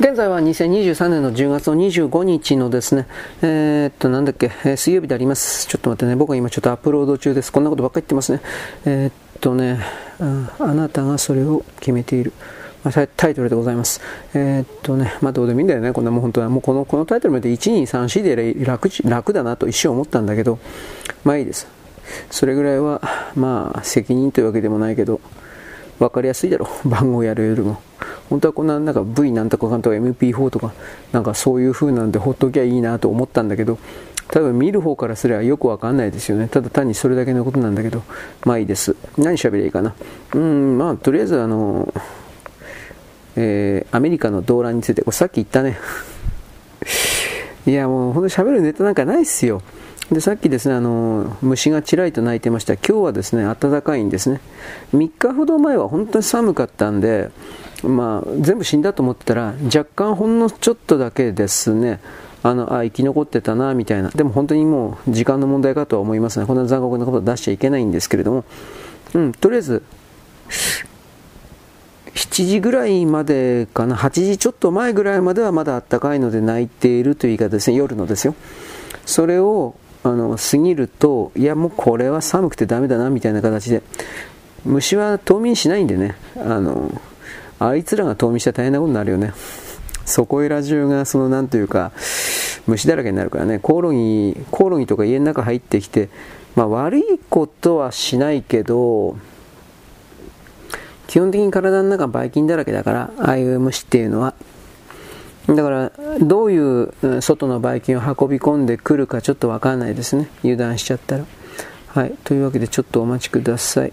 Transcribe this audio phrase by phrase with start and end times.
[0.00, 3.08] 現在は2023年の10月の25日のですね、
[3.42, 5.66] えー、っと、なんだっけ、えー、水曜日であります。
[5.66, 7.50] ちょっと待ってね、僕は今ちょっとアップロード中です。
[7.50, 8.40] こんなことばっかり言ってますね。
[8.84, 9.84] えー、っとね
[10.20, 12.32] あ、あなたがそれを決めている。
[12.84, 14.00] まあ、タイトルでございます。
[14.34, 16.48] えー、っとね、まあどうでもいいんだよね、こんなもん本当は。
[16.48, 20.60] もうこのこのタイトルまで1、2、3、4で楽楽だなと一瞬思ったんだけど、
[21.24, 21.66] まあいいです。
[22.30, 23.02] それぐらいは、
[23.34, 25.20] まあ責任というわけでもないけど、
[25.98, 27.80] 分かりやすいだろ、 番号やるよりも。
[28.30, 30.72] 本当はこんななんか V なんとかかんとか MP4 とか
[31.12, 33.78] なんかそういう風なんでほっときゃいいなと思ったんだけど
[34.28, 36.46] 多分見る方からすればよくわかんないですよね。
[36.48, 38.02] ただ単にそれだけのことなんだけど
[38.44, 38.94] まあいいです。
[39.16, 39.94] 何喋りゃいいかな。
[40.34, 41.92] うんまあとりあえずあの
[43.36, 45.78] えー、アメリカの動乱についてこれさっき言ったね。
[47.66, 49.62] いやもうほんと喋るネタなんかないっすよ。
[50.10, 52.74] でさっきですねあの虫がちらりと鳴いてました。
[52.74, 54.40] 今日はですね暖かいんですね。
[54.94, 57.30] 3日ほど前は本当に寒かったんで
[57.82, 62.00] まあ、全部死んだと思ってたら若干ほんのちょっとだけですね。
[62.42, 64.10] あのあ生き残ってたなみたいな。
[64.10, 66.46] でも本当にもう時間の問題かとは思いますね。
[66.46, 68.44] こんな残酷なことを出しちゃいけないんですけれども、
[69.14, 69.82] うん、とりあえず
[72.14, 73.96] 7時ぐらいまでかな。
[73.96, 77.76] 8時ちょっと前ぐらいまではまだ暖かいので泣いているという言い方ですね。
[77.76, 78.34] 夜のですよ。
[79.04, 79.74] それを
[80.08, 83.82] あの過ぎるといやもうこれは寒くてダメだなみたいな形で
[84.64, 87.00] 虫は冬眠しないんでねあの
[87.58, 89.32] あいつらが冬眠したら大変なことになるよね。
[90.08, 91.92] そこいら中が、そのなんというか、
[92.66, 96.08] 虫だらけになるからね、コオロギ、コオロギとか家の中入ってきて、
[96.56, 99.16] まあ悪いことはしないけど、
[101.06, 104.34] 基本的に体の中ばい菌だらけだから、ああいう虫っていうのは。
[105.48, 110.28] だから、どういう外のばい菌を運び込んでくるかちょっとわかんないですね。
[110.42, 111.24] 油断しちゃったら。
[111.88, 112.14] はい。
[112.22, 113.92] というわけでちょっとお待ちください。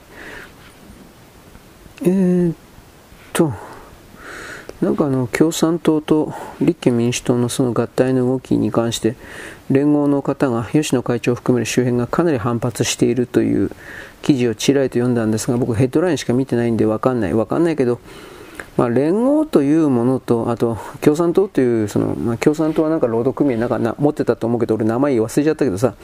[2.01, 2.53] えー、
[3.31, 3.53] と、
[4.81, 9.15] なんかあの共産党と立憲民主党のその合体の動きに関して
[9.71, 13.71] 連合の方が吉野会長を含める周辺がかなり反発しているという
[14.21, 18.01] 記事をちらりと読んだんですが僕ヘッドラインしか見てないんで分かんない分かんないけど、
[18.77, 25.95] まあ、連合というものとあと共産党というその、まあ、共産党はなんか労働組合なんかな持ってたと思うけど俺名前忘れちゃったけどさ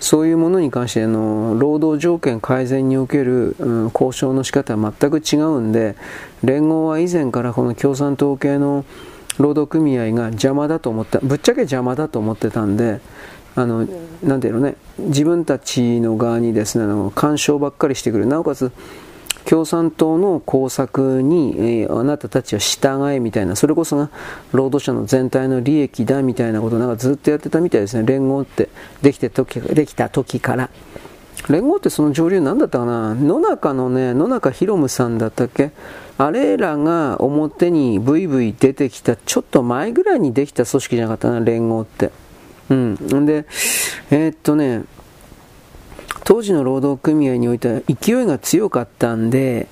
[0.00, 5.96] そういうものに関しての労働条件改善における、うん、交渉の仕方は全く違うんで
[6.44, 8.84] 連合は以前からこの共産党系の
[9.38, 13.00] 労働組合が邪魔だと思ったぶっちゃけ邪魔だと思ってたんで
[13.54, 13.88] あの
[14.22, 18.26] なんていうのね自分たちの側にですねあの干渉ばっかりしてくる。
[18.26, 18.70] なおかつ
[19.48, 24.10] 共産党の工作に、えー、あなたたちは従えみたいな、それこそが
[24.52, 28.68] 労働者の全体の利益だみたいなことをなんかずっとやってたみたいですね、連合って
[29.00, 30.68] できて時できた時から。
[31.48, 33.14] 連合ってその上流何だったかな？
[33.14, 35.70] 野中のね、野中博夢さんだったっけ？
[36.18, 42.10] あれらが表にブイブイ出てきたちょっと前ぐらいにできた組織じゃなかったな、連合って。
[42.68, 42.94] うん。
[42.94, 43.46] んで、
[44.10, 44.82] えー、っとね、
[46.28, 49.66] 当時の労働組合においては勢いが強かったんで、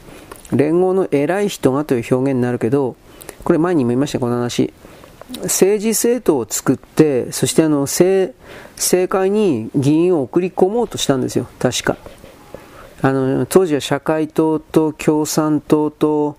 [0.52, 2.96] 連合の偉い人がという表現になるけど、
[3.44, 4.72] これ前にも言いました、この話。
[5.42, 8.34] 政治政党を作って、そしてあの政
[8.76, 11.98] 政界に議員を送り込もうとしたんですよ、確か。
[13.02, 16.38] あの当時は社会党と共産党と、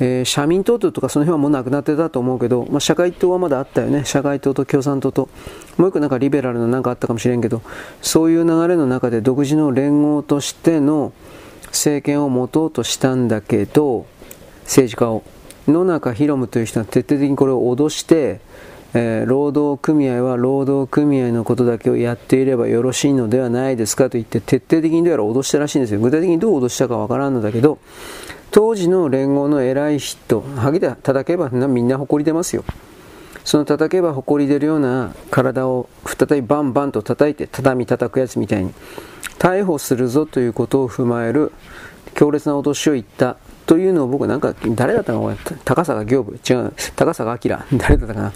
[0.00, 4.04] えー、社民党とかその辺はもうなくなってたと思うけど、まあ、社会党はまだあったよね。
[4.06, 5.28] 社会党と共産党と。
[5.76, 7.62] もう一個なんかリベラルのなんかあったかもしれんけど、
[8.00, 11.12] そういう流れの中で独自の連合としての
[11.66, 14.06] 政権を持とうとしたんだけど、
[14.64, 15.22] 政治家を。
[15.68, 18.40] 野中博夢という人は徹底的にこれを脅して、
[18.94, 26.00] えー、労働組合は労働組合のことだけをやっていればよろしいのではないですかと言って徹底的にどうやら脅したらしいんですよ。
[26.00, 27.78] 具体的にどう脅したかわからんのだけど、
[28.50, 32.64] 当時の連合の偉い人、ハゲで叩けばみんな誇り出ますよ。
[33.44, 38.72] その叩けば誇り出るような体を再びバンバンと叩いて畳叩くやつみたいに
[39.38, 41.52] 逮捕するぞということを踏まえる
[42.14, 45.20] 強烈な脅しを言ったというのを僕なんか誰だったか
[45.64, 48.32] 高坂行部違う高坂明誰だったかな。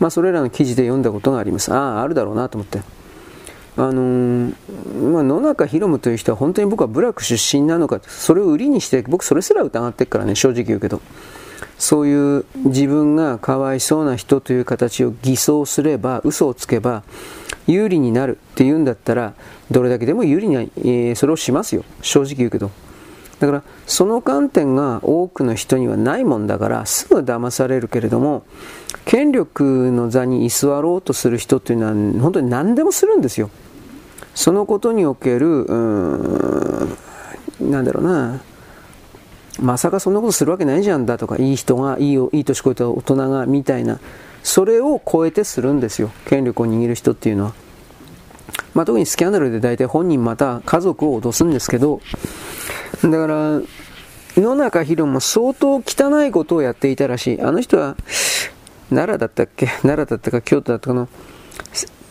[0.00, 1.72] まあそれらの記事で読んだことがあります。
[1.72, 2.80] あああるだろうなと思って。
[3.78, 4.52] あの、
[5.12, 11.00] まあ、野中博夢という人は本当に僕は部落出身なのかそれを売りにして僕それすら疑ってるからね正直言うけど。
[11.76, 17.04] そういう自分がかわいそうな人という形を偽装すれば嘘をつけば
[17.68, 19.34] 有利になるっていうんだったら
[19.70, 21.84] どれだけでも有利に、えー、それをしますよ。
[22.02, 22.70] 正直言うけど。
[23.38, 28.44] だからその観点が多くの人にはないもんだからすぐ騙されるけれども
[29.04, 33.50] 権力の座に居座ろうとする人というのは本当に何でもするんですよ。
[34.38, 36.96] そのことにおける、うん、
[37.60, 38.40] なんだろうな、
[39.60, 43.98] まさかそんなことするわけないじゃんだとか、いい人が、いい、いい年越えた大人が、みたいな、
[44.44, 46.12] それを超えてするんですよ。
[46.26, 47.52] 権力を握る人っていうのは。
[48.74, 52.00] まあ、特にスキャンダルで大体本人また家族を脅すんですけど、
[53.02, 53.60] だから、
[54.36, 57.42] 野中宏も相当汚いことをやっていたらしい。
[57.42, 57.96] あの人は、
[58.88, 59.66] 奈良だったっけ？
[59.82, 61.08] 奈良だったか京都だったかの、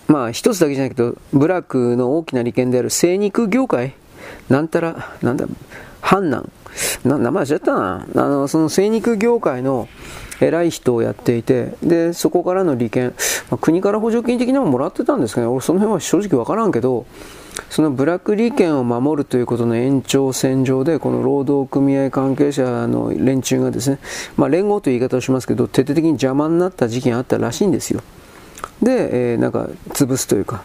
[0.08, 3.94] まあ一つだけじゃないけど、ブラックの大きな利権である精肉業界？
[4.50, 5.46] なんたら、なんだ、
[6.02, 6.50] 阪南。
[7.04, 8.08] な名前忘れたな。
[8.16, 9.88] あの、その精肉業界の
[10.40, 13.14] 偉い人をやっていて、で、そこからの利権、
[13.50, 17.06] まあ、国から補助金的なのももらってたんですけど、俺その辺は正直わからんけど、
[17.70, 23.98] そのブラック利権を守るということの延長線上で、この労働組合関係者の連中がですね、
[24.36, 28.02] まあ、連合という言い方をしますけど、徹底的に邪魔になった時期があったらしいんですよ。
[28.82, 30.64] で、えー、なんか潰すというか、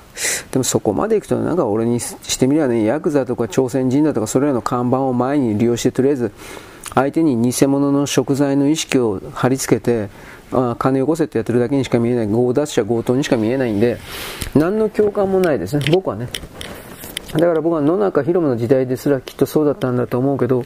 [0.51, 6.33] でもそこまでいくと、なんか俺にしてみればね、ヤクザとか朝鮮人だとか、それらの看板を前に利用して、とりあえず
[6.95, 10.11] 相手に偽物の食材の意識を貼り付けて、
[10.53, 13.99] あ金よこせってやってるだけにしか見えない、強奪者強盗にしか見えないんで、
[14.55, 16.29] 何の共感もないですね、僕はね。
[17.33, 20.65] だから僕は野中広夢の時代ですらきっとそうだったんだと思うけど、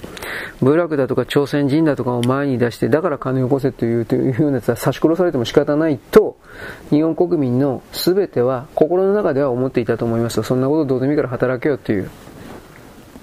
[0.61, 6.37] 部落だとか朝鮮人だとかを前に出して、だから金をよこせというというようなやつは刺し殺されても仕方ないと、
[6.91, 12.11] 日本国民の全ては心の中では思っていたと思いますそんなことどうでもいいから働けよっていう。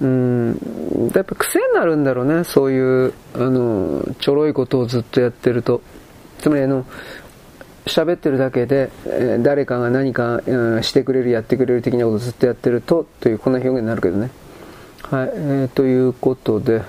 [0.01, 0.57] うん、
[1.15, 5.81] やっぱ癖になるんだろうね、そういう、あの、ちょろいことをずっとやってると。
[6.39, 6.85] つまりあの、
[7.85, 14.29] 喋ってるだけで、えー、誰かが何か、うん、してくれる、やってくれる的なことをずっとやってると、という、こんな表現になるけどね。
[15.03, 16.81] はい、えー、ということで、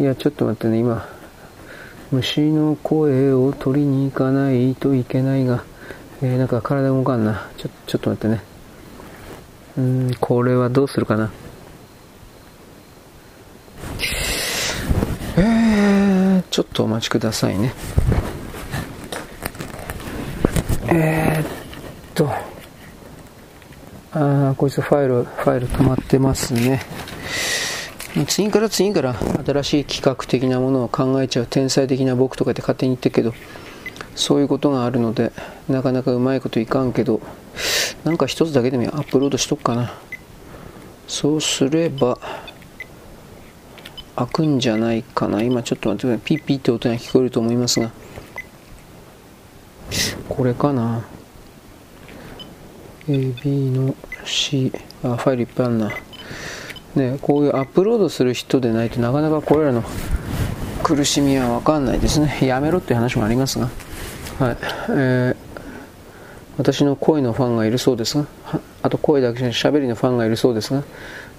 [0.00, 1.06] いや、ちょっと待ってね、今、
[2.10, 5.64] 虫の声を取りに行かないといけないが、
[6.22, 7.48] えー、なんか体動かんな。
[7.56, 8.42] ちょ、ちょっと待ってね。
[9.76, 11.30] うん、これはどうするかな？
[15.36, 17.72] えー、ちょっとお待ちくださいね。
[20.88, 21.46] えー、っ
[22.14, 22.30] と、
[24.12, 26.80] あーこいつファイル、ファイル止まってますね。
[28.26, 33.34] 次から次から新しい企画的なものを考えちゃう天才的な僕とかって勝手に言ってるけど、
[34.14, 35.32] そういうことがあるので、
[35.68, 37.20] なかなかうまいこといかんけど、
[38.04, 39.92] なんか一つだけでもアップロードしとくかな。
[41.06, 42.18] そうすれば、
[44.16, 45.42] 開くんじゃないかな。
[45.42, 46.18] 今ちょっと待って。
[46.18, 47.90] ピッピッって音が聞こえると思いますが。
[50.28, 51.04] これかな
[53.08, 53.94] AB の
[54.24, 54.70] C
[55.02, 55.90] あファイルいっぱいあるな
[56.94, 59.82] ねこういうアップロードする人でないとなかなかこれらの
[60.82, 62.38] 苦しみは分かんないですね。
[62.42, 63.68] やめろっていう話もありますが。
[64.38, 64.56] はい。
[64.90, 65.36] えー、
[66.56, 68.26] 私の声のファンがいるそうですが。
[68.82, 70.82] あと声だけじゃなくて喋りのファンがいるそうですが。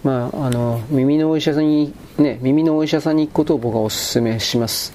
[0.04, 4.94] まあの耳のお医者さんにね耳のお医者さんに行くことを僕はお勧めします。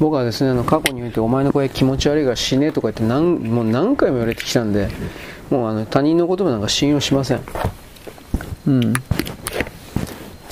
[0.00, 4.88] 僕はですねあの過去においてお前の声気持ち悪いが死ねとか言って何もう何回も言われてきたんで
[5.50, 7.40] もうあの他人の言葉なんか信用しません。
[8.66, 8.94] うん。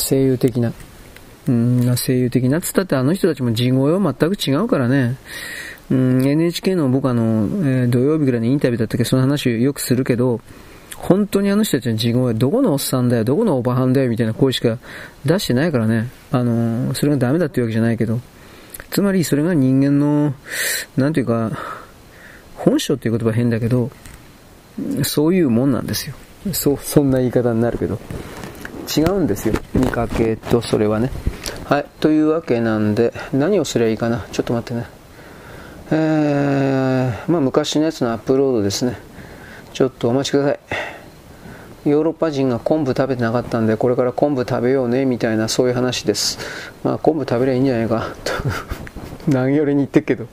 [0.00, 0.73] 声優的な
[1.49, 5.17] うん声優的なっつったってあの人たちも地声は全く違うからね
[5.91, 10.41] うん NHK の僕あの、えー、土曜日ぐらいのインタビューだったけどその話をよくするけど
[11.00, 14.79] 本当にあの人たちの地声はどこのおっさんだよ、どこのおばはんだよみたいな声しか
[15.25, 16.11] 出してないからね。
[16.31, 18.20] あのー、それがダメだっていうわけじゃないけど。
[18.91, 20.35] つまりそれが人間の、
[20.96, 21.53] なんていうか、
[22.56, 23.91] 本性っていう言葉変だけど、
[25.03, 26.15] そういうもんなんですよ。
[26.53, 27.98] そう、そんな言い方になるけど。
[28.97, 29.55] 違うんですよ。
[29.75, 31.11] 見かけとそれはね。
[31.65, 31.87] はい。
[32.01, 34.27] というわけなんで、何をすればいいかな。
[34.32, 34.87] ちょっと待ってね。
[35.93, 38.99] えー、まあ昔のやつのアップロードですね。
[39.73, 40.61] ちょっとお待ちください。
[41.87, 46.39] ヨーロッパ人が昆布食べてなかったんでこれから昆布食べようねみたいなそういう話です
[46.85, 48.32] まあ昆布食べりゃいいんじゃないかと
[49.32, 50.27] 何よりに言ってっけど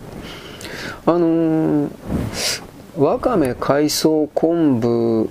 [1.06, 1.90] あのー、
[2.98, 5.30] わかめ海藻昆布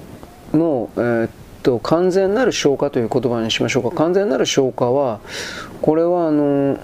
[0.57, 1.31] の、えー、っ
[1.67, 3.97] と完全なる消化という言葉にしましょうか。
[3.97, 5.19] 完全なる消化は
[5.83, 6.79] これはあの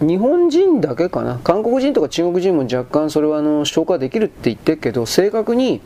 [0.00, 1.38] 日本人だけかな。
[1.44, 5.82] 韓国人とか中国人も若干それはあの消化できるって言ってるけど正確に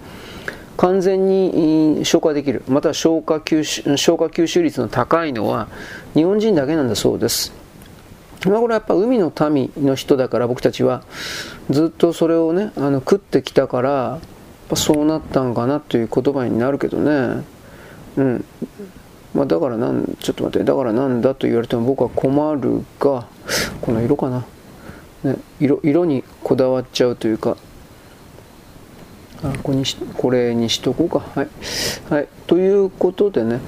[0.77, 5.67] 完全に消化できる、また消化吸収消化吸収率の高いのは
[6.15, 7.53] 日本人だけなんだそうです。
[8.47, 11.03] まあ、これやっぱ海の民の人だから僕たちは
[11.69, 14.21] ずっとそれをねあの食ってきたから
[14.75, 17.43] そうなったんかなという言葉になるけどね。
[18.17, 18.45] うん。
[19.35, 23.29] まあ、だからなんちょっと待ってだからなんだと言われても僕は困るが
[23.81, 24.45] この色かな、
[25.23, 27.57] ね、色色にこだわっちゃうというか。
[29.43, 31.21] あここにしこれにしとこうか。
[31.35, 31.49] はい、
[32.11, 33.61] はい、ということでね。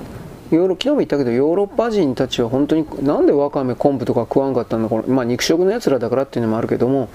[0.57, 7.09] ヨーロ昨日も言ったけどヨーロッパ人たちは本当になんでわかめ昆布とか食わんかったんだこの、まあ、肉食のやつらだからっていうのもあるけども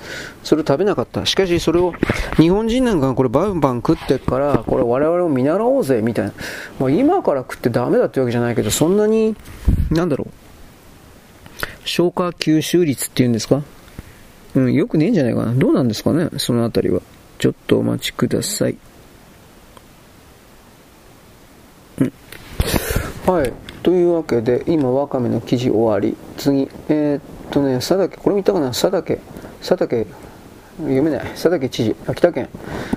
[0.43, 1.93] それを食べなかったしかしそれを
[2.37, 6.33] 日本人なんかがこれバンバン食ってっからこれ我々を見習おうぜみたいな、
[6.79, 9.35] まあ、今から食ってダメだってわけじゃないけどそんなに
[9.91, 10.31] なんだろう
[11.85, 13.63] 消化吸収率っていうんですか？
[14.55, 15.53] うん、よくねえんじゃないかな。
[15.53, 17.01] どうなんですかね、そのあたりは。
[17.37, 18.77] ちょっとお待ちください。
[21.99, 22.13] うん。
[23.27, 23.51] はい。
[23.83, 26.15] というわけで、今、わかめの記事終わり。
[26.37, 28.67] 次、えー、っとね、佐竹、これ見たかな？
[28.67, 29.19] 佐竹、
[29.59, 30.07] 佐竹、
[30.79, 31.19] 読めない。
[31.31, 31.95] 佐竹知事。
[32.07, 32.47] 秋田県。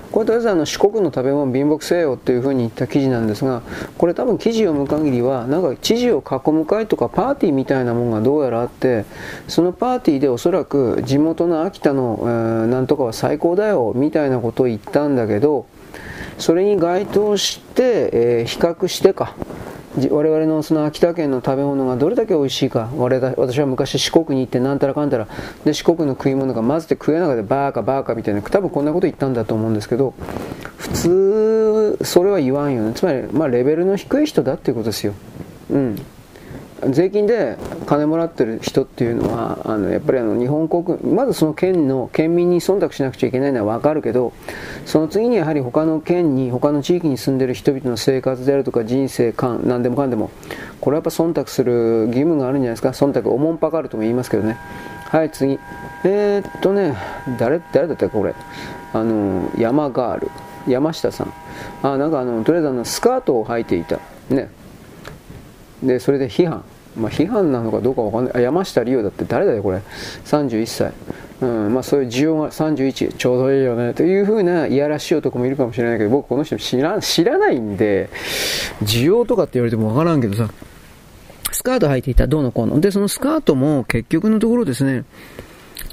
[0.09, 3.61] これとりあえずあの四国の食べ物貧乏せよっていうふうに言った記事なんですが
[3.97, 9.05] これ多分記事を読む限りはなんか知事を囲む会とかパーティーみたいなものがどうやらあって
[9.47, 15.65] そのパーティーでおそらく地元の秋田の、えー、なんとかは最高だよみたいなことを言ったんだけど
[16.37, 19.33] それに該当して、えー、比較してか。
[20.09, 22.89] 我々のその秋田県の食べ物がどれだけ美味しいか。
[22.95, 25.27] 我私は昔四国に行ってなんたらかんたら
[25.65, 30.13] で四国の食い物が混ぜて食えなかったバーカバーカみたいな多分こんなこと言ったんだと思うんですけど
[30.77, 32.93] 普通それは言わんよね。
[32.93, 35.13] つまり、まあ、レベルの低い人だっていうことですよ。
[35.69, 36.01] うん。
[36.89, 44.33] 税金で金もらってる人っていうのはあのやっぱりあの日本国まずその県の県民に忖度しなくちゃいけないのは分かるけど
[44.85, 50.31] その次にやはり他の県に他の地域に住んでる人々の生活であるとか人生観何でもかんでも
[50.79, 52.89] これはやっぱ忖度する義務があるんじゃないですか？
[52.89, 54.57] 忖度おもんぱかるとも言いますけどね。
[55.05, 55.59] はい次。
[56.03, 56.95] えー、っとね
[57.37, 58.33] 誰誰だったかこれ？
[58.93, 60.31] あの山ガール。
[60.67, 61.33] 山下さん。
[61.83, 63.99] あなんかあのとりあえずあのスカートを履いていた。
[64.29, 64.49] ね。
[65.83, 66.63] でそれで批判。
[66.95, 68.43] まあ、批判なのかどうかわかんない。
[68.43, 69.81] 山下理央だって誰だよこれ。
[70.25, 70.91] 31歳、
[71.41, 73.93] うんまあ、そういう需要が31ちょうどいいよね。
[73.93, 78.09] というふうないやらしい男もいるかもしれないけど僕この人知ら知らないんで
[78.83, 80.49] 需要とかって言われてもわからんけどさ
[81.51, 82.27] スカート履いていた。
[82.27, 82.79] どうのこうの。
[82.79, 85.05] でそのスカートも結局のところですね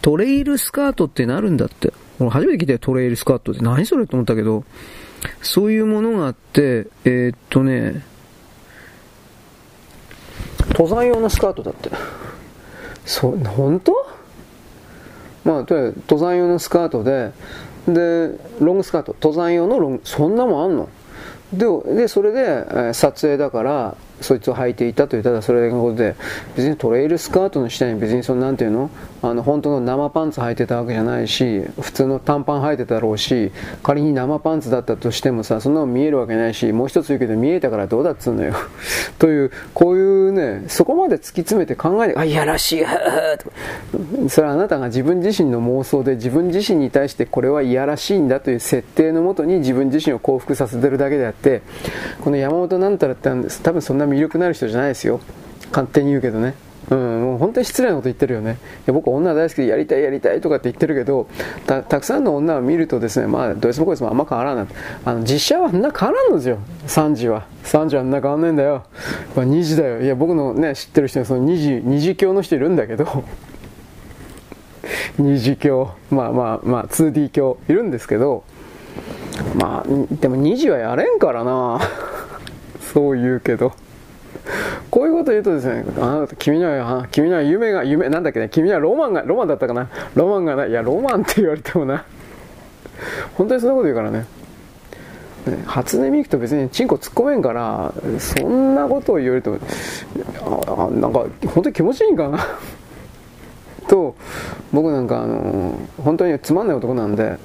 [0.03, 1.93] トレイルスカートってなるんだって。
[2.21, 3.63] 俺初めて聞いたよトレイルスカートって。
[3.63, 4.65] 何それと思ったけど
[5.43, 8.03] そういうものがあってえー、っとね
[10.69, 11.91] 登山用のスカートだって。
[13.05, 13.93] そ本当？
[15.45, 17.33] まあとりあえず登山用のスカートで
[17.87, 19.15] でロングスカート。
[19.21, 20.89] 登山用のロングそんなもんあんの？
[21.53, 26.15] ででそれで、えー、撮影だからそいつを履いていたというただそれだけのことで
[26.55, 28.91] 別にトレイルスカートの下に別にそのなんていうの？
[29.21, 33.51] あの本当の生パンツ履いてたわけじゃないし普通の短パン履いてたろうし
[33.83, 38.55] 仮に生パンツだったとしてもさそんなの見えるわけないしもう一つ言うけど見えたからどうだっつうのよ。
[39.19, 42.85] というこういうねそこまで突き詰めて考えてあいやらしい
[43.39, 43.51] と。
[44.29, 51.63] それはあなたが自分自身の妄想で自分自身に対してこれはいやらしいんだという設定のもとに自分自身を幸福させてるだけであって
[52.23, 53.29] この山本なんたらって
[53.63, 55.21] 多分そんな魅力のある人じゃないですよ。
[55.71, 56.55] 勝手に言うけどね。
[56.91, 58.53] うん、もう本当に失礼なこと言ってるよね。
[58.53, 58.55] い
[58.87, 61.29] や僕女大好きでやりたいやりたいとかって言ってるけど、
[61.67, 64.67] たくさんの女を見るとですね、まあ、どいつもこいつもあんま変わらない。
[65.05, 66.59] あの、実写はあんな変わらんのですよ。
[66.87, 67.47] 3時は。
[67.65, 68.85] 3時はあんな変わんないんだよ。
[69.37, 70.01] まあ、2時だよ。
[70.01, 73.25] いや、僕のね、知ってる人はその2時、2時教の人いるんだけど、
[75.21, 78.45] 2次教、まあまあまあ、2D 教いるんですけど、
[79.57, 81.81] まあ、でも2時はやれんからな
[82.95, 83.73] そう言うけど。
[84.91, 90.71] こういうこと言うとですね、あなた、君には、君には夢が、夢、なんだっけね、君にはロマンが、ロマンだったかなロマンがない。
[90.71, 92.05] いや、ロマンって言われてもな。
[93.35, 94.27] 本当にそんなこと言うからね。
[95.47, 99.59] ね初音ミクと別にチンコ突っ込めんから、そんなことを言われても、
[100.45, 102.39] あなんか、本当に気持ちいいんかな？
[103.89, 104.15] と、
[104.73, 107.39] 僕なんか、あの、本当につまんない男なんで、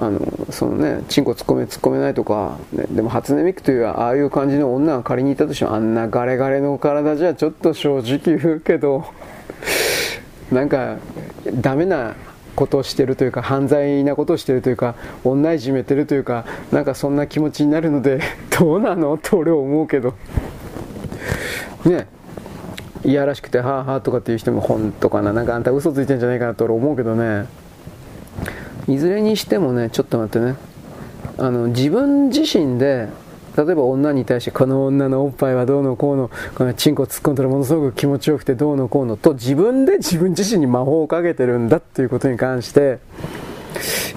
[0.00, 9.04] あのそのねチンコ突っ込め突っ込めないとか、ね、でも初音ミクというああいう感じの女が仮にいたとしてもあんなガレガレの体じゃちょっと正直言うけど
[10.50, 10.96] なんか
[11.54, 12.14] ダメな
[12.56, 18.20] ことをしてるというか犯罪なことをしてるというか女いじめてるというかなんかそんな気持ちになるので
[18.58, 19.18] どうなの？
[19.18, 20.14] と俺は思うけど。
[21.84, 22.06] ね
[23.02, 25.32] いやらしくてはあはあとかっていう人も本当かな。
[25.32, 27.46] なんかあんた嘘ついてんじゃないかなと俺思うけどね。
[28.90, 30.56] いずれにしてもねちょっと待ってね。
[31.38, 33.08] あの自分自身で
[33.56, 42.98] 例えば女に対してこの女のおっぱいはどうのこうのこのチンコ突っ込んだらものすごく気持ちよくてどうのこうのと自分で 自分自身に魔法をかけてるんだっていうことに関して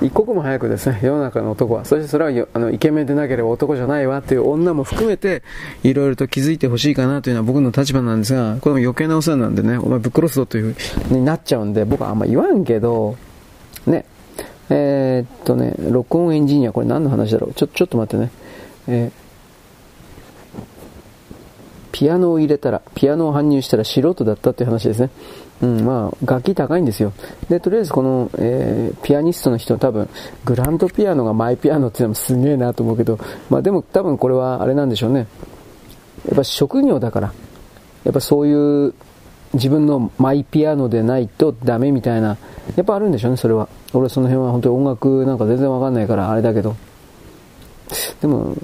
[0.02, 5.44] 一刻も早くですね世の中の男はそしてそれはあのイケメンでなければ男じゃないわっていう女も含めて
[5.84, 13.16] いろいろと気づいてほしいかなというのは僕の立場なんですがこれも余計なお世話なんでねお前ぶっ殺すぞという風になっちゃうんで僕はあんま言わんけど
[13.88, 14.06] ね
[14.70, 17.54] えー、っとね、録音エンジニア、これ何の話だろう？
[17.54, 18.32] ちょ、ちょっと待ってね。
[18.88, 19.12] え
[21.92, 25.12] ピアノを入れたら、ピアノを搬入したら素人だったっていう話ですね。
[25.62, 27.14] うん、まあ、楽器高いんですよ。
[27.50, 30.10] で、とりあえずこの、えー、ピアニストの人は多分、
[30.44, 35.28] グランドピアノがマイピアノっていうのもすげえなと思うけど、まあでも多分これはあれなんでしょうね。
[36.28, 37.34] やっぱ職業だから、
[38.06, 38.94] やっぱそういう
[39.54, 42.38] 自分のマイピアノでないとダメみたいな、
[42.76, 43.70] やっぱあるんでしょうね、それは。
[43.94, 46.76] 俺その辺は本当に音楽なんか全然わかんないからあれだけど。
[48.22, 48.56] でも、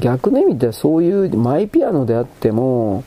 [0.00, 3.04] 逆の意味でそういうマイピアノであっても、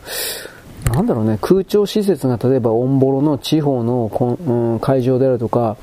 [0.94, 5.76] なんだろうね、空調施設が例えばオンボロの地方のうん、会場であるとか、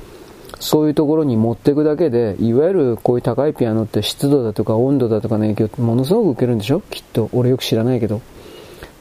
[0.59, 6.81] そういうところに持っていくだけで、いわゆるこういう高いピアノって湿度だとか温度だとかの影響ってものすごく受けるんでしょ？
[6.89, 7.29] きっと。
[7.33, 8.21] 俺よく知らないけど。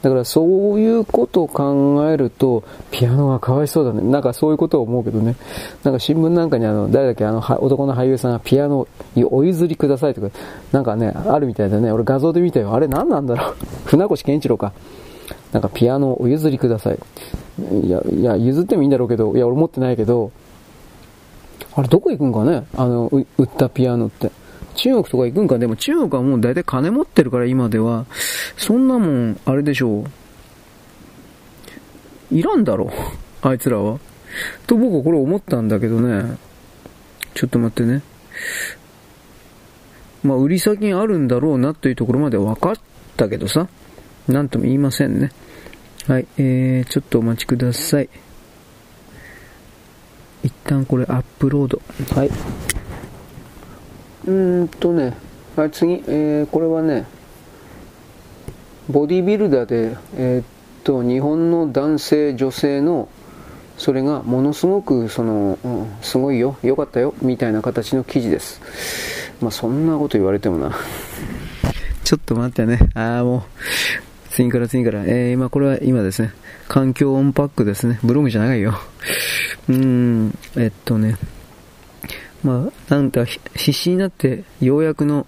[0.02, 4.02] だからそういうことを考えると、ピアノがかわいそうだね。
[4.02, 5.36] なんかそういうことを思うけどね。
[5.84, 8.88] なんか新聞なんかにあの、誰だっけ、あの、男の俳優さんがピアノを
[9.30, 10.28] お譲りくださいとか、
[10.72, 11.92] なんかね、あるみたいだね。
[11.92, 12.74] 俺画像で見たよ。
[12.74, 13.54] あれ何なんだろう。
[13.86, 14.72] 船越健一郎か。
[15.52, 16.98] なんかピアノをお譲りください。
[17.84, 20.32] いや、いや、譲ってもいいんだろうけど、いや、俺持ってないけど、
[21.74, 24.30] あれどこ行くんかねあの、売ったピアノって。
[24.74, 28.06] 中国とか行くんかでも中国はもう大体金持ってるから今では。
[28.56, 30.04] そんなもん、あれでしょ
[32.30, 32.34] う。
[32.34, 32.88] いらんだろう。
[33.46, 33.98] あいつらは。
[34.66, 36.36] と僕はこれ思ったんだけどね。
[37.34, 38.02] ちょっと待ってね。
[40.22, 42.74] まあ、売り先あるんだろうなというところまで分かっ
[43.16, 43.68] たけどさ。
[44.28, 45.32] なんとも言いませんね。
[46.06, 48.08] はい、えー、ちょっとお待ちください。
[50.44, 51.80] 一旦これアップロード。
[52.14, 52.30] はい。
[54.26, 54.30] う
[54.64, 55.16] んとね、
[55.56, 57.06] はい、次、えー、これはね、
[58.88, 60.44] ボディビルダーで、えー、っ
[60.84, 63.08] と、日本の男性、女性の、
[63.78, 68.60] それがものすごく、その、うん、すごいよ、よかったよ、みたいな形の記事です。
[69.40, 70.76] まあ、そんなこと言われてもな。
[72.04, 72.78] ちょっと待ってね。
[72.94, 73.42] ああ、もう、
[74.30, 75.02] 次から次から。
[75.04, 76.32] えー、今、これは今ですね、
[76.68, 77.98] 環境音パックですね。
[78.02, 78.74] ブログじゃないよ。
[79.68, 81.16] うーん、えっとね、
[82.42, 85.26] まあ、なんか必死になってようやくの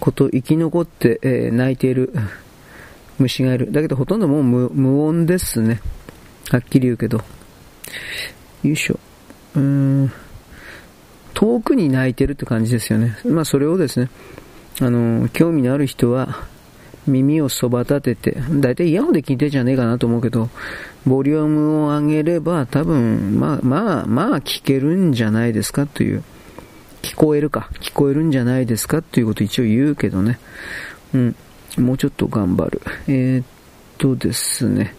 [0.00, 2.12] こと生き残って、えー、泣いている
[3.18, 3.70] 虫がいる。
[3.70, 5.80] だけどほとんどもう無音ですね。
[6.50, 7.18] はっきり言うけど。
[8.62, 8.98] よいしょ。
[9.54, 10.12] うーん。
[11.34, 13.16] 遠くに泣いてるって感じですよね。
[13.24, 14.10] まあそれをですね、
[14.80, 16.46] あの、興味のある人は
[17.06, 20.48] 耳をそば立てて、だいたいイヤホンで聞いてんじゃねえかなと思うけど、
[21.06, 26.22] ボリュームを上げれば多分、まあ、まあ、まあ聞けるんじゃないですかという、
[27.02, 30.38] 聞こえるか、聞こえるんじゃないですかということ一応言うけどね。
[31.14, 31.36] うん。
[31.78, 32.80] もうちょっと頑張る。
[33.08, 33.44] えー、っ
[33.98, 34.94] とですね。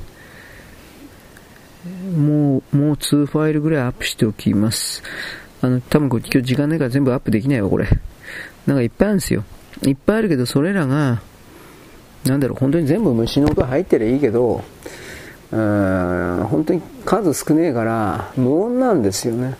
[2.18, 5.04] もう、もう2ファイルぐらいアップしておきます。
[5.62, 7.88] あの、多分これ今日時間ないから全部アップできないわ、これ。
[8.68, 9.44] なんかいっぱいあるんですよ。
[9.86, 11.22] いっぱいあるけど、それらが、
[12.26, 14.64] なんだろう、本当に全部虫の音入ってりゃいいけど、
[15.54, 19.56] うん、本当に数少ねえから無音なんですよね。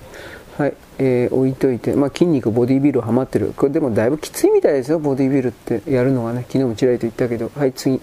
[0.58, 3.54] はい、えー、置いといて、まあ、筋肉、ボディビルハマってる。
[3.56, 6.46] これでもだいぶきついみたいですよ、ボディビルってやるのがね。
[6.48, 7.52] 昨日もちらりと言ったけど。
[7.56, 8.02] はい、次。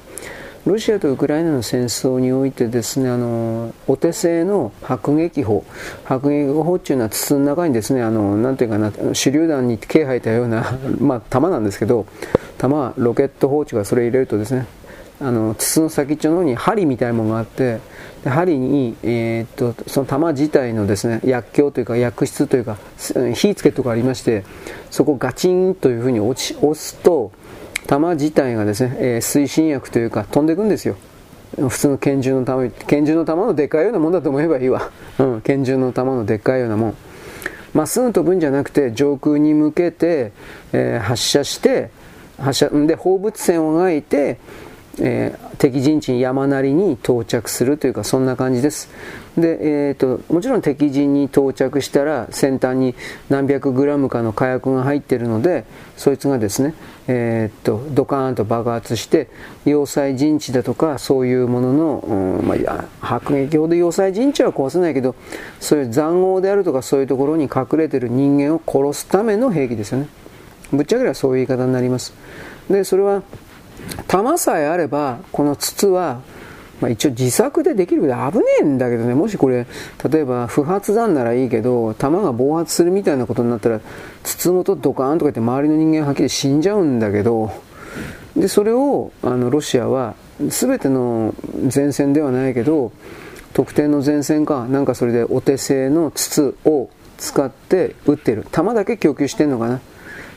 [0.66, 5.64] ロシアとウクライナの戦争においてですね、あの、お手製の迫撃砲。
[6.04, 12.04] 迫撃砲っていうのは筒の中にですね、あの、なんていうかな、手榴弾に毛生えたような、 まあ、弾なんですけど、
[12.58, 14.66] 弾、ロケット砲っていうかそれ入れるとですね、
[15.20, 17.80] あの筒の先っちょの方に針みたいなものがあって
[18.24, 22.78] で針に、えー、っとその弾自体のですね薬莢というか薬質というか
[23.34, 24.44] 火つけとかありまして
[24.90, 27.32] そこをガチンというふうに押し押すと
[27.86, 30.96] 弾自体がですね、えー、推進薬というか飛んでいくんですよ。
[31.56, 36.94] 普通の拳銃の弾拳銃の弾のでっかいようなもんだと思えばいいわ、 うん、拳銃の弾のでっかいようなもん。
[37.74, 40.32] まっすぐ飛ぶんじゃなくて上空に向けて、
[40.72, 41.90] えー、発射して
[42.38, 44.38] 発射で放物線を描いて
[45.00, 48.88] えー、敵陣地に山なりに到着するというかそんな感じです。
[49.36, 52.94] で、えーと、もちろん敵陣に到着したら先端に
[53.28, 55.64] 何百グラムかの火薬が入っているので
[55.96, 56.74] そいつがですね、
[57.06, 59.28] えーと、ドカーンと爆発して
[59.64, 65.14] 要塞陣地だとかそういうものの、うんまあ、迫撃砲で要塞陣地は壊せないけど
[65.60, 70.08] そういう塹壕であるとかそういうところに隠れている人間を殺すための兵器ですよね。
[70.72, 72.12] ぶっちゃけはそういう言い方になります。
[72.68, 73.22] でそれは
[74.06, 76.20] 弾さえあれば、この筒は、
[76.80, 79.66] まあ、一応自作でできるけど危ねえんだけどね、もしこれ、
[80.10, 83.80] 例えば不発弾ならいいけど、弾が暴発するみたいなことになったら、
[84.24, 87.52] 筒ごとドカーンとか言って周りの人間はっきり死んじゃうんだけど、
[88.36, 90.14] で、それを、あの、ロシアは、
[90.48, 91.34] 全ての
[91.74, 92.92] 前線ではないけど、
[93.52, 96.88] 特定の前線か、なんかそれでお手製の筒を
[97.18, 98.46] 使って撃ってる。
[98.50, 99.80] 弾だけ供給してんのかな。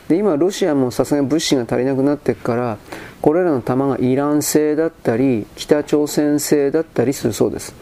[0.08, 2.78] で今ロシアもさすがに物資が足りなくなっていから
[3.22, 7.74] これらの弾がイラン製だったり北朝鮮製だったりするそうです。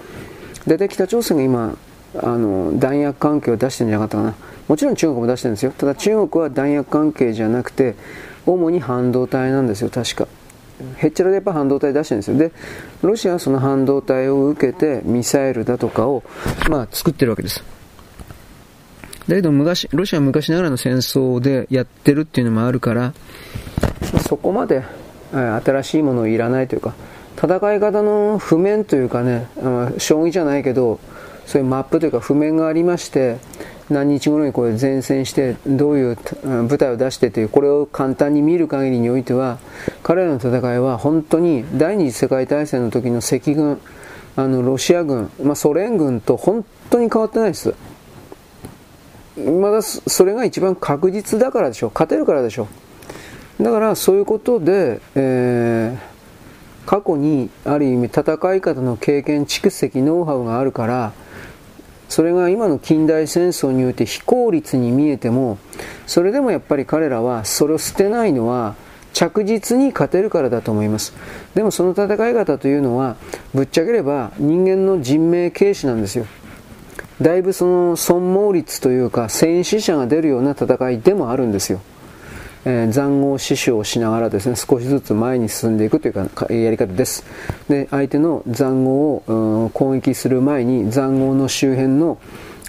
[0.66, 1.76] 大体北朝鮮が今
[2.22, 4.34] あの弾薬関係を出してるんじゃなかったかな。
[4.68, 5.72] もちろん中国も出してるんですよ。
[5.72, 7.96] ただ中国は弾薬関係じゃなくて
[8.46, 10.28] 主に半導体なんですよ確か。
[10.96, 12.38] へっちゃらでやっぱ半導体出してるんですよ。
[12.38, 12.52] で
[13.02, 16.22] ロシアはその半導体を受けてミサイルだとかを、
[16.68, 17.64] まあ、作ってるわけです。
[19.28, 23.14] だけど昔ロシアは昔ながらの戦争でやってるっていうのもあるから
[24.26, 24.82] そこまで
[25.32, 26.94] 新しいものをいらないというか
[27.36, 29.46] 戦い方の譜面というかね
[29.98, 31.00] 将棋じゃないけど
[31.46, 33.38] そういうマップというか譜面がありまして
[33.90, 36.18] 何日後にこれ前線してどういう
[36.68, 39.58] 部隊を出してというこれを簡単に見る限りにおいては
[40.02, 43.80] 彼らの戦いは本当に第二次世界大戦の時の赤軍
[44.34, 47.74] あのロシア軍、まあ、ソ連軍と本当に変わってないです。
[49.36, 51.90] まだそれが一番確実だからでしょう。
[51.92, 52.68] 勝てるからでしょ
[53.60, 53.62] う。
[53.62, 61.12] だからそういうことで、えー、過去にある意味戦い方の経験蓄積ノウハウがあるから
[62.08, 65.58] それが今の近代戦争において非効率に見えても
[66.06, 68.74] それでもやっぱり彼らはそれを捨てないのは
[69.12, 71.12] 着実に勝てるからだと思います。
[71.54, 73.16] でもその戦い方というのは
[73.54, 76.26] ぶっちゃければ人間の人命軽視なんですよ。
[77.20, 81.80] だいぶその損耗率というか戦死者が出るような戦いでもあるんですよ。
[82.64, 87.24] えー、残壕死守をしながらですね少しずつ前に進んでいくというかやり方です。
[87.68, 92.18] で相手の塹壕を攻撃する前に塹壕の周辺の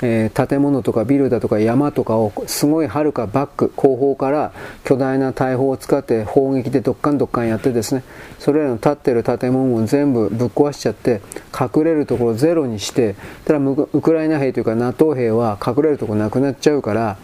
[0.06, 4.52] えー、建物とかビルだとか山とかをすごいはるかバック後方から
[4.84, 8.04] 巨大な大砲を使って砲撃でどっかんどっかんやってですね
[8.38, 11.22] それらの立ってる建物を全部ぶっ壊しちゃって
[11.58, 17.18] 隠れるところゼロにしてただウクライナ兵というか NATO 兵は隠れるところなくなっちゃうから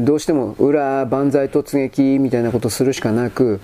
[0.00, 3.60] どうしても裏万歳突撃みたいなことするしかなく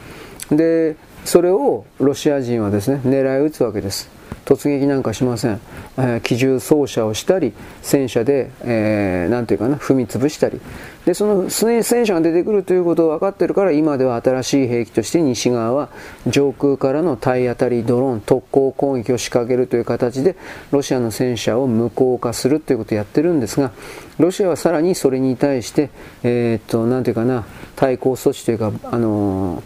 [0.53, 0.95] で
[1.25, 4.22] それをロシア人はですね狙い撃つわけです。
[4.45, 5.61] 突撃なんかしません、
[5.99, 10.61] えー、機銃操作をしたり戦車で、えー、なんていうかな踏み潰したり。
[11.05, 15.89] でその戦車が出てくるということを分かっているから今では新しい兵器として西側は
[16.29, 20.37] 上空からの体当たりドローン特攻攻撃を仕掛けるという形で
[20.71, 23.73] ロシアの戦車を無効化するということをやっているんですが
[24.19, 25.91] ロシアはさらにそれに対して、
[26.23, 29.61] えー、っとなんていうかな対抗措置というか、あの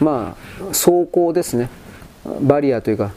[0.00, 1.70] ー、まあ走行ですね。
[2.42, 3.12] バリアというか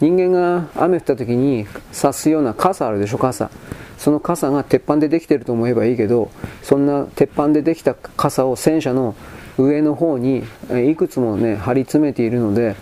[0.00, 1.66] 人間が雨降った時に
[1.98, 3.50] 刺すような傘あるでしょ傘。
[3.98, 6.30] その傘が鉄板でできてると思えばいいけど
[6.62, 9.14] そんな鉄板でできた傘を戦車の
[9.58, 10.42] 上の方に
[10.88, 12.76] いくつもね張り詰めているので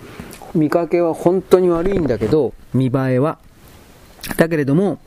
[0.54, 3.38] 見かけは本当に悪いんだけど見栄えは。
[4.37, 5.00] だけれども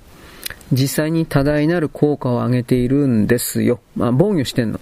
[0.73, 3.79] 実際に多大なる効果を上げているんですよ。
[3.95, 4.81] まあ防御してんの。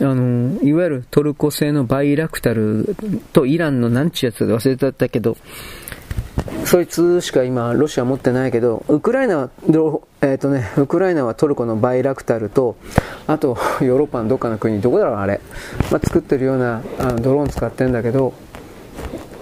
[0.00, 2.96] あの、いわゆるトルコ製のバイラクタル
[3.32, 5.36] とイランのなんちゅうやつ忘れてたけど、
[6.64, 9.50] そいつしか今ロシア持ってないけど、ウクライナは、
[10.20, 12.76] えっ、ー、とね、ウクライナはトルコのバイラクタルと、
[13.26, 15.40] あとヨーロッパのどっかの国、どこだろうあれ、
[15.90, 18.34] まあ、作ってるようなあのドローン使ってんだけど、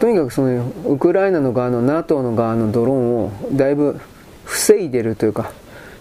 [0.00, 3.98] とにかくそのウクライナの側の NATO の側のドローンをだいぶ
[4.44, 5.50] 防いでるというか、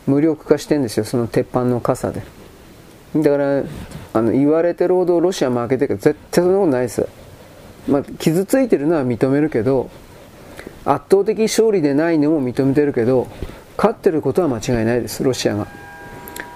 [0.06, 2.22] 無力化してんですよ、その鉄板の傘で。
[3.16, 3.64] だから
[4.14, 7.08] あの言われてるほどロシア負けてるけど絶対そんなことないです、
[7.88, 9.90] まあ、傷ついてるのは認めるけど
[10.86, 13.28] 圧倒的勝利でないのも認めてるけど
[13.78, 15.68] 勝ってることは間違いないですロシアが。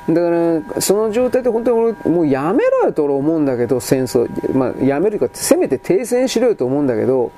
[0.08, 7.34] だからその状態で本当に俺もうやめろよと俺思うんだけど戦争、まあ、やめるかせめて停戦しろよと思うんだけど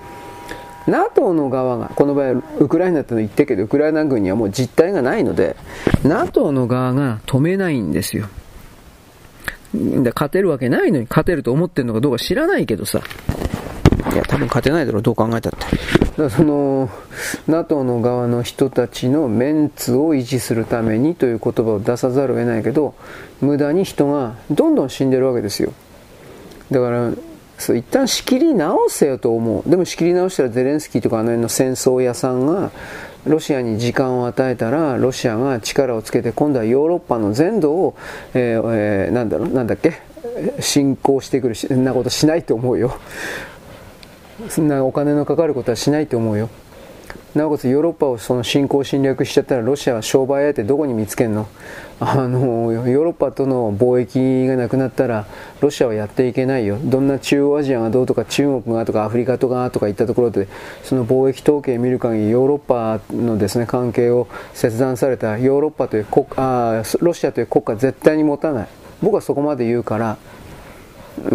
[0.85, 5.55] NATO の側がこの場合ウクライナっての言ってるけどウクライナ軍にはもう実態がないので
[6.03, 8.27] NATO の側が止めないんですよ。
[9.73, 13.01] 勝てるわけないのに勝てると思ってるのかどうか知らないけどさ。
[14.13, 15.59] いや、多分勝てないだろう、どう考えたって。
[15.59, 16.89] だからその、
[17.47, 22.95] NATO の側の人たちのメンツを維持するためにという言葉を出さざるを得ないけど、
[23.41, 25.73] 無駄に人がどんどん死んでるわけですよ。
[26.71, 27.11] だから、
[27.59, 29.69] そう一旦仕切り直せよと思う。
[29.69, 32.71] でも仕切り直したらゼレンスキーとかあの辺の戦争屋さんが
[33.29, 37.95] ロシアに時間を与えたらロシアが力をつけて今度はヨーロッパの全土を、
[38.33, 40.01] えーえー、なんだろうなんだっけ
[40.59, 42.99] 侵攻してくるそんなことしないと思うよ。
[44.47, 46.49] そんなお金のかかることはしないと思うよ。
[47.35, 51.47] なおかつヨーロッパをその侵攻侵略しちゃったらロシアは商売相手どこに見つけんの？
[52.01, 55.25] あのヨーロッパとの貿易がなくなったら
[55.59, 56.77] ロシアはやっていけないよ。
[56.81, 60.47] どんな中央アジアがどうとか中国がとかアフリカとかとかいったところで
[60.83, 68.67] その貿易統計を見る限りヨーロッパのですね関係を切断されたヨーロッパという国あロシアという国家絶対に持たない。
[69.03, 70.17] 僕はそこまで言うから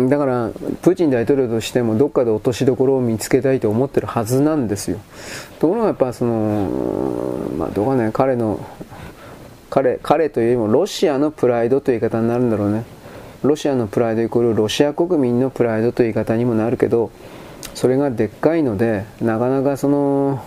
[0.08, 0.50] だから
[0.82, 4.98] プーチン大統領としてもどっかで落としどころを見つけたいと思ってるはずなんですよ。
[5.58, 8.64] ところがやっぱそのまあどうかね彼の
[9.70, 12.84] 彼彼というよりもロシアのプライドという言い方になるんだろうね。
[13.42, 17.10] ロシアのプライドイコールロシア国民のプライドという言い方にもなるけど
[17.74, 20.42] それがでっかいのでなかなかその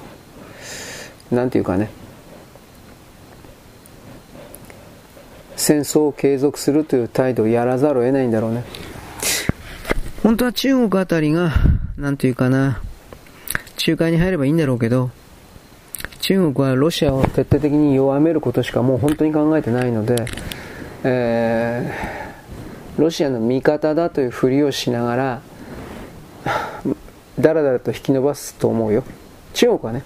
[1.30, 1.92] 何て言うかね
[5.56, 8.64] 戦争を継続するという態度をやらざるを得ないんだろうね。
[10.28, 11.54] 本当は中国あたりが
[11.96, 12.82] 何て言うかな
[13.78, 15.10] 仲介に入ればいいんだろうけど
[16.20, 20.26] 中国はロシアを徹底的に弱めることしかもう本当に考えてないので、
[21.06, 25.42] えー、ロシアの味方だというふりをしながら
[27.40, 29.06] だらだらと引き伸ばすと思うよ。
[29.54, 30.04] 中国はね。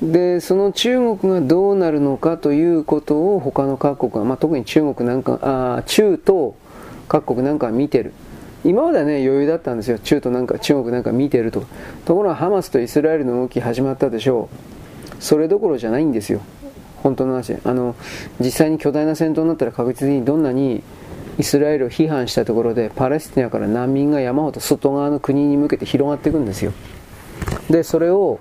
[0.00, 6.54] でその中国がどうなるのかということを他の各国は、まあ、特に中国なんかあ中東
[7.14, 8.12] 各国なんか見てる。
[8.64, 10.00] 今まではね余裕だったんですよ。
[10.00, 11.64] 中東なんか中国なんか見てると。
[12.06, 14.48] ところがハマスとイスラエルの動き始まったでしょ
[15.20, 15.22] う。
[15.22, 16.40] それどころじゃないんですよ。
[17.04, 17.56] 本当の話。
[17.64, 17.94] あの
[18.40, 20.82] 実際に巨大な戦闘になったら確実にどんなに
[21.38, 26.72] イスラエルを批判したところでパレスチナから難民が山ほど外側の国に向けて広がっていくんですよ。
[27.70, 28.40] でそれを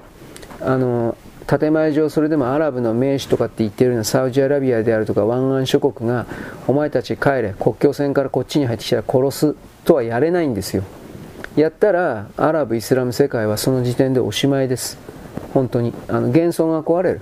[0.61, 1.15] あの
[1.47, 6.25] 建前上それでもアラブの名手とかって言ってるようなサウジアラビアであるとか湾岸諸国が
[6.67, 10.83] お前たち帰れ国境線からこっちに入ってきたら殺すとはやれないんですよ。
[11.55, 14.97] やったらアラブイスラム世界はその時点でおしまいです。
[15.53, 15.93] 本当に。
[16.07, 17.21] あの幻想が壊れる。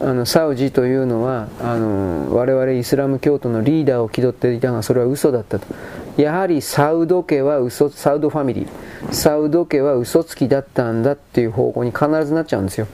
[0.00, 5.66] あのサウジというのはあの我々イスラム教徒のリーダーを気取っていたがそれは嘘だったと。
[6.16, 9.12] やはりサウド家は嘘サウドファミリー。
[9.12, 12.86] サウド家は嘘つきだったんだっていう方向に必ずなっちゃうんですよ。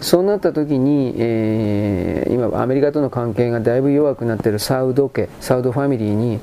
[0.00, 6.40] そうなった時に、えー、今アメリカとの関係がだいぶ弱くなっているサウド家サウドファミリーに、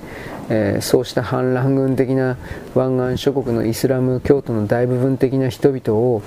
[0.50, 2.38] えー、そうした反乱軍的な
[2.76, 6.22] 湾岸諸国のイスラム教徒の大部分的な人々を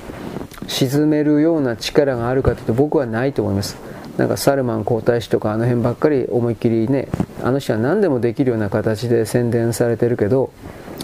[0.69, 3.77] 沈めるような力があるかというと僕はないと思います。
[4.17, 7.09] なんかサルマン皇太子とかあの辺ばっかり思いっきりね
[7.43, 10.53] あの人は何でもできるような形で宣伝されてるけど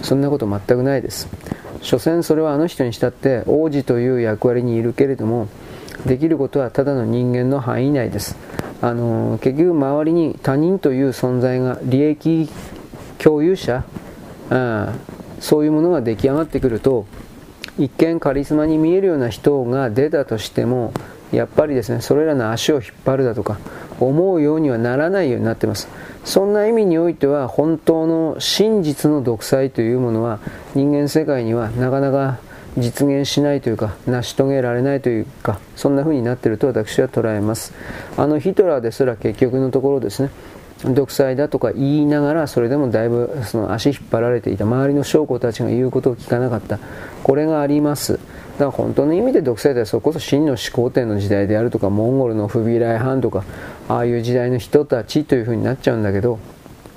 [0.02, 1.28] そんなこと全くないです。
[1.82, 5.48] 所詮それはあの人にしたって王子という役割にいるけれども
[6.06, 8.36] できることはただの人間の範囲内です。
[8.82, 12.48] あの結局周りに他人という存在が利益
[13.18, 13.84] 共有者、
[14.48, 14.88] うん、
[15.38, 17.06] そういうものが出来上がってくると
[17.78, 20.92] 一見カリスマに見えるような人が出たとしても
[21.30, 23.58] やっぱりですねそれらの足を引っ張るだとか
[24.00, 25.88] 思うようにはならないようになってます。
[26.24, 30.38] そんな意味においては本当の真実の独裁というものは
[30.74, 32.38] 人間世界にはなかなか
[32.78, 37.72] 実現しないというか成し遂げられないというかそんな風になっていると私は捉えます。
[38.16, 40.30] あのヒトラーですら結局のところですね
[40.84, 46.78] 独裁だとか言いながらそれでもだいぶその足引っ張られていた周りの将校たちが言うことを聞かなかった。
[47.22, 48.14] これがあります。
[48.14, 53.44] だから本当の意味で独裁とはそれこそ真の始皇帝の時代であるとかモンゴルの不備来藩とか
[53.88, 56.38] ああいう時代の人たちという風になっちゃうんだけど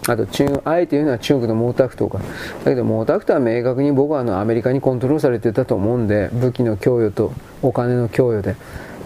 [0.08, 2.20] あと中あえて言うのは中国の毛沢東か
[2.64, 8.56] だけど毛沢東は明確に僕はあのアメリカにコントロールされてたと思うんで武器の供与とお金の供与で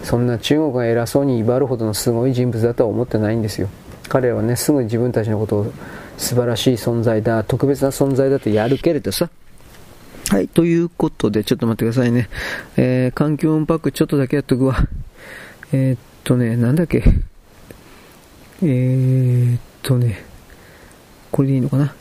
[0.02, 3.68] そんな中国が偉そうに威張るほどのすごい人物だとは思ってないんですよ
[4.08, 5.72] 彼らはねすぐ自分たちのことを
[6.16, 9.30] 素晴らしい存在だ特別な存在だとやるけれどさ
[10.30, 12.28] はい、ということで、ちょっと待ってくださいね。
[12.76, 14.76] えー、環境音パックちょっとだけやっとくわ。
[15.72, 17.02] えー、っとね、なんだっけ。
[18.62, 20.27] えー、っとね、
[21.30, 21.94] これでいいのかな？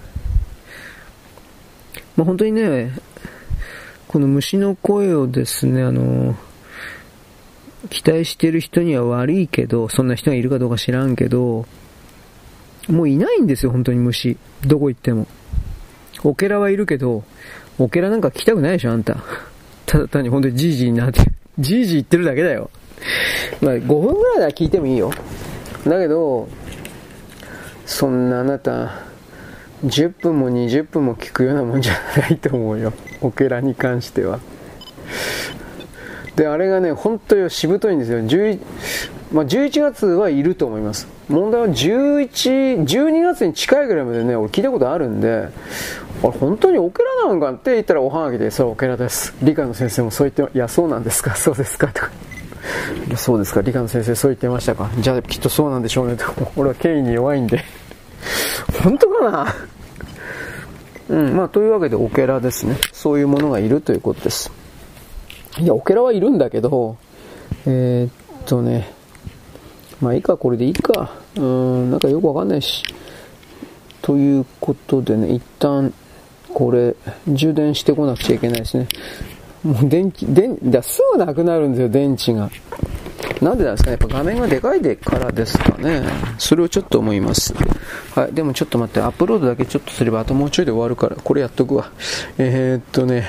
[2.16, 2.92] まあ、本当にね、
[4.08, 6.36] この虫の声をですね、あの
[7.90, 11.66] 期待してる人には悪いけど、そんな人がいるかどうか知らんけど、
[12.88, 14.38] もういないんですよ、本当に虫。
[14.66, 15.28] どこ行っても。
[16.24, 17.24] オケラはいるけど、
[17.78, 19.18] オケラなんか聞きたくないでしょ、あんた。
[19.86, 21.22] ただ単に本当にじいじになって、
[21.60, 22.72] じいじ言ってるだけだよ。
[23.62, 25.12] まあ、5分ぐらいなら聞いてもいいよ。
[25.86, 26.50] だけど、
[27.86, 29.06] そんなあなた、
[29.86, 32.94] 10分も20分も聞くようなもんじゃないと思うよ。
[33.22, 34.40] オケラに関しては。
[36.36, 38.20] で、あれがね、本当にしぶといんですよ。
[38.20, 38.60] 11,
[39.32, 41.08] まあ、11月はいると思います。
[41.30, 45.50] 問題は11、12月に近いぐらいまでね、俺聞いたことあるんで、
[46.24, 49.34] あれ本当にオケラなのかって言ったらおはがきで、それはオケラです。
[49.42, 52.12] 理科の先生もそう言って、いや、そうなんですか、そうですか、とか。
[53.16, 54.90] そうですか、理科の先生そう言ってましたか？
[55.00, 57.64] じゃあきっとそうなんでしょうね、と俺は権威に弱いんで。
[58.84, 59.56] 本当かな？
[61.10, 62.78] うん、まあ、というわけでオケラですね。
[62.92, 64.52] そういうものがいるということです。
[65.58, 66.98] いや、オケラはいるんだけど、
[67.66, 68.92] えー、っとね、
[70.02, 71.12] まあいいか、これでいいか。
[71.36, 72.84] うん、なんかよくわかんないし。
[74.02, 75.94] ということでね、一旦、
[76.54, 76.96] これ、
[77.28, 78.88] 充電してこなくちゃいけないですね。
[79.68, 82.50] もう電気、電、だすぐなくなるんですよ、電池が。
[83.42, 86.02] なんでなんですかねやっぱ画面がでかいでからですかね。
[86.38, 87.54] それをちょっと思います。
[88.16, 88.34] はい。
[88.34, 91.92] でもちょっと待って、アップロードだけちょっとすれば、あともうちょいで終わるから、これやっとくわ。
[92.38, 93.28] えー、っとね、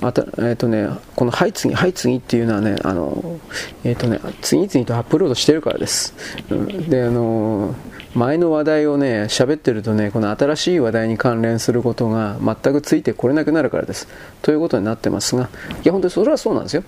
[0.00, 3.38] あた、えー、っとね、この、はい、次、はい、次っていうのはね、あの、
[3.84, 6.14] えー、っとね、次々とアップロードしてるからです。
[6.50, 7.74] うん、で、あの
[8.18, 14.08] 前の話題をね、喋ってるとね、この新しい話題に関連することが全くついてこれなくなるからです。
[14.42, 15.48] ということになってますが、
[15.84, 16.82] いや、本当にそれはそうなんですよ。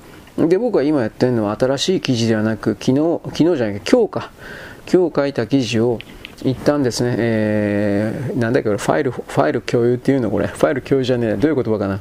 [0.49, 4.31] で、僕は今やってるのは新しい記事ではなく、昨日、昨日じゃないけど今日か。
[4.93, 6.01] 今日書いた記事を、
[6.43, 10.49] 一旦ですね、えー、なんだっけこれ、ファイル、ファイル共有っていうのこれ。
[10.49, 11.37] ファイル共有じゃねえ。
[11.37, 12.01] どういう言葉かな。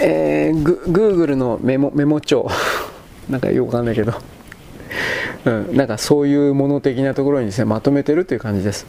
[0.00, 2.48] えー、グ、Google のメモ、メモ帳。
[3.28, 4.12] なんかよくわかんないけど。
[5.44, 8.86] うん、なんかそういうもの的なところにですね、まとめてるという感じです。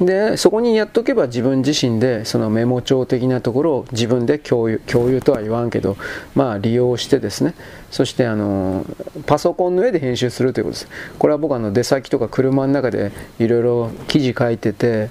[0.00, 5.96] でそこにやっとけば自分自身でそのメモ帳的なところを自分で共有共有とは言わんけど、
[6.34, 7.54] まあ、利用してですね。
[7.92, 8.84] そしてあの
[9.26, 10.88] パソコンの上で編集するということです。
[11.18, 15.10] これは僕あの出先とか車の中でいろいろ記事書いてて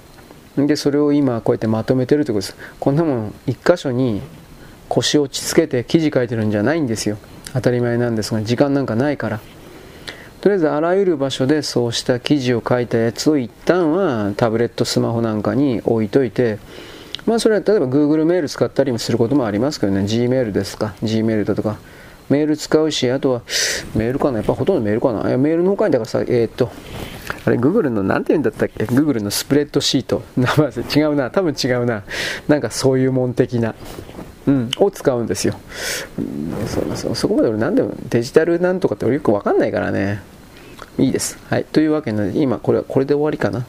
[0.57, 2.57] でそれを今こうやってまとめてるということです。
[2.79, 4.21] こんなもん一箇所に
[4.89, 7.17] 腰を落ち着けて記事書いてるんじゃないんですよ。
[7.53, 9.39] 当たり前なんですが時間なんかないから。
[10.43, 16.59] とりあえずあらゆる場所でそうした記事を書いたやつを一旦はタブレット、スマホなんかに置いといて、
[17.25, 21.77] まあそれは例えば Google メール使ったりもすることもありますけどね、Gmail ですか、Gmail だとか、
[22.29, 23.41] メール使うし、あとは
[23.95, 26.69] メールかな、やっぱほとんどメールかな、いやメールの他にだからさ、えー、っと、
[27.45, 30.23] あれ、Google の何て言うんだったっけ ?Google のスプレッドシート。
[30.93, 32.03] 違うな、多分違うな。
[32.49, 33.75] なんかそういうもん的な。
[34.45, 35.55] うん、を使うんですよ、
[36.19, 40.32] うん、そそそこまで俺何でもデジタルなんとかって俺よく分かんないからね。
[40.97, 41.37] いいです。
[41.49, 41.65] はい。
[41.65, 43.65] というわけで、今これはこれで終わりかな。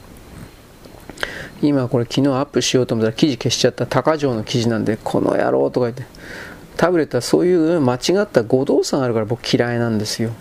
[1.63, 6.05] 今これ昨日アップしようと思ったら記事消しちゃった高城の記事なんで、この野郎とか言って。
[6.77, 10.33] タブレットはそういう間違った誤動作があるから僕嫌いなんですよ。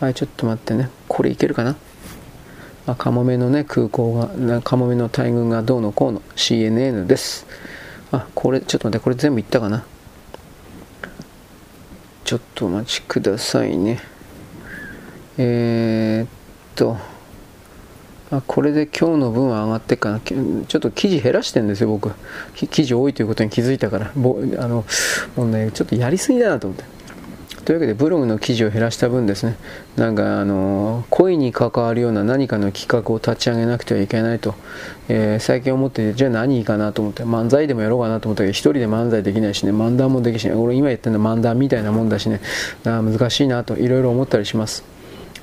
[0.00, 0.88] はい、ちょっと待ってね。
[1.06, 1.76] これいけるかな？
[2.86, 7.46] あ、カモメのね、空港が、カモメの大群がどうのこうの CNN です。
[8.10, 9.84] あ、これ、ちょっと待って、これ全部いったかな？
[12.24, 14.00] ちょっとお待ちくださいね。
[15.38, 16.28] えー、っ
[16.74, 16.96] と、
[18.30, 20.20] あこれで今日の分は上がってっかな。
[20.20, 22.10] ちょっと記事減らしてんですよ、僕。
[22.54, 24.12] 記事多いということに気づいたから。
[24.16, 24.84] ぼあの
[25.36, 26.84] もうね、ちょっとやりすぎだなと思って。
[27.64, 29.56] というわけで、ブログの記事を減らした分ですね、
[29.96, 34.54] なんか、あの、恋に関わるような何かの企画を立ち上げなくてはいけないと、
[35.08, 40.56] えー、最近思って、じゃあ何いいかなと思って、漫才でもやろうかなと思ったけど、一人で漫才できないしね、漫談もできない。
[40.56, 42.40] 俺今言ってるのは漫談みたいなもんだしね、
[42.84, 44.91] 難しいなと、いろいろ思ったりします。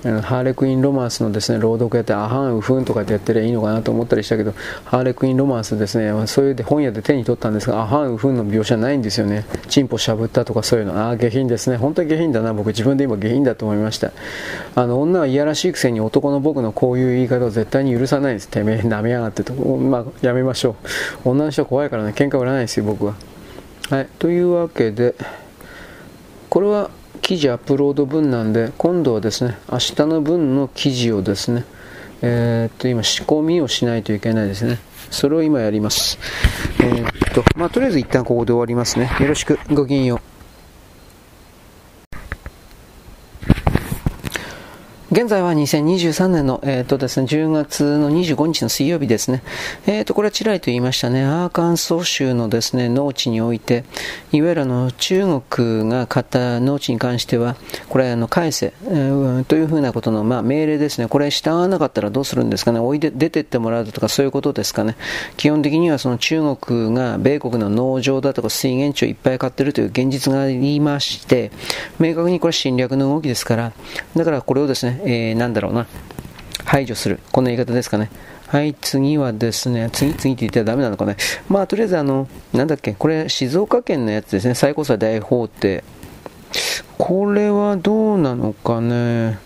[0.01, 4.53] ハーレクインロマンスのですね朗読やってアハンウフンとかってやってりゃいいのかなと思ったりしたけど
[4.85, 9.45] ハーレクインロマンスですねそういう本屋で手に取ったんですがアハンウフンの描写ないんですよね。
[9.67, 10.97] チンポしゃぶったとかそういうの。
[10.97, 11.77] ああ下品ですね。
[11.77, 12.53] 本当に下品だな。
[12.53, 14.11] 僕自分で今下品だと思いました。
[14.75, 18.47] あの女はいやらしいくせに男の僕のこういう言い方を絶対に許さないんです。
[18.47, 19.53] てめえ舐めやがってと。
[19.53, 20.75] まあやめましょ
[21.25, 21.29] う。
[21.29, 22.13] 女の人は怖いからね。
[22.15, 23.15] 喧嘩売らないですよ僕は。
[23.89, 24.07] はい。
[24.17, 25.15] というわけで
[26.49, 26.89] これは
[27.21, 31.65] 記事アップロード分なんで、今度はですね、明日の分の記事をですね、
[32.21, 34.79] えー、っと、今仕込みをしないといけないですね。
[35.11, 36.17] それを今やります。
[36.79, 39.09] えー、っと、まあ、とりあえず一旦ここで終わりますね。
[39.19, 40.28] よろしく、ごきげんよう。
[45.11, 49.41] 現在は2023年の、えーとですね、10月の25日の水曜日ですね。
[49.87, 51.25] えーと、これはちらりと言いましたね。
[51.25, 53.85] アーカンソー州のですね、農地において、
[54.31, 57.55] いわゆるの中国が買った農地に関しては、
[57.89, 61.07] これあの返せ、えー、というふうなことの、まあ、命令ですね。
[61.07, 62.79] これ従わなかったらどうするんですかね。
[62.79, 64.95] おいで、出てってもらうとかそういうことですかね。
[65.37, 71.49] 基本的にはその中国が米国の農場だとか水源地をいっぱい買ってるという現実がありまして、
[71.97, 73.73] 明確にこれ侵略の動きですから、
[74.15, 75.87] だからこれをですね、えー、なんだろうな、
[76.65, 77.19] 排除する。
[77.31, 78.09] こんな言い方ですかね。
[78.47, 81.17] はい、次はですね、次、次って言ったらダメなのかね。
[81.49, 85.83] まあ、とりあえずあの、なんだっけ、これ、静岡県のやつですね、最高裁大法廷。
[86.97, 89.37] これはどうなのかね。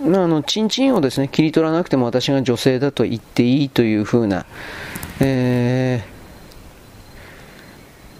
[0.00, 4.46] まあ、あの、チンチンをですね、切り取らなくても私が女性だと言っていいというふうな、
[5.20, 6.11] えー、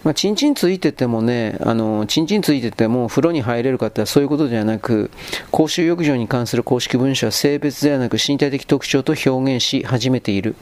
[0.03, 5.09] まあ、チンチンついててもね、あの、チンチンついてても風呂に入れるかってそういうことではなく、
[5.49, 10.55] 公衆浴場に関する公式文書は性別ではなく身体的特徴と表現し始めている。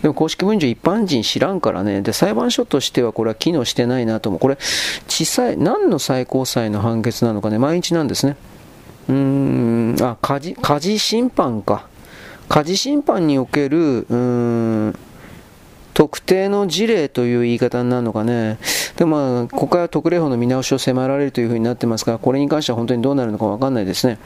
[0.00, 2.00] でも公式文書一般人知らんからね。
[2.00, 4.40] で、裁判所としてはこれは機能してないなと思う。
[4.40, 4.56] これ、
[5.08, 8.36] 小さい、何の最高裁の判決なのかね、毎日なんですね。
[9.10, 11.86] うーん、あ、家事、家事審判か。
[12.48, 14.98] 家事審判における、うーん
[16.00, 18.56] 特定の事例という言い方になるのかね。
[18.96, 24.18] でもまあ、ここは特例法の見直しを迫られるというふうになってますから、これに関しては本当にどうなるのかわかんないですね。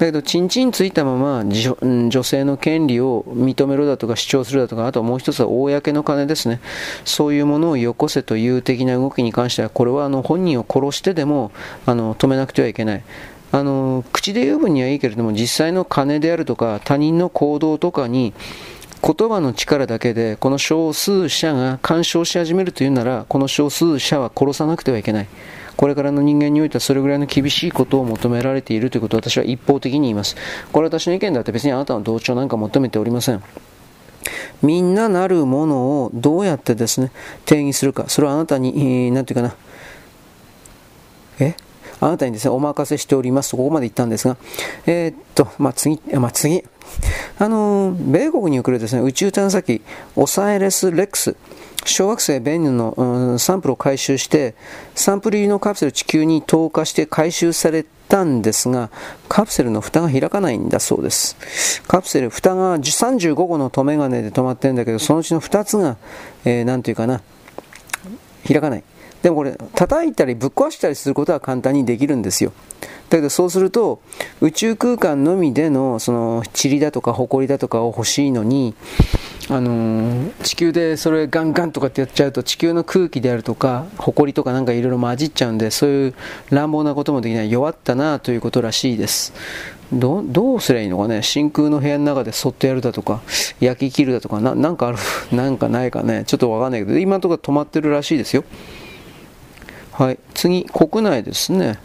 [0.00, 6.58] だけど、ちんちんついたまま女性の権利を認めろだとか主張するだとか、あともう一つは公の金ですね。
[7.04, 11.52] そういうものをよこせという的な動きに関しては、これはあの本人を殺してでも
[11.86, 13.04] あの止めなくてはいけない。
[13.52, 18.34] あの口で言う分にはいいけれども、実際の金であるとか、他人の行動とかに、
[19.06, 25.28] 言葉の力だけでこの少数者が干渉し始めるというならこの少数者は殺さなくてはいけない。
[25.76, 30.36] これからの人間においてはそれぐらいの厳しいことを求められているということを私は一方的に言います。
[30.72, 33.42] これは私の意見だって別にあなたの同調なんか求めておりません。
[34.62, 37.10] みんななるものをどうやってですね
[37.44, 38.04] 定義するか。
[38.08, 39.60] それはあなたに何て言うかな。
[41.40, 41.56] え？
[42.00, 43.50] あなたにですねお任せしております。
[43.50, 44.38] とここまで言ったんですが。
[44.86, 46.64] えー、っとまあ次まあ次。
[47.38, 49.82] あの米国に送るですね宇宙探査機
[50.16, 51.36] オサイレス・レックス
[51.84, 54.54] 小惑星ベンヌの、うん、サンプルを回収して
[54.94, 58.90] サンプル入りのカプセル地球に投下して回収されたんですが
[59.28, 61.82] カプセルの蓋が開かないんだそうです。
[61.86, 65.96] カプセル蓋が35個の留め金で止まってるんだけどそのうちの2つが、
[66.44, 67.20] えー、ていうかな
[68.46, 68.84] 開かない。
[69.24, 72.52] でもこれ叩いたりぶっ壊したりすることは簡単にできるんですよ。
[73.08, 74.02] だけどそうすると
[74.42, 78.74] 宇宙空間のみでのその塵だとか埃だとかを欲しいのに
[79.48, 86.14] あの、地球でそれガンガンとかってやっちゃうと地球の空気であるとか埃とかなんかいろいろ混じっちゃうんでそういう
[86.50, 87.50] 乱暴なこともできない。
[87.50, 89.32] 弱ったなということらしいです。
[89.90, 91.22] どどうすりゃいいのかね。
[91.22, 93.22] 真空の部屋の中でそっとやるだとか
[93.60, 94.98] 焼き切るだとかななんかある？
[95.34, 96.24] なんかないかね。
[96.26, 96.98] ちょっとわかんないけど。
[96.98, 98.44] 今のところ止まってるらしいですよ。
[99.96, 100.18] はい。
[100.34, 101.78] 次国内ですね。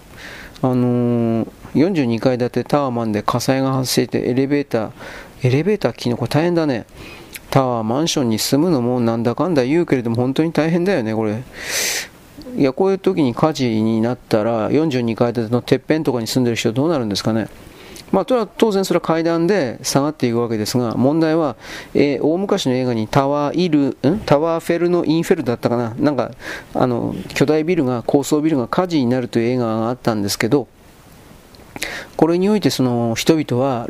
[0.64, 4.91] あのー、42階建てタワーマンで火災が発生してエレベーター
[5.43, 6.88] エレベーター機能これ大変だね。
[7.51, 11.43] タワーマンションに住むのもなんだかんだ言うけれども本当に大変だよねこれ。
[12.57, 17.47] いやこういう時に火事になったら42階建てのてっぺんとかに住んでる人どうなるんですかね。
[18.12, 21.55] まあ、当然それは階段で下がっていくわけですが、問題は、
[21.93, 24.20] えー、大昔の映画にタワーイル、ん？
[24.26, 26.32] タワーフェルのインフェルだったかな、なんか、
[26.74, 30.68] あの、巨大ビルが、高層ビルが火事になるという映画があったんですけど、
[32.18, 33.88] これにおいてその人々は、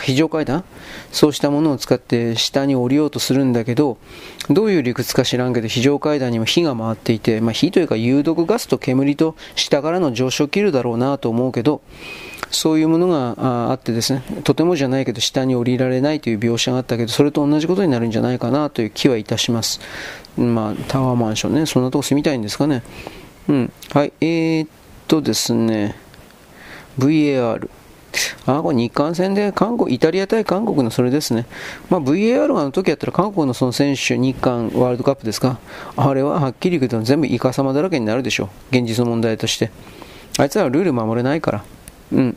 [0.00, 0.62] 非常階段？
[1.10, 3.98] そうしたものを使って下に降りようとするんだけど、
[4.50, 11.80] どういう理屈か知らんけど、非常階段にも火が回っていて、まあ、火というか有毒ガスと煙と下からの上昇を切るだろうなと思うけど、
[12.52, 19.80] そういうものがあってですね、とてもじゃないけど下に降りられないという描写があったけど、それと同じことになるんじゃないかなという気はいたします。
[20.36, 22.82] まあ、タワーマンションね、そんなとこ住みたいんですかね。
[23.48, 23.72] うん。
[23.92, 24.68] はい、えー、っ
[25.08, 25.96] とですね、
[26.98, 27.68] VAR。
[28.46, 31.46] あ、これ日韓戦で韓国、イタリア対韓国のそれですね。
[31.88, 35.58] まあ、VAR があの時やったら韓国のその選手、日韓ワールドカップですか。
[35.96, 38.76] あれははっきり言うと全部イカ様だらけになるでしょう。
[38.76, 39.70] 現実の問題として。
[40.38, 41.64] あいつらはルール守れないから。
[42.12, 42.36] うん。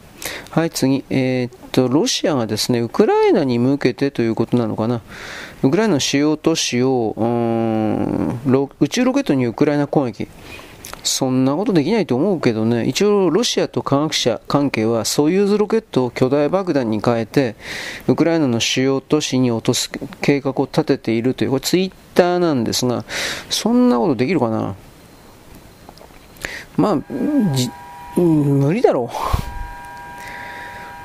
[0.50, 1.04] はい、次。
[1.10, 5.02] えー、っと、ロシアがですね、ウクライナに向けてということなのかな。
[5.62, 8.40] ウクライナの主要都市を、うん、
[8.80, 10.28] 宇宙ロケットにウクライナ攻撃。
[11.04, 17.56] そんなことできないと思うけどね、一応ロシアと科学者関係はソユーズロケットを巨大爆弾に変えて、
[18.08, 23.06] ウクライナの主要都市に落とす計画を立てているという、これツイッターなんですが、
[23.50, 24.76] そんなことできるかな
[26.78, 29.55] まあ、無理だろう。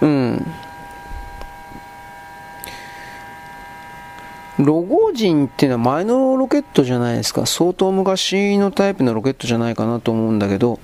[0.01, 0.47] うん。
[4.59, 7.47] ロゴ人っていうのは前のロケットじゃないですか。
[7.47, 10.79] 相当昔のタイプのロケットじゃないかなと思うんだけど、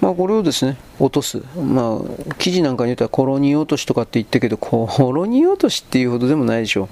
[0.00, 1.42] まあこれをですね、落とす。
[1.56, 6.88] まあ、記事なんかに言ったらコロニー落としとかって言ったけど、コロニー落としっていうほどでもないでしょ。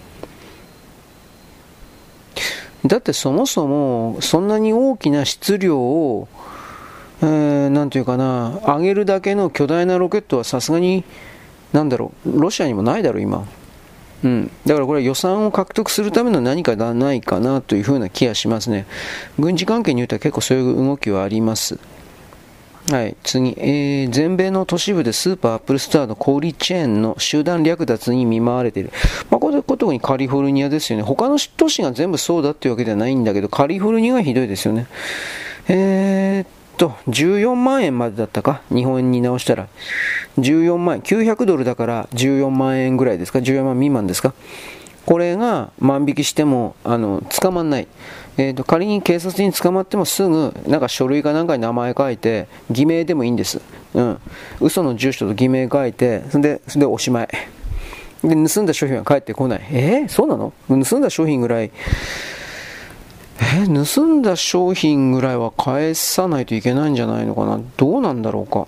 [2.86, 6.28] だってそもそもそんなに大きな質量を、
[7.20, 11.04] えー、ていうかな、上げるだけの巨大なロケットはさすがに
[11.72, 13.46] なんだろう、ロシアにもないだろう、今。
[14.24, 18.86] うん、だからこれは予算を獲得するための何かがないかなというふうな気がしますね。
[19.38, 21.78] 軍事関係においては結構そういう動きはあります。
[22.90, 28.90] はい、次、えー、全米の都市部でスーパーアップルストアの小売チェーンの集団略奪に見舞われている。
[29.30, 31.04] まあ、これ特にカリフォルニアですよね。
[31.04, 34.86] 他の都市が全部そうだっていうわけではないんだけど、カリフォルニアがひどいですよね。
[35.68, 38.62] えーと、14万円までだったか？
[38.70, 39.68] 日本円に直したら。
[40.38, 41.02] 14万円。
[41.02, 44.32] 900ドルだから14万円ぐらいですか ?14 万未満ですか？
[45.04, 47.88] これが万引きしても、あの、捕まんない。
[48.40, 53.60] えーと、仮に警察に捕まってもすぐなんか書類かなんかに名前書いて偽名でもいいんです、
[53.94, 54.20] うん、
[54.60, 57.28] 嘘の住所と偽名書いてそれでそれでおしまい
[58.22, 59.66] で、盗んだ商品は返ってこない。
[59.72, 60.52] えー、そうなの？
[60.68, 61.72] 盗んだ商品ぐらい、
[63.40, 67.60] え、盗んだ商品ぐらいは返さないといけないんじゃないのかな？
[67.76, 68.66] どうなんだろうか？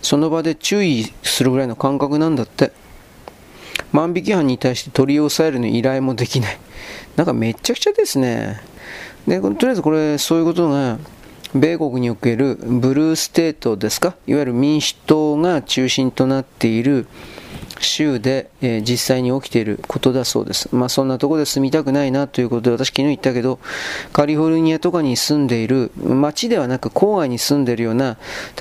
[0.00, 2.72] その場で注意するぐらいの感覚なんだって。
[3.92, 6.58] 万引き犯に対して取り押さえるの依頼もできない。
[7.16, 8.60] なんかめっちゃくちゃですね。
[9.26, 10.98] で、とりあえずこれ、そういうことが、
[11.54, 17.06] 米国におけるブルーステートですか、いわゆる民主党が中心となっている
[17.86, 20.74] 州で、えー、実際に起きていることだそうです。
[20.74, 23.58] まあそんなとこで住みたくないなということで私昨日言ったけど、
[24.12, 28.18] カリフォルニアとかに住んでいる、町ではなく郊外に住んでいるような、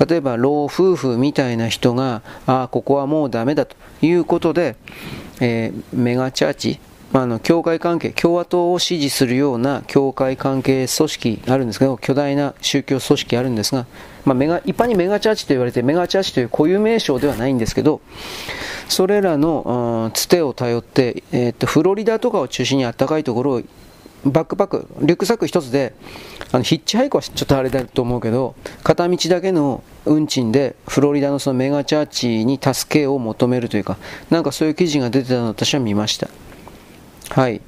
[0.07, 4.75] 例えば老夫婦みたいな人が、ああ、ここはもうダメだということで、
[5.39, 6.79] えー、メガチャーチ、
[7.11, 13.85] まあ、あの教会関係、共和党を支持するような教会関係組織あるんですけど、巨大な宗教組織あるんですが、
[14.23, 18.01] まあ、メガ一般にメガチャーチと言われて、メガチャーチという固有名称ではないんですけど、
[18.87, 23.61] それらのつてを頼って、えー、っとフロリダとかを中心に暖かいところを
[24.25, 25.93] バックパック、リュックサック一つで、
[26.51, 33.97] あのヒッチハイクはちょっとあれだと思うけど、片道だけの運賃でフロリダのそのメガチャーチに助けを求めるというか、
[34.29, 36.29] なんかそういう記事が出てたのを私は見ました。
[37.33, 37.61] はい。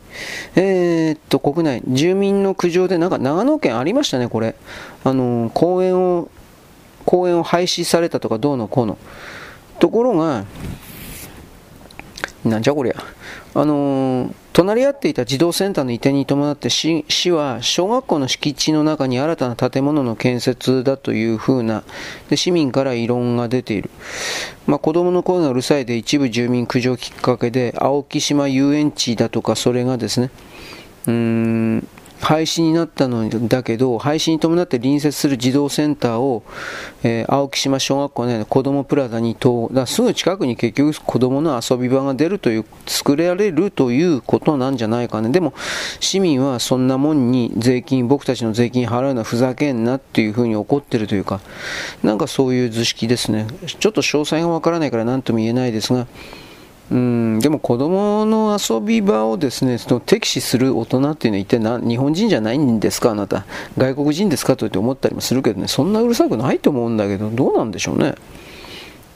[0.58, 4.56] えー、っと、国内、住民の苦情で、なんか長野県ありましたね、これ。
[5.06, 6.30] あの、公園を、
[7.06, 8.98] 公園を廃止されたとか、どうのこうの。
[9.80, 10.44] ところが、
[12.46, 12.96] なんじゃこりゃ。
[13.56, 21.84] あのー、隣り合っていた児童センターの移転に伴って市は小学校の敷地の中に新たな建物の建設だというふうな
[22.30, 23.90] で市民から異論が出ている、
[24.68, 30.30] まあ、子供の声がうるさいで一部住民苦情きっかけで青木島遊園地だとかそれがですね
[31.08, 31.88] うーん
[32.24, 36.44] 廃止になったのだけど、廃止に伴って隣接する児童センターを、
[37.04, 45.30] えー、青木島小学校の子供プラザにと、だすぐ近くに結局子供の遊び場が出るという、作られるということなんじゃないかね。
[45.30, 45.54] でも、
[46.00, 51.42] 市民はそんなもんに税金、僕たちの税金払うのはふざけんなっていうふうに怒ってるというか、
[52.04, 53.48] なんかそういう図式ですね。
[53.68, 56.08] ちょっと詳細がわからないから何とも言えないですが、
[56.94, 57.40] うん。
[57.40, 63.12] でも子供の遊び場をですねその敵視する大人っていうのは一体な日本人じゃないんですか？
[63.12, 63.46] あなた。
[63.78, 64.56] 外国人ですか？
[64.56, 65.68] と思ったりもするけどね。
[65.68, 68.16] そんなうるさくないと思うんだけどどうなんでしょうね。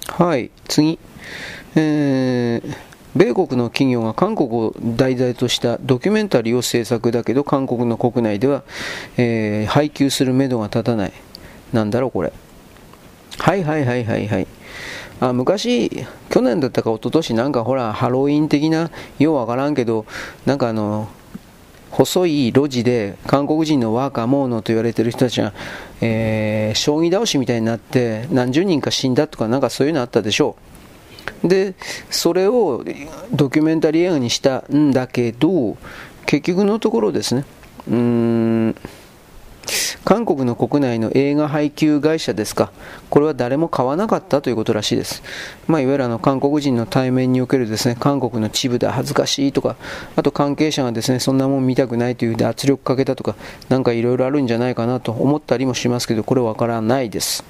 [0.07, 0.51] はい。
[0.67, 0.99] 次。
[1.75, 8.61] えー米国の企業が韓国を題材としたドキュメンタリーを制作だけど韓国の国内では、
[9.17, 11.13] えー、配給するめどが立たない。
[11.73, 12.31] なんだろうこれ。
[13.39, 14.47] はいはいはいはいはい。
[15.19, 20.05] あ昔、去年だったか一昨年なんかほら、ハロウィン的な、ようわからんけど、
[20.45, 21.07] なんかあの、
[21.89, 25.53] 細い路地で韓国人のワーカーモーノと言われてる人たちが、
[26.01, 30.55] えー、将棋倒しみたいになって何十人か死んだとかなんかそういうのあったでしょ
[31.43, 31.47] う。
[31.47, 31.75] で、
[32.09, 32.83] それを
[33.31, 35.77] ドキュメンタリー映画にしたんだけど、
[36.25, 37.45] 結局のところですね、
[37.87, 38.75] うーん、
[40.05, 42.71] 韓国の国内の映画配給会社ですか、
[43.09, 45.21] これは誰も買わなかったということらしいです。
[45.67, 49.75] まあ、いわゆるあの韓国人の対面におけるですね、韓国のチブだ恥ずかしいとか、
[50.15, 53.35] あと関係者がですね、そんなもん見たくないというで圧力かけたとか、
[53.69, 57.43] なんかいろいろあるんじゃないかなと思ったりもしますけど、これわからないです。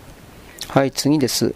[0.70, 1.54] はい、次です。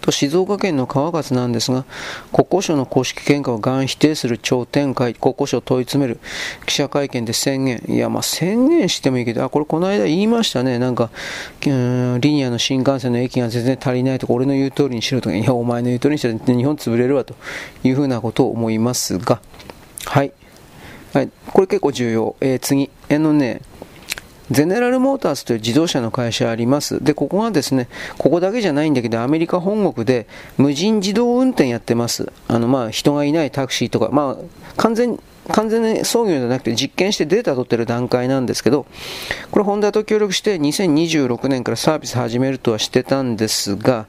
[0.00, 1.84] と静岡県の川勝なんですが、
[2.32, 6.20] 国交省の公式見解をがん否定する超展開、国交省を問い詰める
[6.66, 7.82] 記者会見で宣言。
[7.88, 10.78] いや、まあ宣言してもいいけど、あ、これこの間言いましたね。
[10.78, 11.10] なんか
[11.66, 17.34] ん、リニアの新幹線の駅が全然足りないとか、俺の言う通りにしろとか、いや、お前の言う通りにしろ日本潰れるわと
[17.84, 19.40] いうふうなことを思いますが、
[20.06, 20.32] はい。
[21.12, 22.36] はい、これ結構重要。
[22.40, 22.90] えー、次。
[23.10, 23.60] えのね、
[24.52, 27.02] ゼネラルモーターズという自動車の会社あります。
[27.02, 27.88] で、ここがですね、
[28.18, 30.26] ここだけじゃないんだけど、アメリカ本国で
[30.58, 32.30] 無人自動運転やってます。
[32.48, 35.18] あの、まあ、人がいないタクシーとか、まあ、完全
[35.48, 38.86] 完全に操業じゃなくて実験してデータを取ってる段階なんですけど、
[39.50, 44.06] これホンダと協力して2026年からサービス始めるとはしてたんですが、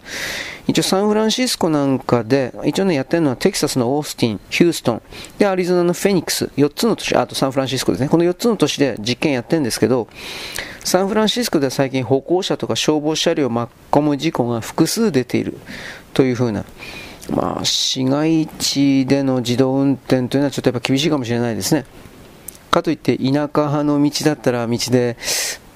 [0.68, 5.02] 一応サンフランシスコなんかで、一応ね、やってるのはテキサスのオースティン、ヒューストン、
[5.38, 8.08] で、アリゾナのフェニックス、4つの都市、あとサンフランシスコですね。
[8.08, 10.08] この4つの都市で実験やってるんですけど、
[10.86, 15.58] サンフランシスコでは最近歩行者とか消防車両を巻き込む事故が複数出ている
[16.14, 16.64] というふうな、
[17.30, 21.86] まあ、市街地での自動運転というのはちょっとやっぱ厳しいかもしれないですね。
[22.70, 25.16] かといって田舎派の道だったら道で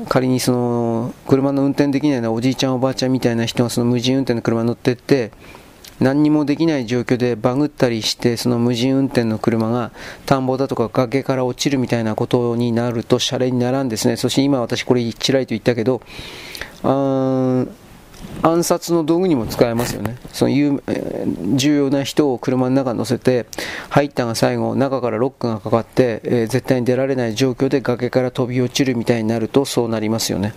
[0.10, 5.32] 仮にその車の運転できないようなおじいちゃんおばあちゃんみたいな人がその無人運転の車に乗ってって
[6.00, 9.91] 何にもできない状況でバグったりしてその無人運転の車が
[10.26, 16.02] 田んぼだとか崖から落ちるみたいなことになるとシャレにならんですねそして今私これちらりと言ったけど
[16.84, 17.66] あ
[18.41, 20.18] 暗殺の道具にも使えますよね。
[20.32, 20.82] その有
[21.55, 23.45] 重要な人を車の中に乗せて、
[23.89, 30.53] 入ったが最後、中からロックがかかって、えー、絶対に出られない状況で崖から飛び落ちるみたいになるとそうなりますよね。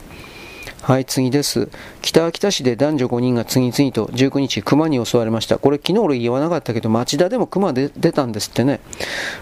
[0.83, 1.69] はい、次です。
[2.01, 5.59] 北秋田市で男女5人が次々と19日、熊に襲われました。
[5.59, 8.81] これ昨日俺言わなかったけど、町田でも熊で出たんですってね。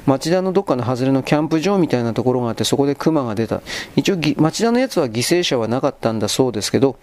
[0.05, 3.62] 町田のどっかの外れのキャンプ場みたいなところがあって、そこで熊が出た。
[3.95, 6.97] 一応、町田のやつは犠牲者はなかったんだそうですけど、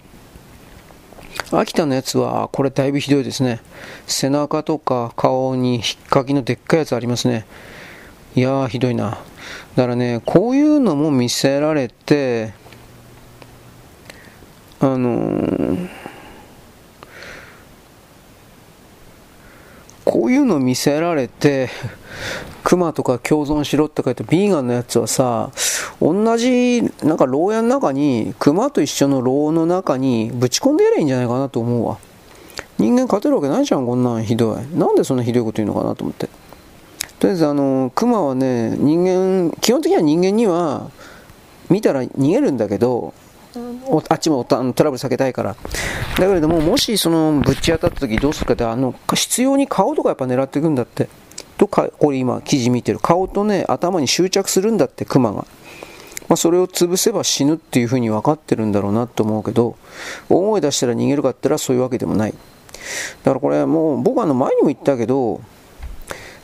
[1.52, 3.60] 秋田のやつは、これだいぶひどいですね。
[4.08, 7.46] 背中とか顔に引っかきのでっかいやつありますね。
[8.36, 9.18] いやー、ひどいな。
[9.76, 12.54] だからね、こういうのも見せられて、
[14.80, 15.90] あのー、
[20.06, 21.70] こういうの見せられて、
[22.64, 25.52] クマとか共存しろって書いて、ビーガンのやつはさ、
[26.00, 31.98] 同じ、なんか牢屋の中に、クマと一緒の牢の中にぶち込んでやればいいんじゃないかなと思うわ。
[32.78, 34.78] 人間勝てるわけないじゃん、こんなんひどい。
[34.78, 36.28] なんでそんなひどいこと言うのかなと思って。
[37.20, 40.92] とりあえず、あの、クマはね、人間、基本的には人間には、
[41.70, 43.14] 見たら逃げるんだけど、
[44.10, 45.56] あっちもトラブル避けたいから。
[45.56, 45.58] だ
[46.16, 51.10] けれども、もしそのぶち当たった時どうするかって、あの、必要に顔とかやっぱ狙っていくんだって。
[51.58, 53.00] とか、これ今記事見てる。
[53.00, 55.46] 顔とね、頭に執着するんだって、クマが。
[56.28, 59.76] まあ、それを潰せば死ぬっていうふうに分かってるんだろうなと思うけど、
[60.30, 62.32] 大声出したら逃げるかって言ったらそういうわけでもない。
[62.32, 62.38] だ
[63.32, 65.42] からこれもう僕あの前にも言ったけど、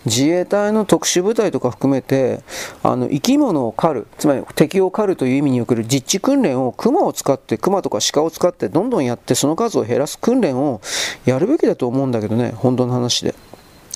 [0.05, 2.41] 自衛隊の特殊部隊とか含めて
[2.83, 10.81] あの生き物を狩るつまり敵を狩るという意味における実地訓練を熊を使って熊とか鹿を使ってどんどんやってその数を減らす訓練を
[11.25, 13.35] やるべきだと思うんだけどね本当の話で。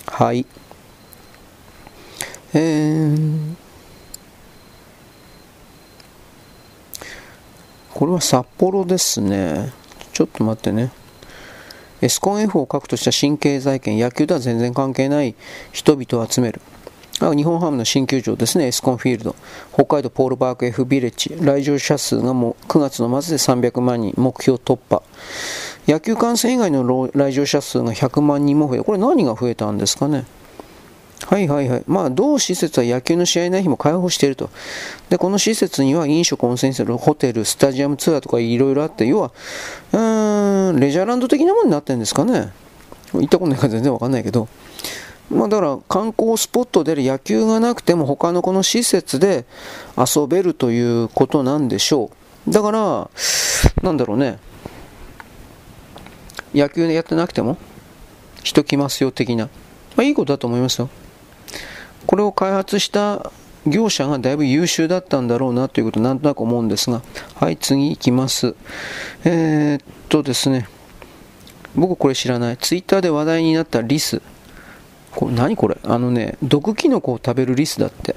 [0.08, 0.46] はい。
[2.54, 3.56] えー、
[7.94, 9.74] これは札幌ですね。
[10.14, 10.92] ちょっと待ってね。
[12.06, 15.34] エスコン F を核とした新経済圏、野球とは全然関係ない
[15.72, 16.62] 人々を集める。
[17.20, 19.36] 日本ハムの新球場ですね、エスコンフィールド。
[19.74, 21.36] 北海道ポールパーク F ビレッジ。
[21.44, 25.02] 来場者数がもう9月の末で300万人、目標突破。
[25.88, 30.26] 野球観戦以外の来場者数が100万人も増えこれ何が増えたんですかね？
[31.28, 31.84] はいはいはい。
[31.88, 34.50] まあ、同施設は野球の試合ない日も開放していると。
[35.10, 39.32] で、この施設には飲食、温泉施設、ホテル、スタジアムツアーとかいろいろあって、要は、
[39.92, 42.52] うーん、レジャーランド的なものになってるんですかね。
[43.14, 44.48] 行ったことないから全然わかんないけど。
[45.32, 49.46] まあ、だから観光スポットで野球がなくても他のこの施設で
[49.98, 52.12] 遊べるということなんでしょ
[52.48, 52.52] う。
[52.52, 53.10] だから、
[53.82, 54.38] なんだろうね。
[56.54, 57.58] 野球でやってなくても
[58.44, 59.50] 人来ますよ的な。
[59.96, 60.90] まあ、いいことだと思いますよ。
[62.08, 63.32] これを開発した
[63.66, 67.02] 業者がだいぶ優秀だったんだろうなということなんとなく思うんですが、
[67.36, 68.56] はい、次行きます。
[69.24, 70.68] えー、っとですね、
[71.76, 72.58] 僕これ知らない。
[72.58, 74.22] ツイッターで話題になったリス。
[75.12, 75.78] これ何これ？
[75.84, 78.16] あのね、毒キノコを食べるリスだって。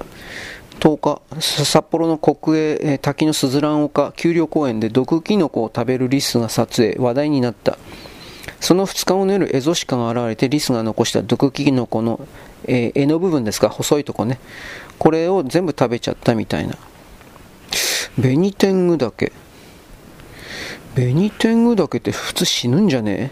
[0.79, 7.77] 10日、札幌の国営滝のすずらん丘丘陵公園で毒キノコを食べるリスが撮影、話題になった。
[8.59, 12.19] その2日後の夜、エゾシカが現れてリスが残した毒キノコの
[12.67, 14.39] え、柄の部分ですか、細いとこね。
[14.97, 16.75] これを全部食べちゃったみたいな。
[18.17, 19.31] ベニテングダケ。
[20.95, 23.31] ベニテングダケって普通死ぬんじゃね？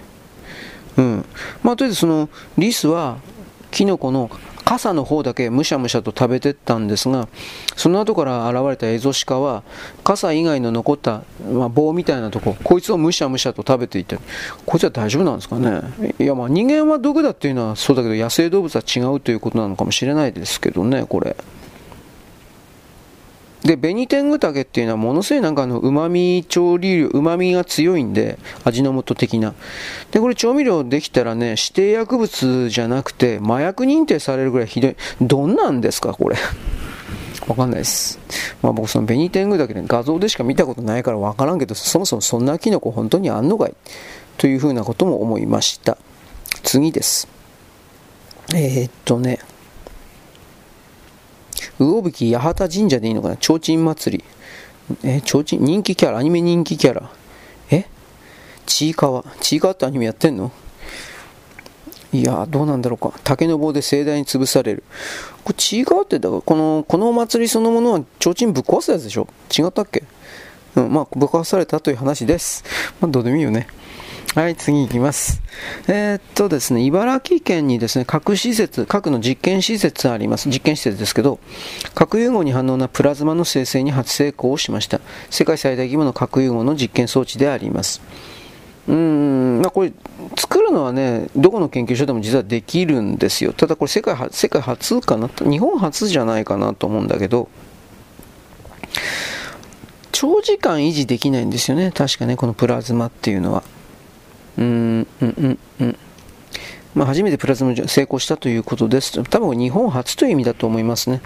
[0.98, 1.26] えうん。
[1.62, 3.18] まあ、とりあえずその、リスは、
[3.72, 4.30] キノコの
[4.66, 7.30] 傘の方だけむしゃむしゃと食べてったんですが、
[7.78, 9.64] その後から現れたエゾシカは、
[10.04, 14.20] 傘以外の残った、まあ、棒みたいなとこ、こいつをむしゃむしゃと食べていて、
[14.66, 15.82] こいつは大丈夫なんですかね？
[16.20, 21.38] いや、まあ人間は毒だっていうのはそうだけど、野生動物は違うということなのかもしれないですけどね、これ。
[23.68, 29.54] で、ベニテングタケっていうのはものすごいなんかあの、旨味調理料、旨味が強いんで、味の素的な。
[30.12, 34.96] で、これ調味料できたらね、指定薬物じゃなくて、麻薬認定されるぐらいひどい。
[35.20, 36.38] どんなんですか、これ。
[37.46, 38.20] わかんないです。
[38.62, 43.74] まあ僕そのベニテングだけで画像でしか見たことないからわからんけど、そもそもそんなキノコ本当にあんのかい？
[44.38, 45.98] というふうなことも思いました。
[46.64, 47.28] 次です。
[48.56, 49.40] えー、っとね。
[51.80, 53.36] 魚引八幡神社でいいのかな？
[53.36, 54.24] 提灯祭り。
[55.04, 55.58] え、提灯？
[55.64, 56.18] 人気キャラ？
[56.18, 57.10] アニメ人気キャラ？
[57.72, 57.86] え？
[58.66, 59.24] ちいかわ？
[59.42, 60.52] ちいかわってアニメやってんの？
[62.14, 63.14] いやどうなんだろうか。
[63.24, 64.84] 竹の棒で盛大に潰される。
[65.44, 69.28] これちいかわって、だからこの、このお祭りそのものは提灯ぶっ壊すやつでしょ？
[69.58, 70.04] 違ったっけ？
[70.76, 72.64] うん、まあ、ぶっ壊されたという話です。
[73.02, 73.68] まあ、どうでもいいよね。
[74.38, 75.42] はい、次行きます。
[75.88, 80.48] えー、っとですね、茨城県にですね、核施設、核の実験施設あります。
[80.48, 81.40] 実験施設ですけど、
[81.96, 85.02] 核融合に反応なプラズマの生成に初成功をしました。
[85.32, 88.00] 世界最大規模の核融合の実験装置であります。
[88.88, 89.94] うん、まあこれ、
[90.38, 93.54] 作るのはね、どこの研究所でも実はできるんですよ。
[93.54, 95.32] ただこれ世界世界初かな？
[95.50, 97.50] 日本初じゃないかなと思うんだけど、
[100.12, 101.92] 長時間維持できないんですよね。
[101.92, 103.64] 確かね、このプラズマっていうのは。
[104.58, 105.98] うん、うん、うん、うん。
[106.96, 109.22] まあ、初めてプラズマ成功したということです。
[109.24, 111.22] 多分日本初という意味だと思いますね。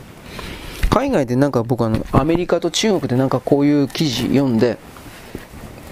[0.90, 4.78] 海外でなんか僕あの、アメリカと中国でなんかこういう記事読んで、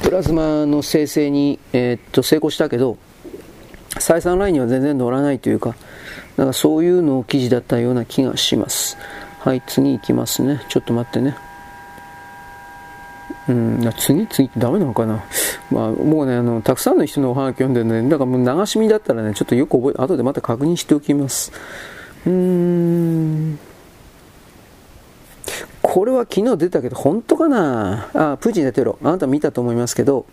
[0.03, 2.97] プラズマの生成に、えー、っと成功したけど、
[3.91, 5.75] 採算ラインには全然乗らないというか、
[6.35, 8.97] なんかそういうのを記事だったような気がします。
[9.39, 10.61] はい、次行きますね。
[10.67, 11.37] ちょっと待ってね。
[13.47, 15.23] うん、次、次ってダメなのかな？
[15.71, 21.51] まあ、もうね、あの、たくさんの人のおはがき読んでるね、だからもう流し見だったらね、ちょっとよく覚え、後でまた確認しておきます。
[22.25, 23.59] うーん。
[25.81, 28.09] これは昨日出たけど、本当かな？
[28.13, 30.25] あ、プーチン大統領、あなた見たと思いますけど、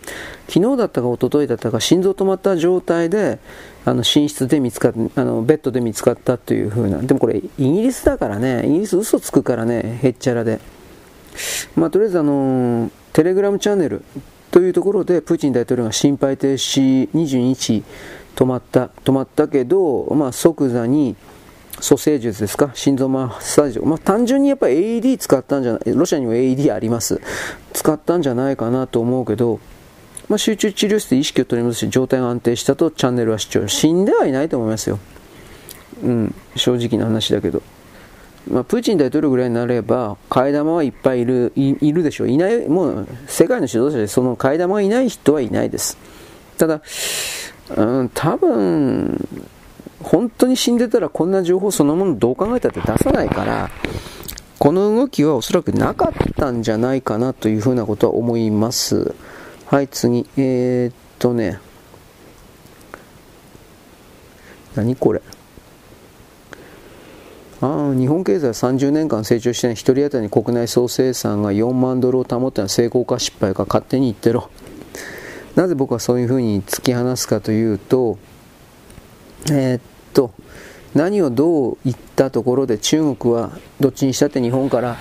[0.49, 3.39] 昨日だったか一昨日だったか、心臓止まった状態で、
[3.87, 6.99] あの、寝室で見つかっあの、ベッドで見つかったという風な。
[6.99, 10.61] でもこれ、イギリスだからね、イギリス嘘つくからね、へっちゃらで。
[11.75, 14.03] まあ、とりあえずあの、テレグラムチャンネル
[14.57, 17.85] というところで、プーチン大統領が心肺停止22日
[18.35, 21.15] 止まった、止まったけど、まあ、即座に、
[21.79, 23.81] 蘇生術ですか心臓マッサージ。
[23.81, 27.21] まあ、単純にやっぱり AED 使ったんじゃない、ロシアにも AED あります。
[27.75, 29.61] 使ったんじゃないかなと思うけど、
[30.31, 33.69] まあ、集中治療室で意識を取り戻し状態が安定したとチャンネルは主張。
[33.69, 34.99] 死んではいないと思いますよ。
[36.03, 37.61] うん、正直な話だけど。
[38.51, 42.29] まあ、プーチン大統領ぐらいになれば、替え玉はいっぱいいるいるでしょう。
[42.29, 45.99] いない、もう世界の指導者でその替え玉がいない人はいないです。
[46.57, 46.81] ただ、
[47.77, 49.29] うん、多分、
[50.03, 53.71] 本当に死んでたらこんな情報そのものどう考えたって出さないから、
[54.59, 59.15] この動きはおそらくなかったんじゃないかなというふうなことは思います。
[59.67, 60.27] はい、次。
[60.37, 61.59] えー、っとね。
[64.77, 65.21] 何これ。
[67.61, 69.77] あ日本経済は30年間成長してない。
[69.77, 74.51] 1人当たり国内総生産が4万ドルを保ったのは成功か失敗か勝手に言ってろ。
[75.55, 78.19] なぜ僕はそういうふうに突き放すかというと
[79.51, 79.81] えー、っ
[80.13, 80.33] と
[80.97, 84.97] 何をどう言ったところで中国はどっちにしたって日本から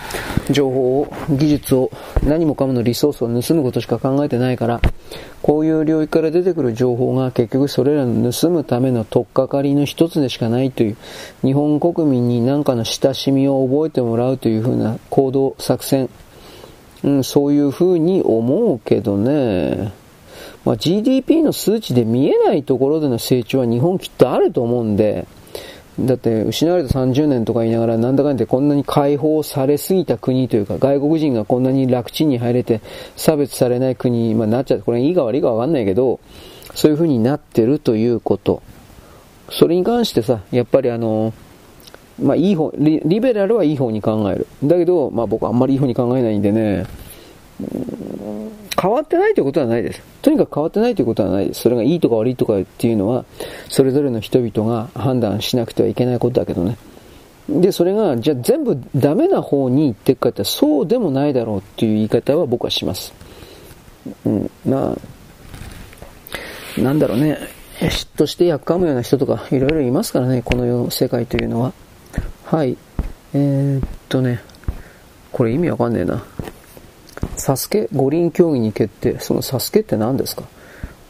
[0.51, 1.89] 情報を技術を
[2.21, 4.81] 何もかものリソースを盗むことしか考えてないから
[5.41, 10.97] こういう領域から出てくる情報が結局それらの盗むための取っかかりの一つでしかないという
[11.43, 16.09] 日本国民に何かの親しみを覚えてもらうというふうな行動作戦、
[17.05, 19.93] うん、そういうふうに思うけどね。
[20.65, 25.27] まあ、GDP の数値で見えないところでの成長は日本きっとあると思うんで、
[25.99, 32.81] だって失われた30年とか言いながらなんだかんだこんなに解放されすぎた国というか外国人がこんなに楽ちんに入れて
[33.15, 36.19] 差別されない国に、まあ、なっちゃってこれいいか悪いかわかんないけど
[36.73, 38.61] そういう風になってるということ
[39.49, 41.33] それに関してさやっぱりあの
[42.21, 44.47] まあいい方リリベラルはいい方に考える。
[44.63, 46.85] だけどまあ僕はあんまりいい方に考えないんでね。
[48.82, 50.01] 変わってないということはないです。
[50.21, 51.61] とにかく変わってないということはないです。
[51.61, 53.26] それがいいとか悪いとかっていうのは、
[53.69, 56.78] それぞれの人々が判断しなくてはいけないことだけどね。
[57.47, 63.13] で、それが、じゃあ全部ダメな方に行っていくかってそうでもないだろうっていう言い方は僕はします。
[64.26, 64.95] うん、ま
[66.78, 67.38] あ、なんだろうね。
[67.80, 71.73] 嫉妬してやっかむような人とかいろいろいますからね、この世の世界というのは。
[72.45, 72.78] はい。
[73.34, 74.41] えー、っとね、
[75.32, 76.23] これ意味わかんねえな。
[77.38, 79.19] サスケ五輪競技に決定。
[79.19, 80.43] そのサスケって何ですか？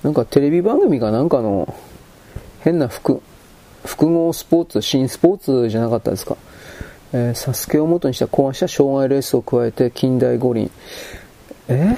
[0.03, 1.73] なんかテレビ番組かなんかの
[2.61, 3.21] 変な複
[3.85, 6.37] 複合スポーツ、新スポーツじゃなかったですか？
[7.13, 10.71] えー、サスケを元にした考案した障害レースを加えて近代五輪。
[11.67, 11.95] え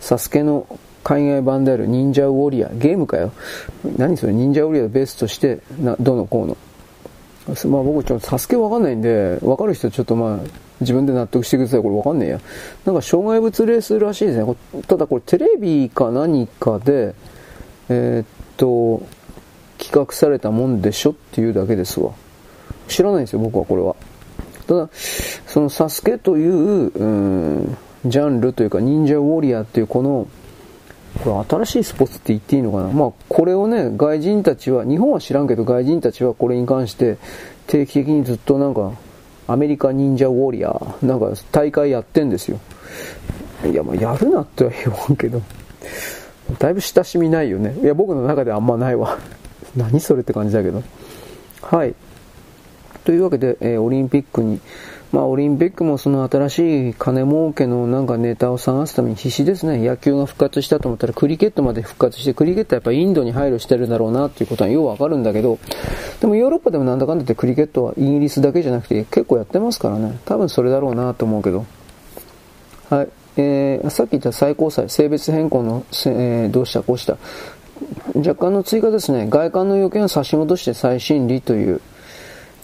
[0.00, 0.66] サスケの
[1.04, 2.78] 海外版である忍者ウォリアー。
[2.78, 3.32] ゲームかよ？
[3.96, 4.32] 何それ？
[4.32, 6.56] 忍者ウォリアーベースとして、な、どのこうの。
[7.70, 10.38] まあ僕ちょっとサスケわかんないんで、わかる人ちょっとまあ、
[10.80, 11.82] 自分で納得してください。
[11.82, 12.40] これわかんねえや。
[12.84, 14.56] なんか障害物レースらしいですね。
[14.86, 17.14] ただこれテレビか何かで、
[17.88, 18.26] えー、っ
[18.56, 19.06] と、
[19.78, 22.12] 企画されたもんでしょっていうだけですわ。
[22.88, 23.96] 知らないんですよ、僕はこれは。
[24.66, 24.88] ただ、
[25.46, 30.26] そのサスケという、うん、ジャンルというか、忍者ウォリアーっていうこの、
[31.24, 37.16] これ新しいスポーツって言っていいのかなまあ、これをね、外人たちは、日本は知らんけど外人たちはこれに関して
[37.66, 38.92] 定期的にずっとなんか
[39.48, 42.60] アメリカ忍者ウォリアー、なんか大会やってんですよ。
[43.64, 45.40] いや、まあやるなっては言わんけど、
[46.58, 47.74] だいぶ親しみないよね。
[47.82, 49.18] いや、僕の中であんまないわ。
[49.74, 50.82] 何それって感じだけど。
[51.62, 51.94] はい。
[53.04, 54.60] というわけで、えー、オリンピックに
[55.10, 59.78] まあ、オリンピックもその新しい金儲けのなんかネタを探すために必死ですね。
[59.78, 65.58] 野球が復活したと思ったらクリケットまで復活して、クリケットはやっぱインドに配慮してるんだろうなっていうことはようわかるんだけど、
[66.20, 70.18] でもヨーロッパでもなんだかんだってクリケットはイギリスだけじゃなくて結構やってますからね。
[70.26, 71.64] 多分それだろうなと思うけど。
[72.90, 73.08] はい。
[73.38, 77.16] えー、さっき言った最高裁、性別変更の、えー、どうしたこうした。
[78.14, 79.28] 若干の追加ですね。
[79.30, 81.80] 外観の要件を差し戻して再審理という、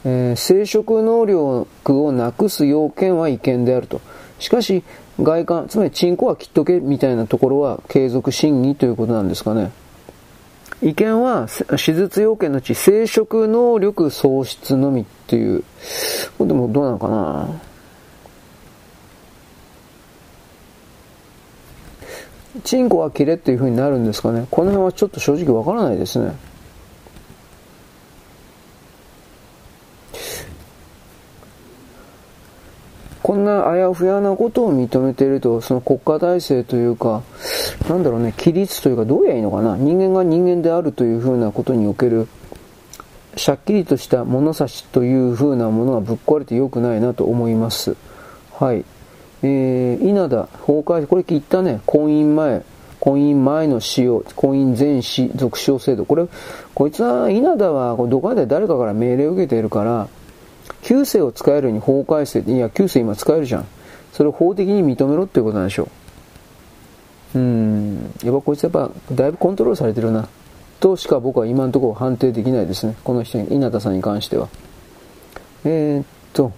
[0.04, 1.66] えー、生殖能力
[2.04, 4.00] をなくす要件は違憲であると。
[4.38, 4.84] しかし、
[5.20, 9.70] 外観、つまりチンコは切っとけみたいなところは継続審議ということなんですかね。
[10.82, 15.64] 違憲は手術要件のうち生殖能力喪失のみっていう。
[16.36, 17.48] これでもどうなのかな
[22.62, 24.46] チンコは切れっていう風になるんですかね。
[24.50, 26.34] この辺はちょっと正直わからないですね。
[33.24, 37.22] こんなあやふやなことを認めていると、その国家体制というか、
[37.88, 39.78] なんだろうね、規律というか、どうやいいのかな。
[39.78, 42.28] 人間が人間であるという風なことにおける、
[43.36, 47.96] しゃっきりとした物差しという風なものがぶっ壊れて良くないなと思います。
[48.52, 48.84] はい。
[49.42, 52.62] えー、稲田崩壊、これ言ったね、婚姻前、
[53.00, 56.04] 婚姻前の使用、婚姻前死続使用制度。
[56.04, 56.26] これ、
[56.74, 60.08] こいつは、稲田はどこかで誰かから命令を受けているから、
[60.82, 63.66] 旧世を使えるに法改正、いや、旧世今使えるじゃん。
[64.12, 65.88] それを法的に認めろっていうことなんでしょ
[67.34, 67.38] う。
[67.38, 70.28] うん、やっぱこいつやっぱ、だいぶコントロールされてるな。
[70.80, 72.94] としか僕は今のところ判定できないですね。
[73.02, 74.48] この人、稲田さんに関しては。
[75.64, 76.52] えー、っと、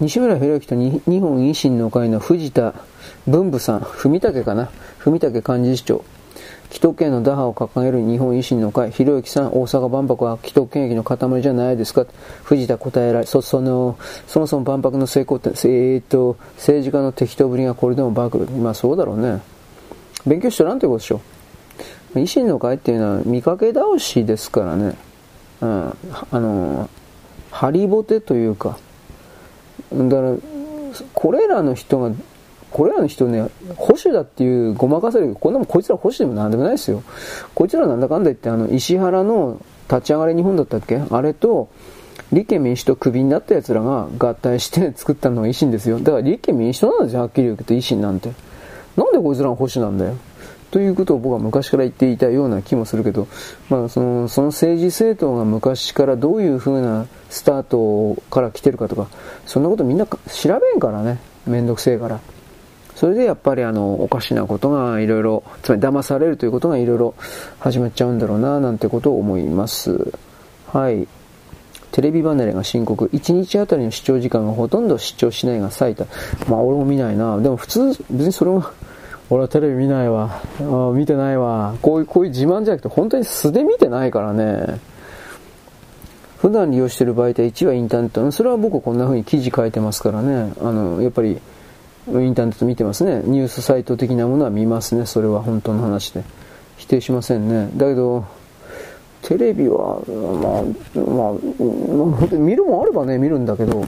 [0.00, 2.74] 西村博之と日本維新の会の藤田
[3.26, 6.04] 文武さん、文武かな文武幹事長。
[6.70, 12.06] 既得権の打破を掲げる日本維新の会、博之さん、大阪万博は既得権益の塊じゃないですか
[12.44, 18.44] 藤田答えられ、そ、その、そもそも万博の成功って、えー、っと、政治家の適当ぶりがこれでも暴露。
[18.58, 19.40] まあそうだろうね。
[20.26, 21.20] 勉強しとらんってことでしょ。
[22.14, 24.94] 維新の会っていうのは見かけ倒しですからね。
[25.60, 25.94] うん。
[26.30, 26.90] あの、
[27.50, 28.78] ハリボテというか、
[29.92, 30.34] だから、
[31.14, 32.10] これらの人が、
[32.70, 37.02] これらの人ね、保守だっていうごまかせるこんなもんこいつら保守でもなんでもないですよ。
[37.54, 39.60] こいつらなんだかんだ言って、あの、石原の
[39.90, 41.00] 立ち上がり日本だったっけ？
[41.10, 41.70] あれと、
[42.30, 45.98] 立憲民主党クビになった奴らが合体して作ったのが維新ですよ。
[45.98, 48.32] だから立憲民主党なんですよ、はっきり言うけど維新なんて。
[48.96, 50.16] なんでこいつらが保守なんだよ。
[50.70, 53.26] ということを僕は昔から言っていたような気もするけど、
[53.70, 59.08] まあ、そのその政治政党が昔からどういうふうなスタートから来てるかとか、
[59.46, 60.18] そんなことみんな調
[60.60, 62.20] べんからね、めんどくせえから。
[62.98, 67.14] それでやっぱりあの、おかしなことがいろいろ、つまり騙されるということがいろいろ
[67.60, 70.12] 始まっちゃうんだろうな、なんてことを思います。
[70.72, 71.06] はい。
[71.92, 73.08] テレビ離れが深刻。
[73.12, 76.06] 1日あたりの視聴時間がほとんど視聴しないが最多。
[76.48, 77.38] まあ俺も見ないな。
[77.38, 78.72] でも普通、別にそれは
[79.30, 80.42] 俺はテレビ見ないわ。
[80.60, 81.76] あ見てないわ。
[81.80, 84.80] こういう、こういう自慢じゃなくて、本当に素で見てないからね。
[86.38, 88.32] 普段利用してる媒体1はインターネット。
[88.32, 90.52] それは僕こんな風に記事書いてますからね。
[90.60, 91.40] あの、やっぱり、
[92.10, 93.22] インターネット見てますね。
[93.24, 95.06] ニュースサイト的なものは見ますね。
[95.06, 96.22] それは本当の話で。
[96.76, 97.68] 否定しませんね。
[97.76, 98.24] だけど、
[99.22, 103.84] テレビは、まあ、まあ、見るもあればね、見るんだけど、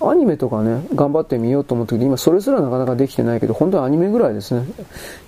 [0.00, 4.66] アニメとかね、頑張ってみようと思ったけど、今それすらなかなかできてないけど、本当はアニメぐらいですね。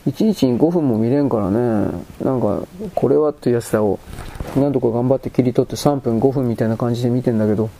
[0.06, 1.90] 1日に5分も見れんからね、
[2.22, 2.62] なんか、
[2.94, 3.98] これはってやつらを、
[4.56, 7.70] 何とか頑張って切り取って3分5分みたいな感じで見てんだけど、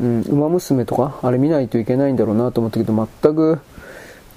[0.00, 3.60] うん、馬娘とか、あれ見ないといけないんだろうなと思ったけど、全く、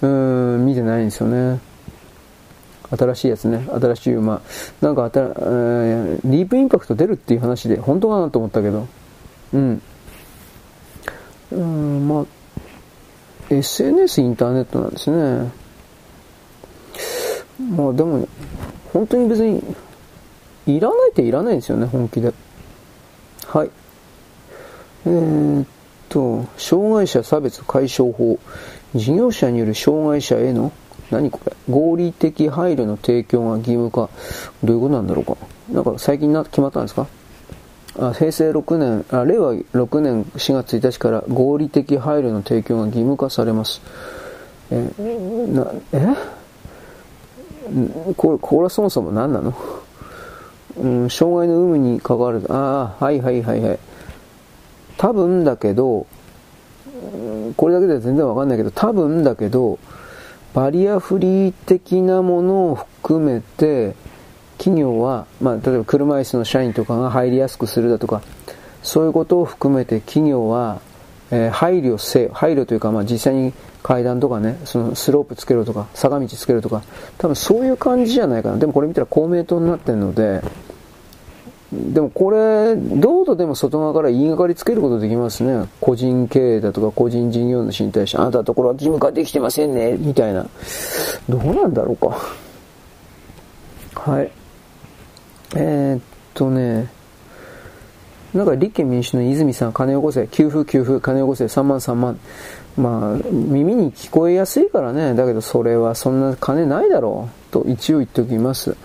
[0.01, 1.60] うん、見てないんですよね。
[2.95, 4.41] 新しいやつね、新しい馬。
[4.82, 8.88] なんか、えー、ディープインパクト出るっていう話で、本当かなと思ったけど、
[9.53, 9.82] うん。
[11.51, 12.26] うん、まあ、
[13.49, 15.51] SNS インターネットなんですね。
[17.76, 18.28] まあでも、
[18.91, 19.64] 本当に別に、
[20.68, 22.34] いらないっていらないんですよね、本気で。
[23.47, 23.70] はい。
[25.06, 25.68] えー、っ
[26.10, 28.38] と、障害者差別解消法。
[28.95, 30.72] 事業者による障害者への、
[31.12, 34.10] 何これ合理的配慮の提供が義務化。
[34.64, 35.38] どういうことなんだろうか。
[35.72, 37.08] なんか最近な決まったんですか？
[37.97, 43.82] あ平成6年あ、令和6年4月1日から合理的配慮の提供が義務化されます。
[44.72, 44.89] え、
[45.49, 46.08] な、え？
[48.18, 49.53] これ、これはそもそも何なの？
[50.78, 53.80] うん、障害の有無に関わる、ああ、はいはいはいはい。
[54.97, 56.05] 多分だけど、
[57.57, 59.79] これだけでは全然わかんないけど、多分だけど、
[60.53, 63.95] バリアフリー的なものを含めて、
[64.57, 68.21] 企業は、まあ、例えば車椅子の社員とかが入りやすくするだとか、
[68.83, 70.79] そういうことを含めて企業は、
[71.31, 73.51] えー、配慮せよ配慮というか、まあ、実際に
[73.83, 76.83] 階段とかね、そのスロープつけろとか、坂道つけるとか、
[77.17, 78.57] 多分そういう感じじゃないかな。
[78.57, 80.41] でもこれ見たら公明党になってるので、
[81.93, 85.67] でもこれ、どうとでも外側から言いがかりつけることできますね。
[85.82, 90.45] 個人経営だとか個人事業主に対して、あなたのところは義務化できてませんね、みたいな。
[91.28, 92.17] どうなんだろうか。
[93.95, 94.32] はい。
[95.55, 96.01] えー、っ
[96.34, 96.89] とね、
[98.34, 102.19] なんか立憲民主の泉さん、金よこせ、給付給付、金よこせ、3万3万。
[102.78, 105.13] まあ、耳に聞こえやすいからね。
[105.13, 107.44] だけどそれはそんな金ないだろう。
[107.56, 108.76] と一応言っておきます。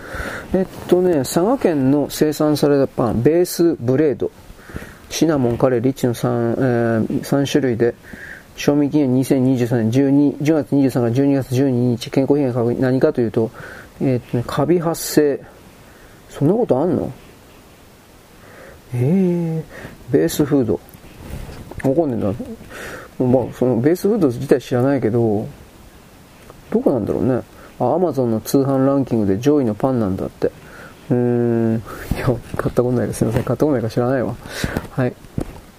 [0.53, 4.31] えっとね、佐賀県の生産されたパン、ベースブレード、
[5.09, 7.93] シナモン、カレー、リッチの 3,、えー、3種類で、
[8.55, 13.51] 賞味期限2023年12 10月23から12月12日、健康被害確認、何かというと、
[13.99, 15.41] え、っとね、カビ発生。
[16.29, 17.11] そんなことあんの？
[18.93, 20.79] えー、ベースフード。
[21.83, 22.17] わかんね
[23.19, 23.27] えな。
[23.27, 25.45] まあ、そのベースフード自体知らないけど、
[26.71, 27.41] どこなんだろうね。
[27.81, 30.51] あ、アマゾンの通販ランキングで上位のパンなんだって。
[31.09, 31.83] うーん、
[32.15, 33.19] いや、買ったことないです。
[33.19, 33.43] すいません。
[33.43, 34.35] 買ったことないか知らないわ。
[34.91, 35.13] はい。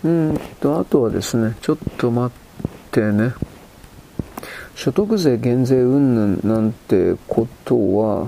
[0.04, 3.32] うんと、あとはですね、ちょっと待ってね。
[4.74, 8.26] 所得税減税云々なんてことは、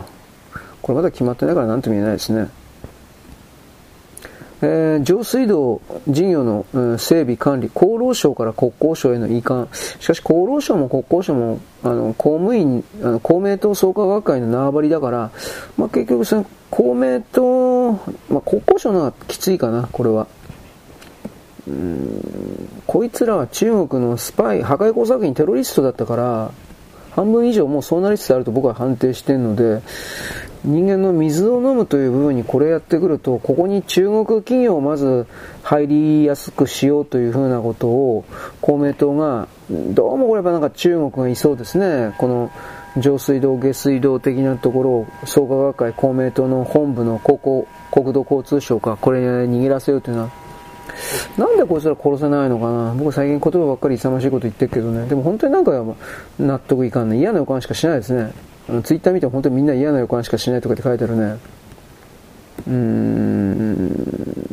[0.80, 2.48] これまだ決まってないから何とも言えないですね。
[4.64, 9.68] えー、上水道事業の、うん、整備管理、厚労省から国交省への移管。
[9.72, 15.30] しかし厚労省も国交省も、あの、公務員、あの公明党創価学会の縄張りだから、
[15.76, 20.26] まあ、結局その公明党、まあ、国交省の方がきついかな、これは。
[21.66, 26.50] うんこいつらは中国のスパイ、破壊工作員テロリストだったから、
[27.12, 29.82] 半分以上もうそうなりつつあると僕は判定してるので、
[30.64, 35.26] 人間の水を飲むという部分にこれやってくると、ここに中国企業をまず
[35.62, 38.24] 入りやすくしようというふうなことを
[38.62, 42.14] 公明党が、どうもこれはなんか中国がいそうですね。
[42.16, 42.50] この
[42.96, 50.30] 上水道、下水道的なところを創価学会公明党の本部の国国土交通省かこれに握らせようというのは、
[51.36, 55.06] なんでこいつら殺せないのかな僕最近言葉ばっかり勇ましいこと言ってるけどね。
[55.08, 55.72] でも本当になんか
[56.38, 57.18] 納得いかんね。
[57.18, 58.32] 嫌な予感しかしないですね。
[58.82, 61.38] ツイッター見ても本当にみんな嫌な予感しかしないとかって書いてあるね。
[62.66, 64.44] うーん。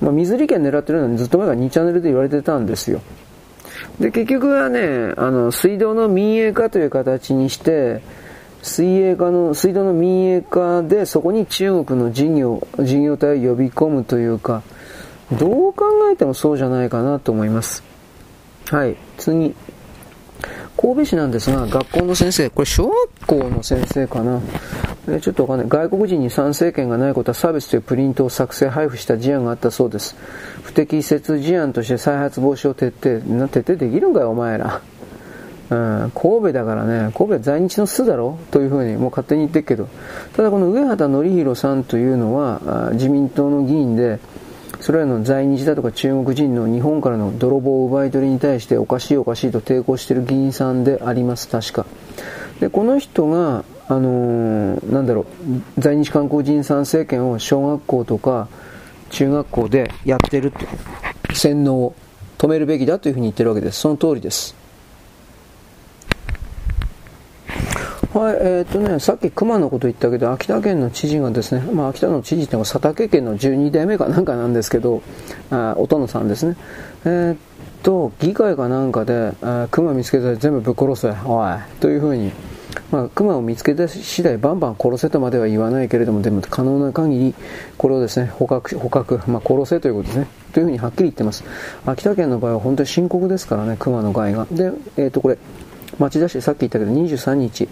[0.00, 3.00] まあ、水利権狙ってるのはずっと前から2チャンネルで言われてたんですよ。
[3.98, 8.00] で、結局はね、あの、水道の民営化という形にして、
[8.62, 14.62] 水泳化の、水道の民営化でそこに中国の事業、事業体を呼び込むというか、
[15.38, 17.82] どう考えてもそうじゃないかなと思います。
[18.70, 19.54] はい、次。
[20.80, 24.40] 神戸市なんですが、学校の先生、これ小学校の先生かな。
[25.08, 25.68] えちょっとわかんない。
[25.68, 30.14] 外国人に賛成権がないことは差別というプリントを作成、配布した事案があったそうです。
[30.62, 34.80] 不適切事案として再発防止を徹底、な徹底できるんかよ、お前ら。
[35.70, 38.38] うん、神戸だからね、神戸は在日の巣だろ？
[38.52, 39.88] というふうにもう勝手に言ってるけど、
[40.36, 44.20] ただこの上畑則弘さんというのは、自民党の議員で、
[44.88, 51.84] それらの在日だとか中国人の日本からの泥棒奪い取りに対しておかしいおかしいと抵抗している議員さんであります、確か。
[52.58, 55.26] で、この人が、あのー、なんだろ
[55.76, 58.48] う、在日韓国人参政権を小学校とか
[59.10, 60.60] 中学校でやってると。
[61.34, 61.94] 洗脳を
[62.38, 63.80] 止めるべきだというふうに言ってるわけです。
[63.80, 64.56] その通りです。
[68.18, 75.02] はい、えー、っとね、さっき熊のこと言ったけど、秋田県の知事がですね、まあ、秋田の知事ってのは佐竹県の12代目かなんかなんですけど、
[75.50, 76.56] あお殿さんですね。
[77.04, 77.36] えー、っ
[77.84, 82.32] と、議会かなんかで、あ熊見つけたら全部ぶっ殺せ、おい、というふうに、
[82.90, 87.34] まあ、熊を見つけた次第バンバン殺せとまでは言わないけれども、でも可能な限り、
[87.76, 90.26] これをですね、捕獲、捕獲、まあ、殺せということですね。
[90.52, 91.44] というふうにはっきり言ってます。
[91.86, 94.48] 秋田県の場合は本当に深刻ですからね、熊の害が。
[94.50, 95.38] で、えー、っと、これ、
[96.00, 97.68] 町田市さっき言ったけど23日、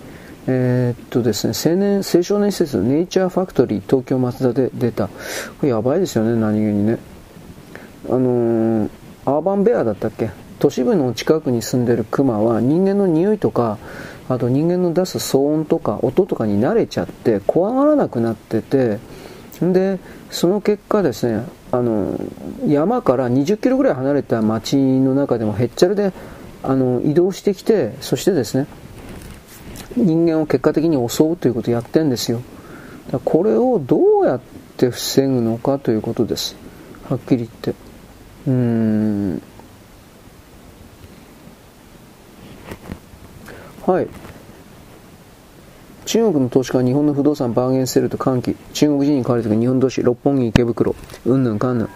[0.49, 5.09] えー、っとですね、青年、青少年施設、ネイチャーファクトリー、東京松田で出た。
[5.09, 5.13] こ
[5.63, 6.99] れやばいですよね、何気にね。
[8.09, 8.91] あのー、
[9.25, 10.31] アーバンベアだったっけ？
[10.59, 13.79] 都市部の近くに住んでるクマは人間の匂いとか、
[14.29, 18.99] あと人間の出す騒音とか音とかに慣れちゃって怖がらなくなってて、
[19.61, 19.99] で、
[20.31, 22.19] その結果ですね、あの、
[22.67, 26.13] 山から20キロぐらい離れた町の中でもへっちゃらで、
[26.63, 28.67] あの、移動してきて、そしてですね、
[29.97, 32.43] 人間を結果的に襲うということをやってんですよ。
[33.25, 34.41] これをどうやっ
[34.77, 36.57] て防ぐのかということです。
[37.09, 37.75] はっきり言って。
[38.47, 39.43] うん。
[43.87, 44.09] はい。
[46.05, 48.57] 中国の投資家は日本の不動産バーゲンセールと歓喜。
[48.73, 50.95] 中国人に買われて日本同士、六本木、池袋、
[51.25, 51.89] うんぬんかんぬん。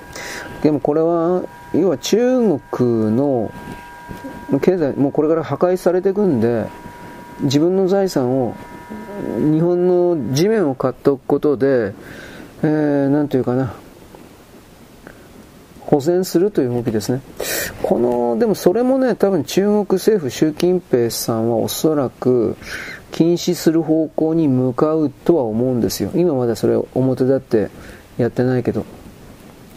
[0.62, 1.42] でもこれは、
[1.74, 2.38] 要は中
[2.68, 3.52] 国の
[4.60, 6.66] 経済、もうこれから破壊されていくんで、
[7.42, 8.54] 自分の財産を、
[9.38, 11.94] 日本の地面を買っておくことで、
[12.62, 13.74] えー、なんていうかな、
[15.80, 17.20] 保全するという動きですね。
[17.82, 22.56] この、でもそれもね、多分中国政府、習近平さんはおそらく
[23.10, 26.10] 禁止する方向に向かうとは思うんですよ。
[26.14, 27.70] 今まだそれ表立って
[28.18, 28.84] やってないけど。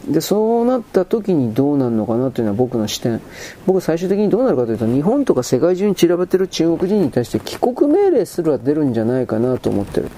[0.08, 3.20] で、そうなった時にどうなるのかなというのは僕の視点。
[3.66, 10.10] 僕最終的にどうなるかというと、日本とか世界中に散らばってる中国人に対して帰国命令すら出るんじゃないかなと思ってる。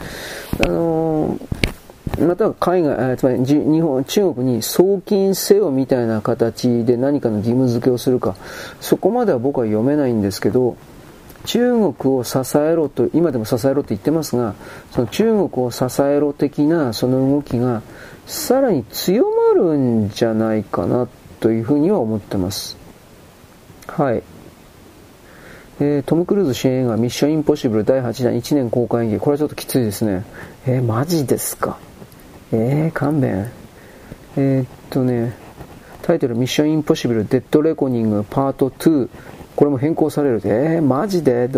[0.67, 8.37] あのー、または海外、つまり日本、中国に送金せよみたいな形で何かの義務付けをするか、
[8.81, 10.77] そこまでは僕は読めないんですけど、
[11.45, 14.55] 中国を支えろと、今でも支えろと言ってますが、
[14.91, 17.83] その中国を支えろ的なその動きが、
[18.27, 21.09] さらに強まるんじゃないかな
[21.41, 22.77] というふうには思ってます。
[23.87, 24.23] はい。
[25.79, 29.21] えー、トム・クルーズ主演映画ミッション・インポッシブル第8弾1年公開演技。
[29.21, 30.25] これはちょっときついですね。
[30.67, 31.79] えー、マジですか？
[32.53, 33.51] えー、勘弁。
[34.37, 35.37] えー、っとね、
[36.03, 39.09] タイトルミッション・インポッシブルデッド・レコニングパート2。
[39.55, 40.41] これも変更される。
[40.45, 41.49] えー、マジで？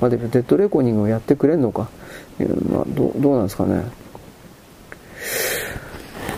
[0.00, 1.88] まあ、でもデッド・レコニングをやってくれんのか？
[2.70, 3.84] まあ、どどうなんですかね。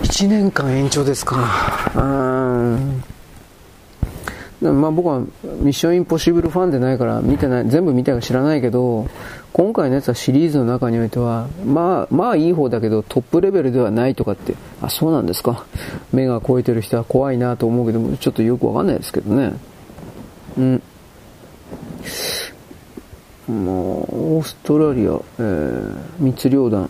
[0.07, 1.37] 1年間延長ですか。
[1.97, 3.03] うん
[4.63, 5.27] まあ僕はミ
[5.69, 9.07] ッションインポッシブルファンでないから見てない、全部見たか知らないけど、
[9.53, 15.67] 今回のやつはシリーズの中においては、まあ、まあいい方だけどトップレベルではないとかって、あ、そうなんですか。
[16.13, 19.55] 目が超えてる人は怖いなと思うけどもちょっとよくわかんないですけどね。
[20.57, 20.83] うん。
[23.49, 26.89] まあ、オーストラリア、えー、密漁団。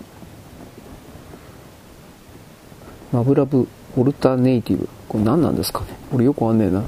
[3.13, 4.89] マブラブオルタネイティブ。
[5.09, 5.87] これ何なんですかね？
[6.13, 6.83] 俺よくわかんねえな。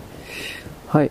[0.88, 1.10] はい。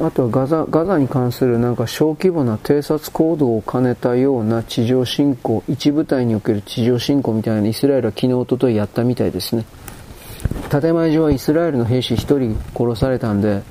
[0.00, 9.64] あとはガザガザに関するなんか小規模な偵察行動を兼ねたような地上侵攻、一部隊における地上侵攻みたいなイスラエルは昨日、おとといやったみたいですね。
[10.70, 13.62] 建前上はイスラエルの兵士1人殺されたんで、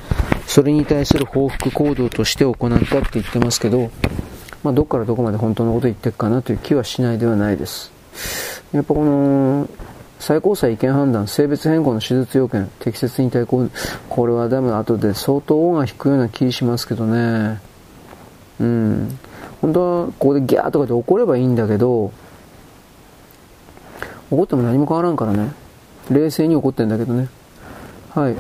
[0.48, 3.90] それに対する報復行動として行ったって言ってますけど、
[4.64, 7.92] まあ、どこからどこまで本当のこと言っていくかなという気はしないではないです。
[8.72, 9.68] やっぱこの、
[10.20, 13.68] 最高裁違憲判断、性別変更の手術要件、適切に対抗、
[14.08, 17.60] これはダメ後で相当音が引くような気しますけどね。
[18.60, 19.20] うん。
[19.62, 22.12] 本当はここでギャーとかで怒ればいいんだけど、
[24.30, 25.52] 怒っても何も変わらんからね。
[26.10, 27.28] 冷静に怒ってんだけどね。
[28.12, 28.36] はい。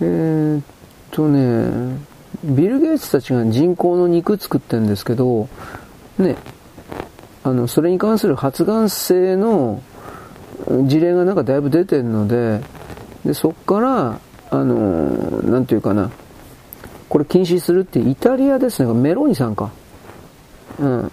[0.00, 0.62] えー、っ
[1.10, 1.98] とね、
[2.44, 5.48] ビル・ゲイツたちが人工の肉作ってるんですけど、
[6.18, 6.36] ね、
[7.44, 9.82] あの、それに関する発がん性の
[10.86, 12.60] 事例がなんかだいぶ出てるので、
[13.24, 14.20] で、そっから、
[14.50, 14.76] あの、
[15.42, 16.10] なんていうかな、
[17.08, 19.70] これ禁止するってイタリアですね、メローニさんか。
[20.78, 21.12] うん。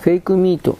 [0.00, 0.78] フェイクミート。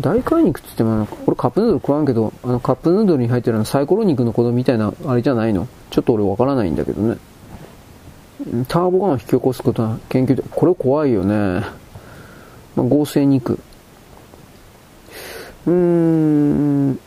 [0.00, 5.68] 大海肉って言っても、俺カップヌードル食わんけど、あのカップヌードルに入ってるのサイコロ肉の子供みたいな、あれじゃないの？
[5.90, 7.18] ちょっと俺わからないんだけどね。
[8.68, 11.64] ターボガンを引き起こすことは研究で、これ怖いよね。
[12.76, 13.58] まあ、合成肉。
[15.66, 16.98] うーん。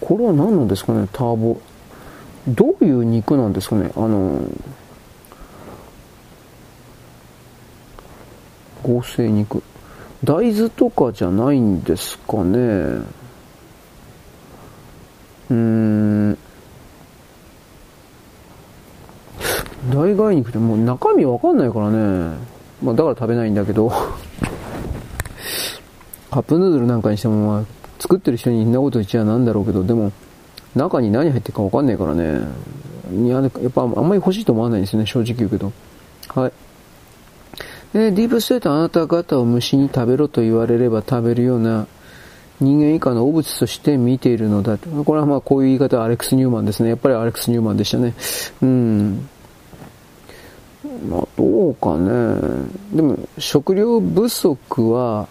[0.00, 1.60] これは何なんですかね、ターボ。
[2.48, 4.42] どういう肉なんですかね、あのー、
[8.82, 9.62] 合成肉。
[10.22, 12.58] 大豆とかじゃないんですかね。
[12.58, 16.38] うーん。
[19.92, 22.36] 大概肉ってもう中身わかんないからね。
[22.82, 23.90] まあだから食べないんだけど。
[26.30, 27.64] カップヌードルなんかにしてもまあ
[27.98, 30.12] 作ってる人にんなこと言っちゃなんだろうけど、でも
[30.74, 32.40] 中に何入ってるかわかんないからね。
[33.28, 35.72] や、っぱあんまり欲しいと思わないんですよね、正直言うけど。
[36.28, 36.52] はい。
[37.92, 41.88] で、ディープステートあなた方を虫に食べろと言われれば食べるような
[42.60, 44.88] 人間以下の汚物として見ているのだと。
[45.04, 46.90] これはまあこういう言い方はアレックス・ニューマンですね。
[46.90, 48.14] やっぱりアレックス・ニューマンでしたね。
[48.62, 49.28] うん。
[51.08, 52.68] まあどうかね。
[52.92, 55.26] でも食料不足は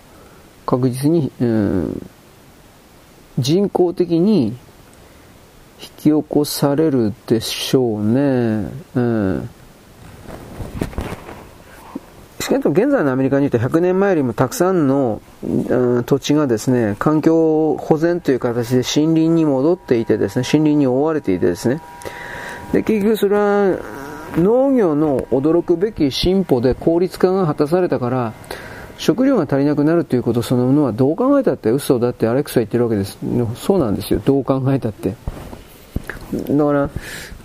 [0.65, 2.07] 確実に、うん、
[3.37, 4.53] 人工的に引
[5.79, 8.71] き起こされるでしょうね。
[8.95, 9.49] うん。
[12.57, 21.79] 現在のアメリカに言うと100年前よりもたくさんの、うん、土地がですね、環境保全という形で森林に戻っていてですね、森林に覆われていてですね、
[22.73, 23.77] で、結局それは
[24.35, 28.33] 農業の驚くべき進歩で効率化が果たされたから、
[28.97, 33.17] 食料が足りなくなるということそのものはどう考えたって嘘だってアレックスは言ってるわけです。
[33.55, 34.21] そうなんですよ。
[34.25, 35.15] どう考えたって。
[36.33, 36.89] だから、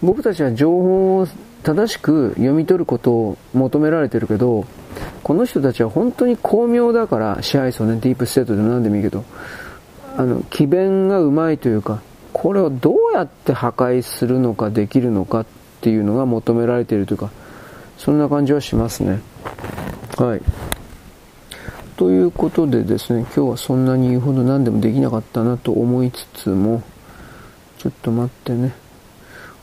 [0.03, 1.29] 僕たちは情報を
[1.63, 4.65] 正しく読み取ることを求められてるけど、
[5.23, 9.25] この人たちは本当に巧妙だから支配層ね、ディープステートでも何でもいいけど、
[10.17, 12.01] あの、詭弁がうまいというか、
[12.33, 15.47] これをどうやって破壊するのかできるのかっ
[15.81, 17.31] ていうのが求められているというか、
[17.97, 19.21] そんな感じはしますね。
[20.19, 20.43] はい。
[21.97, 26.83] ということでですね、今日はそんなに言うほど何でもできなかったなと思いつつも、
[27.79, 28.75] ちょっと待ってね。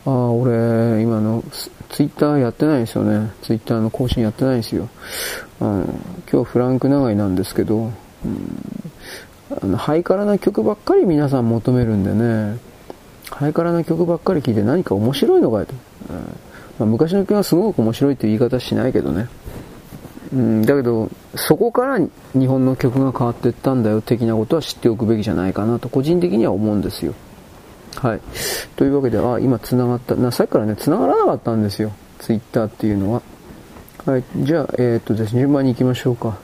[0.05, 1.43] ああ、俺、今の、
[1.91, 3.31] ツイッターやってないですよね。
[3.41, 4.89] ツイッターの更新やってないんですよ。
[5.59, 5.85] あの
[6.31, 7.93] 今日フランク長いなんですけど、うん、
[9.61, 12.57] あのハイカラな曲ばっかり皆さん求めるんでね、
[13.29, 15.73] ハイカラな曲ばっかり聴いて何か面白いのかよと。
[16.09, 16.17] うん
[16.79, 19.27] まあ、昔の曲はすごく面白いっていう言い方しないけどね。
[20.33, 27.13] うん、だけど、そこから日本の曲が変わっていったんだよ的なことは知っておくべきじゃないかなと個人的には思うんですよ。
[27.97, 28.21] はい。
[28.75, 30.15] というわけで、あ、今繋がった。
[30.15, 31.91] な、さっきからね、繋がらなかったんですよ。
[32.19, 33.21] ツイッターっていうのは。
[34.05, 34.23] はい。
[34.37, 36.37] じゃあ、えー、っとですね、順番に行きましょうか。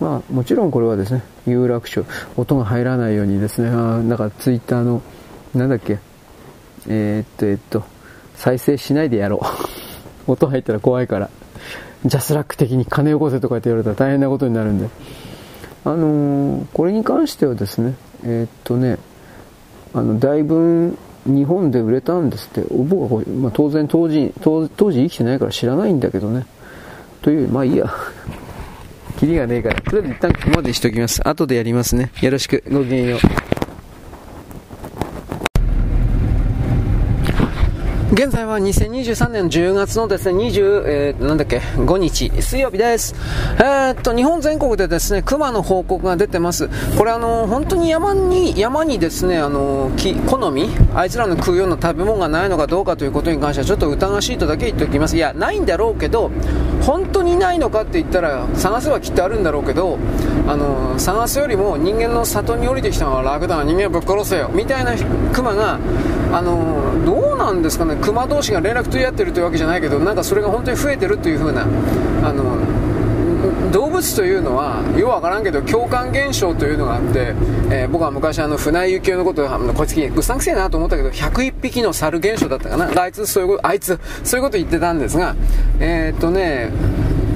[0.00, 2.04] まあ、もちろんこれはですね、有楽町、
[2.36, 5.02] 音が入らないようにですね、あなんかツイッターの、
[5.54, 5.98] なんだっけ、
[6.88, 7.84] えー、っと、えー、っと、
[8.34, 9.40] 再生しないでやろ
[10.26, 10.30] う。
[10.32, 11.30] 音入ったら怖いから。
[12.04, 14.88] ジャスラック的に金よこせとかって言われたら大変なことになるんで。
[15.84, 17.94] あのー、これに関してはですね、
[18.24, 18.98] え、っとね、
[19.94, 22.66] あの、だいぶ日本で売れたんですって。
[22.70, 26.46] 僕はまあ、当然当時当、当時生きてないから知らないんだけどね。
[27.22, 27.90] という、まあいいや。
[29.18, 29.80] キリがねえから。
[29.80, 31.26] とりあえず一旦ここまでにしておきます。
[31.26, 32.10] 後でやりますね。
[32.20, 32.62] よろしく。
[32.70, 33.53] ごきげんよう。
[38.14, 43.12] 現在は2023年10月のですね、20、えー、なんだっけ、5日、水曜日です。
[43.56, 46.70] えー、っと、日本全国でですね、熊の報告が出てます。
[46.96, 55.16] これあの、本当に山に、山にですね、あの、木、好みあいつらの食うような食べ物がないのかどうかということに関してはちょっと疑わしいとだけ言っておきます。
[55.16, 56.30] いや、ないんだろうけど、
[56.82, 59.98] 本当にないのかって言ったら、探せばきっとあるんだろうけど、
[60.46, 64.92] あの、探すよりも人間の里に降りてきたのは楽だな、人間ぶっ殺せよ、みたいな
[65.32, 65.80] 熊が、
[66.32, 72.58] あの、どうなんですかね、熊同士が連絡取り合ってるというわけじゃないけどなんかそれが本当に増えてるという風なあの
[73.72, 77.34] 動物というのはようわからんけど共感現象というのがあって、
[77.70, 83.02] えー、僕は昔あの船井幸雄のことをこいつうさんくせえなと思ったけど101匹の猿現象だったかな。
[83.02, 85.34] あいつそういうことあいつそういうこと言ってたんですが
[85.80, 86.70] えー、っとね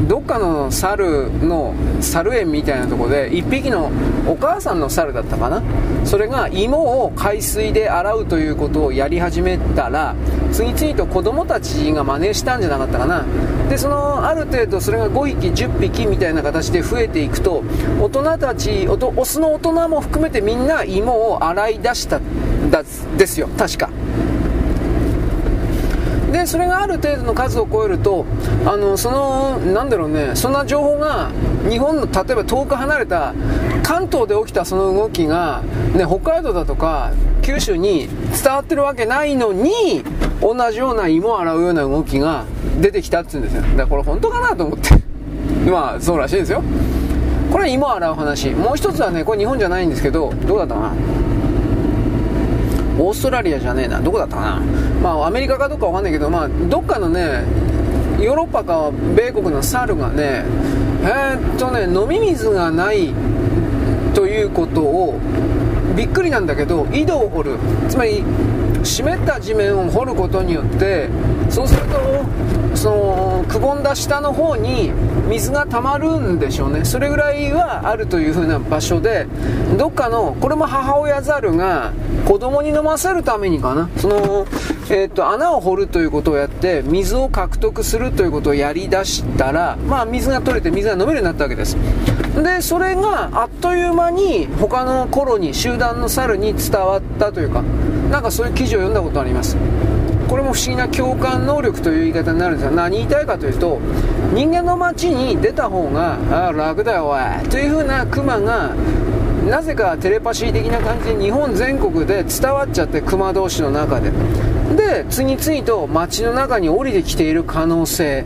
[0.06, 3.90] どっかの猿の猿園みたいなとこで1匹の
[4.26, 5.62] お母さんの猿だったかな？
[6.04, 10.14] それが芋を海水で洗うということをやり始めたら
[10.52, 13.24] 次々と子供たちが真似したんじゃなかったかな？
[13.68, 17.64] でそのある程度それが5匹10匹みたいな形で増えていくと
[18.00, 23.48] 大人たちオスの大人も含めてみんな芋を洗い出したんですよ。
[23.58, 23.90] 確か。
[26.32, 28.26] でそれがある程度の数を超えると
[28.66, 31.30] あのそのなんだろうねそんな情報が
[31.68, 33.34] 日本の例えば遠く離れた
[33.82, 35.62] 関東で起きたその動きが、
[35.94, 38.08] ね、北海道だとか九州に
[38.42, 40.04] 伝わってるわけないのに
[40.42, 42.44] 同じような芋を洗うような動きが
[42.80, 43.62] 出てきたって言うんですよ。
[43.62, 44.90] だからこれ本当かなと思って。
[45.70, 46.62] まあそうらしいですよ。
[47.50, 48.50] これは芋を洗う話。
[48.50, 50.92] もう一つはねこれ日本じゃないんですけどどうだったかな？
[52.98, 54.00] オーストラリアじゃねえな。
[54.00, 54.62] どこだったかな。
[55.02, 57.44] まあアメリカかどうかわかんないけどまあどっかのね
[58.20, 60.44] ヨーロッパか米国の猿がね
[61.02, 63.12] えー、っとね飲み水がない
[64.14, 65.18] ということを
[65.96, 67.58] びっくりなんだけど井戸を掘る。
[67.88, 68.24] つまり
[68.82, 71.08] 湿った地面を掘ることによって
[71.50, 72.24] そうすると
[72.76, 74.92] そのくぼんだ下の方に
[75.28, 76.84] 水が溜まるんでしょうね。
[76.84, 79.26] それぐらいはあるという風な場所で
[79.76, 81.92] どっかのこれも母親ザルが
[82.26, 83.88] 子供に飲ませるためにかな。
[83.96, 84.46] その、
[84.90, 91.76] えー、っと穴を掘るということをやって水を獲得するということをやりだしたらまあ水が取れて水が飲めるようになったわけです。
[92.42, 97.62] でそれがあっという間に他の頃に集団の猿に伝わったというか
[98.10, 99.56] なんかそういう記事を読んだことあります。
[100.28, 103.80] これも不思議な共感能力という言い方になるんですが何言いたいかというと
[104.34, 107.48] 人間の街に出た方があ楽だよおい。
[107.48, 108.74] というふうなクマが
[109.46, 114.10] なぜかテレパシー的な感じで日本全国で伝わっちゃって熊同士の中で。
[114.76, 118.24] で次々と街の中に降りてきている可能性。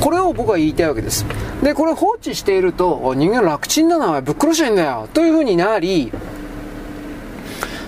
[0.00, 1.24] これを僕は言いたいわけです。
[1.62, 5.08] でこれ放置していると人間楽ちんだなぶっ殺してんだよ。
[5.12, 6.12] という風になり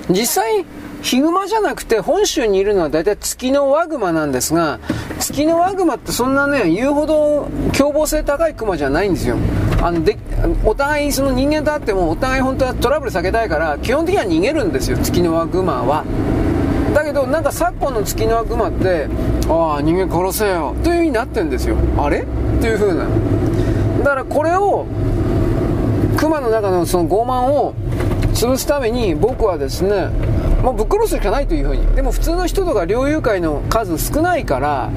[0.08, 0.64] 実際
[1.02, 4.78] ヒグマじゃなくて本州にいるのは大体月のワグマなんですが
[5.18, 9.36] 月のワグマってそんなね言うほど凶暴性高いクマじゃないんですよ。
[9.82, 10.18] あので
[10.64, 16.04] お互いその人間と会ってもお互い本当はトラブル避けたいから基本的には逃げるんですよ月のワグマは。
[16.94, 19.08] だけどなんか昨今の月のワグマって
[19.48, 21.76] ああ人間殺せよという風になってるんですよ。
[21.96, 22.22] あれ？
[22.22, 22.26] っ
[22.60, 23.06] ていう風な。
[23.98, 24.86] だからこれを
[26.16, 27.74] クマの中のその傲慢を
[28.34, 30.08] 潰すために僕はですね
[30.62, 31.86] もうぶっ殺すしかないというふうに。
[31.94, 34.90] でも普通の人とか猟友会の数少ないから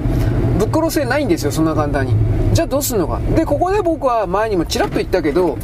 [0.65, 2.15] ぶっ殺せないんですよそんな簡単に。
[2.53, 3.19] じゃあどうすんのか。
[3.35, 5.57] でここで僕は前にもちらっと言ったけど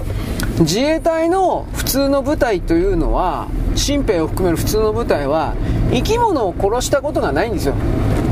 [0.59, 5.55] 自衛隊の普通の部隊というのは新兵を含める普通の部隊は
[5.91, 7.75] 生き物を殺したことがないんですよ。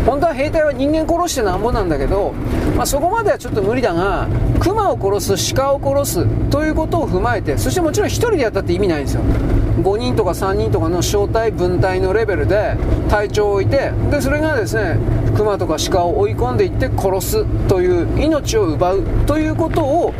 [0.07, 2.31] 本当は兵隊は人間殺してなんぼなんだけど、
[2.77, 4.25] まあ、そこまではちょっと無理だが
[4.61, 9.21] 熊を殺す鹿を殺すということを踏まえてそしてもちろん1人でやったって意味ないんですよ。
[9.23, 12.75] 5人とか3人とかの小隊分隊のレベルで
[13.09, 14.97] 隊長を置いてでそれがですね
[15.35, 20.13] 熊とか鹿を追い込んでいって殺すという命を奪うということを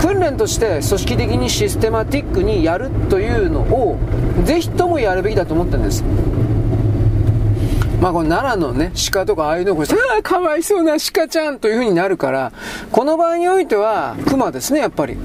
[0.00, 3.98] 訓練として組織的にシステマティックにやるというのを
[4.44, 6.04] ぜひともやるべきだと思ってるんです。
[8.00, 12.52] まあ、この奈良のね、鹿とかああいうのをして、ああ、かわいそうな鹿ちゃんという風になるから、
[12.90, 15.18] この場合においては、熊ですね、やっぱり。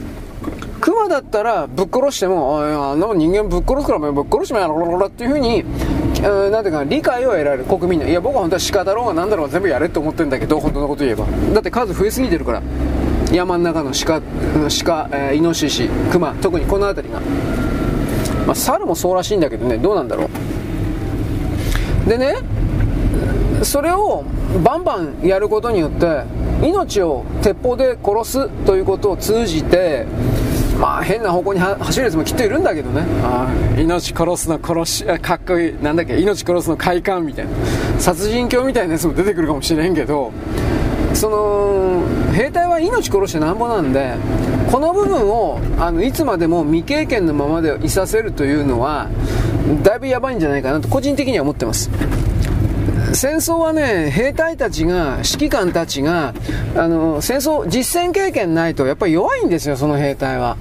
[0.81, 5.63] 熊だったらぶっ殺しても、ああんな人間ぶっ殺すからぶっ殺してもやろろっていう風に、
[6.21, 8.07] なんていうか、理解を得られる、国民の。
[8.07, 11.25] いや、僕は本当は鹿だろうが何だろうが全部やれって思ってるんだけど、本当のこと言えば。
[11.53, 12.61] だって数増えすぎてるから。
[13.31, 17.21] 山の中の鹿、鹿、えー、イノシシ、熊、特にこの辺りが。
[18.45, 22.09] まあ、猿もそうらしいんだけどね、どうなんだろう。
[22.09, 22.35] でね、
[23.63, 24.23] それを
[24.63, 26.23] バンバンやることによって
[26.61, 30.05] 命を鉄砲で殺すということを通じて
[30.79, 33.03] まあ変な方向に走るやつもきっといるんだけどね。
[33.23, 37.51] あ命殺すの殺しかっこいいなんだっけ命殺すの快感みたいな
[37.99, 40.31] 殺人狂みたいなやつも出てくるかもしれんけど
[41.13, 42.03] その
[42.33, 44.15] 兵隊は命殺してなんぼなんで
[44.71, 49.07] この部分をあのいつまでも未経験のままでいさせるというのは
[49.83, 51.89] だいぶやばいんじゃないかなと個人的には思ってます。
[53.15, 56.33] 戦争はね、兵隊たちが、指揮官たちが、
[56.75, 60.57] あの、戦争、実戦経験ないと、やっぱり弱いんですよ、その兵隊は。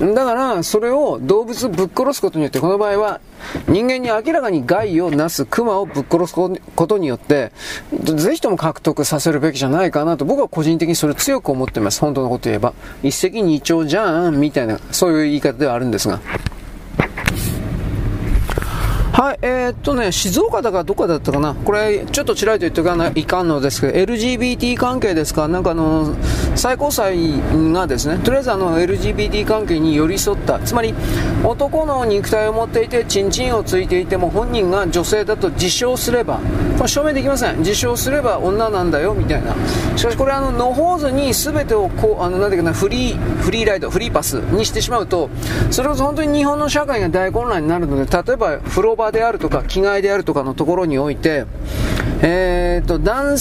[0.00, 3.20] だから、それを動物ぶっ殺すことによって、この場合は、
[3.68, 7.52] 人間に明らかに害をなす熊をぶっ殺すことによって、
[7.92, 12.00] ぜひとも獲得させるべきじゃないかなと、僕は個人的にそれ強く思ってます。
[12.00, 12.72] 本当のこと言えば。
[13.02, 16.20] 一石二鳥じゃん、みたいな、そういう言い方ではあるんですが。
[19.12, 26.14] はい、えー、っとね、静岡だかどこだったかな、これ、ちょっとちらりと言っておかないかんのですけど、LGBT 関係ですか、なんかあの、
[26.54, 27.16] 最高裁
[27.72, 30.94] がですね、とりあえずあの、LGBT 関係に寄り添った、つまり、
[31.42, 36.38] 男の肉体を持っていて、チンチンをついていても、本人が女性だと自称すれば、
[36.76, 37.58] これ証明できません。
[37.58, 39.56] 自称すれば女なんだよ、みたいな。
[39.96, 45.28] しかしこれあの、野放図に全てをこう、あの、なんていうかな、フリー、フリーライド、フリーパスにしてしまうと、
[45.72, 51.46] それこそ本当に日本の社会が大混乱になるので、例えば、風呂場であるとか着替えであるとかのところにおいて、
[52.20, 53.38] えーと、男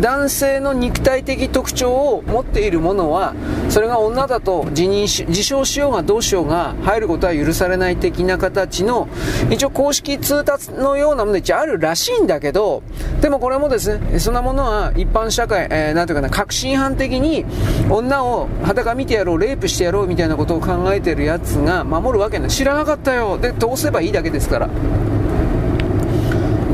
[0.00, 3.34] 男性の肉体的特徴を持っているものは
[3.70, 9.08] それが女だと自認し自称しようがどうしようが入ることは許されない的な形の
[9.50, 12.82] 一応公式通達のようなもの一応あるらしいんだけど
[13.20, 17.46] でもこれもですねそんなものは一般社会、えー、なんていうかな革新犯的に
[17.90, 22.50] 女を裸見てやろうレイプしてやろうみたいなことを考えてるやつが守るわけない。
[22.50, 23.38] 知らなかったよ。
[23.38, 24.68] で通せばいいだけですから。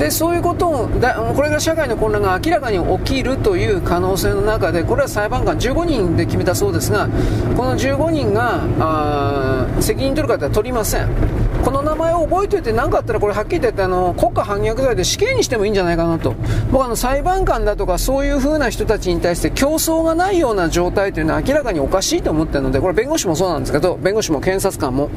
[0.05, 7.09] でそういうことをだこれが社会の混乱が明らかに起きるという可能性の中でこれは裁判官15人で決めたそうですが
[7.57, 11.09] この15人が責任取る方は取りません。
[11.65, 16.35] この名前を覚えておいて何かあったらこれはっきり言ってあの国家反逆罪で死刑にしてもいいんじゃないかなと。
[16.71, 25.09] 僕あの裁判官だとかそういう風な人たちに対して競争がないような状態というのは明らかにおかしいと思ってるのでこれ弁護士もそうなんですけど弁護士も検察官も。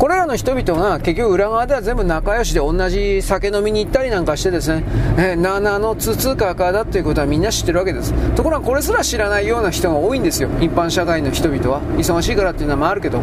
[0.00, 4.82] これらの人々が結局裏側では全部仲良しで同じ酒飲みに行ったりなんかしてですね、
[5.18, 8.14] えー、なあなあのつつかかだっていうことはみんな知ってるわけです。
[8.34, 10.48] ところがこれすら知らないような人が多いんですよ。
[10.58, 11.82] 一般社会の人々は。
[11.98, 13.20] 忙しいからっていうのもあるけど。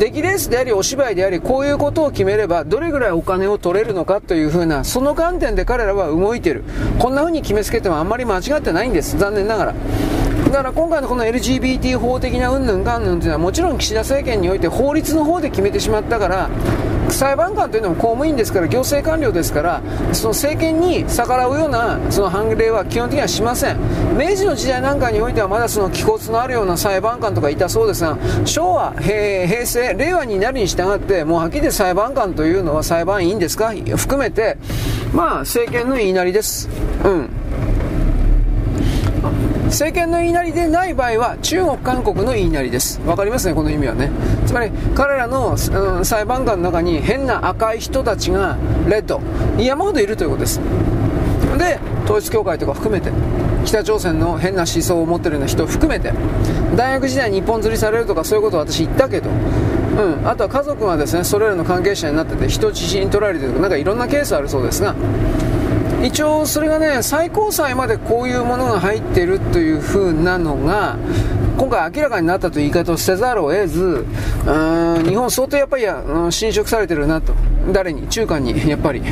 [0.00, 6.64] 出来レースでありお芝居でありこういうことを決めればどれぐらいお金を取れるのかというふうなその観点で彼らは動いてる
[6.98, 9.74] こんな風に決めつけてもあんまり間違ってないんです残念ながら
[10.50, 16.50] だから今回のこの LGBT 法的な云々かんぬんというのはもちろん岸田政権において法律の方で決めてしまったから
[17.08, 19.82] 裁判官というのも公務員ですから行政官僚ですから
[20.12, 23.78] その政権に逆らうようなその判例は基本的にはしません。
[24.16, 33.72] 明治の時代なんかにおいてはまだその気骨のあるような裁判官とかいたそうですが昭和平平成令和になるに従ってもうはっきり裁判官というのは裁判員ですか？
[33.96, 34.56] 含めて
[35.12, 36.68] まあ政権の言いなりです。
[37.04, 37.28] うん。
[39.72, 43.00] 政権の言いなりでない場合は中国、韓国の言いなりです。
[43.06, 44.10] わかりますね、この意味はね。
[44.46, 49.20] つまり彼らの、うん、裁判官の中に変な赤い人たちがレッド、
[49.58, 50.60] 山ほどいるということです。
[51.58, 53.10] で、統一教会とか含めて、
[53.64, 56.12] 北朝鮮の変な思想を持っているような人を含めて、
[56.76, 64.94] 大学時代に日本釣りされるとかそういうことを私言ったけど、うん、あとは家族がですねそれらの関係者になってて人質に取られてるとかなんかいろんなケースあるそうですが
[66.02, 70.96] 一応それがね最高裁までこういうものが入ってるという風なのが
[71.56, 74.04] 今回明らかになったという言い方をせざるを得ず
[74.46, 75.84] うん日本相当やっぱり
[76.30, 77.34] 侵食されてるなと。
[77.72, 78.08] 誰に？
[78.08, 78.68] 中間に。
[78.68, 79.02] やっぱり。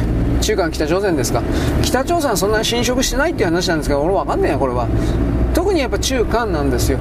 [0.41, 1.43] 中間北朝鮮ですか。
[1.83, 4.89] 北朝鮮はそんなに侵食してないっていう話なんですけど俺分かんねえやこれは。
[5.55, 6.99] 特にやっぱ中間なんですよ。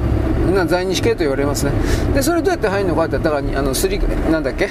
[0.53, 1.71] な在日系と言われますね。
[2.13, 3.99] でそれどうやって入るのかって言ったらあのスリ
[4.29, 4.69] なんだっけ？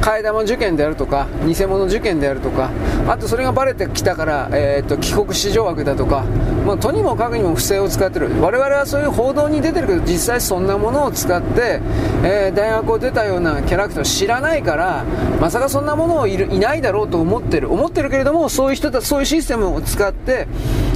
[0.00, 2.70] 替え玉受験であるとか偽物受験であるとか
[3.06, 6.24] あとそれがバレてきたから、えーと、帰国子女枠だとか、
[6.66, 8.30] まあ、とにもかくにも不正を使ってる。
[8.40, 11.80] 我々はそういう報道に出てるけど実際そんなものを使って、
[12.24, 15.04] えー、大学を出たようなキャラクターを知らないから
[15.40, 17.72] まさかそんなものをいるいないだろうと思ってる。
[17.72, 20.46] 思ってるけれどもそういう人たちそういうシステムを使って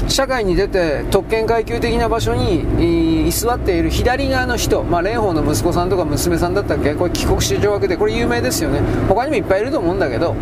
[0.09, 6.95] 社会に出て特権階級的な場所に居座っている左側の人、まあ、蓮舫の息子さんとか娘さんだったっけ？
[6.95, 8.81] これ帰国子女枠でこれ有名ですよね。
[9.09, 10.37] 他にもいっぱいいると思うんだけど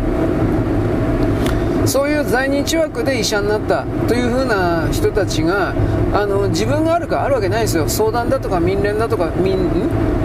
[1.85, 5.73] そういう在日枠で医者になったという風な人たちが
[6.13, 7.89] あの自分があるかあるわけないですよ。
[7.89, 9.57] 相談だとか民連だとか民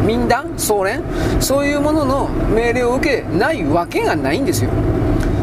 [0.07, 0.53] 民団？
[0.57, 1.03] 総連？
[1.41, 4.71] そういうものの命令を受けないわけがないんですよ。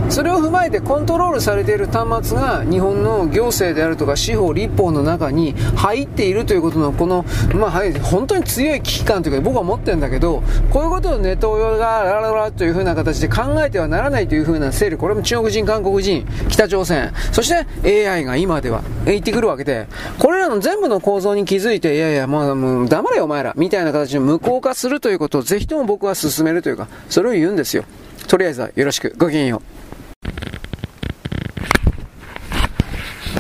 [0.10, 7.72] それを踏まえてコントロールされている端末が日本の行政であるとか司法立法の中に入っているということのこの、まあ、
[8.02, 10.42] 本当に強い危機感というか僕は持ってるんだけど
[10.72, 17.50] こういうことをネトウヨがラララというふうな形で考えてはならないというふうな勢力これも中国人韓国人北朝鮮そし
[17.84, 19.88] て AI が今では言ってくるわけで
[20.20, 27.86] これらの全部の構造に気づいていやいやもうもう黙れよお前らみたいな形で無効化するということをぜひとも僕は進めるというかそれを言うんですよ。
[28.28, 29.14] とりあえずはよろしく。
[29.18, 29.75] ごきげんよう。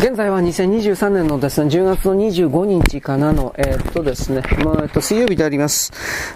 [0.06, 5.91] 現在は2023年のですね、10月の25日かなの、えー、っとですね、まあ、えっと、水曜日であります。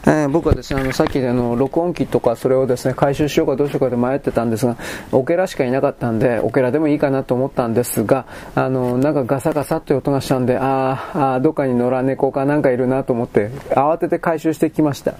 [0.07, 4.75] えー、僕はですね、あの、さっきあの、録音機とかそれをですね、回収しようかどうしようかで迷ってたんですが、
[5.11, 8.25] オケラしかいなかったんで、オケラでもいいかなと思ったんですが、
[8.55, 15.13] あの、なんかガサガサという音がしたんで、ああ、どっかに野良猫かなんかいるなと思って、慌てて回収してきました。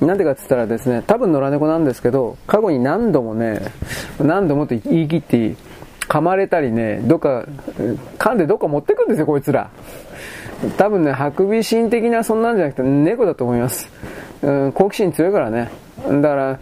[0.00, 3.60] なんでかって言ったらですね、多分野良猫なんですけど、過去に何度もね、
[4.18, 5.56] 何度もって言い切っていい。
[6.14, 7.44] 噛まれたりね、どっか、
[8.18, 9.68] 噛んでどっか持ってくんですよ、こいつら。
[10.76, 13.90] 多分ね、ハクビシン的なそんなんじゃなくて猫だと思います。
[14.40, 15.70] うん、好奇心強いからね。
[16.06, 16.58] だから、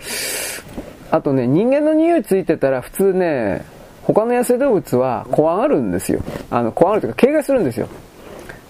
[1.10, 3.66] あとね、人間の匂いついてたら普通ね、
[4.04, 6.22] 他の野生動物は怖がるんですよ。
[6.50, 7.88] あの、怖がるというか警戒するんですよ。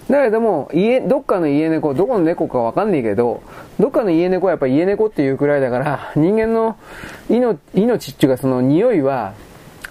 [0.09, 3.41] だけども、家、どっかの家猫、どこの猫かわかんないけど、
[3.79, 6.75] どっかの家猫はやっぱ家猫っていうくらいだから、人間の
[7.29, 9.31] 命、命っていうかその匂いは、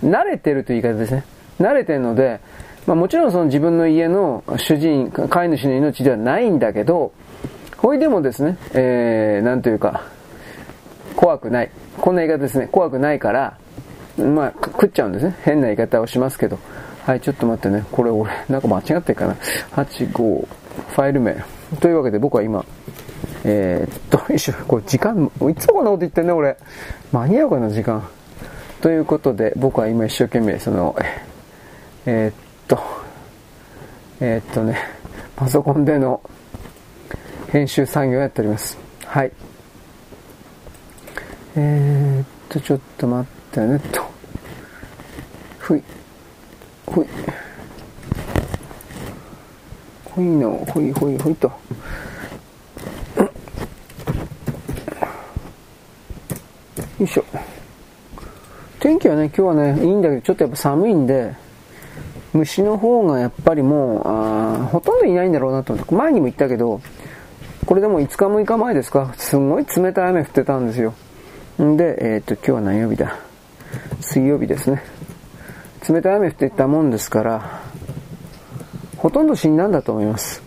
[0.04, 1.24] 慣れてるという言い方ですね。
[1.60, 2.40] 慣れてるので、
[2.86, 7.12] まあもちろんその自分の家の主人、飼い主の命ではないんだけど、
[7.76, 10.02] ほいでもですね、えー、なんというか、
[11.16, 11.70] 怖くない。
[12.00, 12.68] こんな言い方ですね。
[12.70, 13.56] 怖くないから、
[14.18, 15.36] まあ、食っちゃうんですね。
[15.42, 16.58] 変な言い方をしますけど。
[17.04, 17.84] はい、ちょっと待ってね。
[17.90, 19.34] これ俺、なんか間違ってるかな。
[19.72, 21.44] 8、5、ファイル名。
[21.80, 22.64] というわけで僕は今、
[23.44, 26.56] えー、っと、 一緒、これ時間、いつもこんなこと言ってんね、俺。
[27.12, 28.02] 間に合うかな、時間。
[28.82, 30.96] ということで、僕は今一生懸命、その、
[32.04, 32.34] えー、っ
[32.66, 32.82] と、
[34.18, 34.76] えー、っとね、
[35.36, 36.20] パソコンでの
[37.52, 38.76] 編集作業をやっております。
[39.06, 39.30] はい。
[41.54, 44.02] えー、っと、ちょっと待ってね、と。
[45.60, 45.82] ふい。
[46.84, 47.06] ほい。
[50.06, 51.46] ほいの、ほいほいほいと。
[51.46, 51.52] よ
[56.98, 57.24] いしょ。
[58.82, 61.36] 天気はね、今日はね、いいんだけど、ちょっとやっぱ寒いんで、
[62.32, 66.80] 虫の方がやっぱりもう、あほとんどいないんだろうなと思って、前にも言ったけど、
[67.64, 70.94] これでも5日6日前ですか、すごい冷たい雨降ってたんですよ。
[71.62, 73.16] んで、えー、っと、今日は何曜日だ？
[74.00, 74.82] 水曜日ですね。
[75.88, 77.62] 冷たい雨降っていったもんですから、
[78.96, 80.42] ほとんど死んだんだと思います。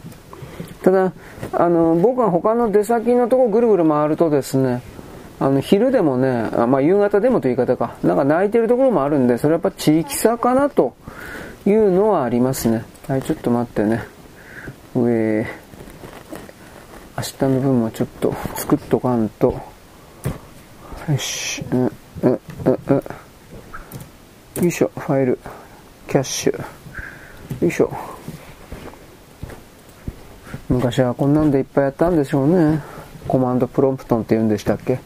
[0.83, 1.13] ただ、
[1.53, 4.81] あの、僕は他の出先のとこぐるぐる回るとですね、
[5.39, 10.95] あの、昼でもね、まあ、夕方でもという言い方か、なんか泣いてるところもあるんで、それはやっぱ地域差かなと
[11.65, 12.85] いうのはありますね。
[13.07, 14.03] はい、ちょっと待ってね。
[14.95, 15.45] 上、
[17.17, 19.47] 明日の分もちょっと作っとかんと。
[21.09, 21.91] よし、うん、うん、
[22.21, 22.39] うん、
[22.87, 23.03] うん。
[24.63, 25.37] よいしょ、ファイル、
[26.07, 26.57] キャッシュ。
[27.61, 27.91] よいしょ。
[30.69, 32.94] 昔はこんなんでいっぱいやったんでしょうね。
[33.27, 34.99] コマンドプロンプトンって言うんでしたっけ？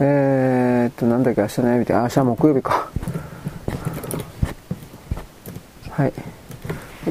[0.00, 2.02] えー、っと、なんだっけ、明日ね、みたいな。
[2.02, 2.88] 明日木曜日か。
[5.90, 6.12] はい。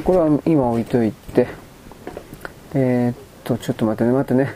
[0.04, 1.46] これは今置いといて、
[2.74, 4.54] えー、っと、ちょっと待ってね、待ってね。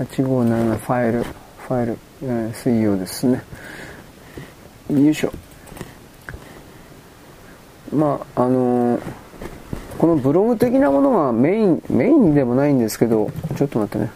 [0.00, 3.42] 857ファイル、ファイル、えー、水曜ですね。
[4.90, 5.32] よいしょ。
[7.94, 9.00] まあ、あのー、
[9.98, 14.10] このブログ的なものがメイン、メインでもないんですけど、ちょっと待ってね。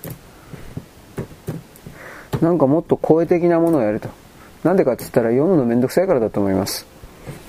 [2.40, 4.08] なんかもっと声的なものをやると。
[4.64, 6.86] なんでかって言ったら読むのめんどくさいからだと思います。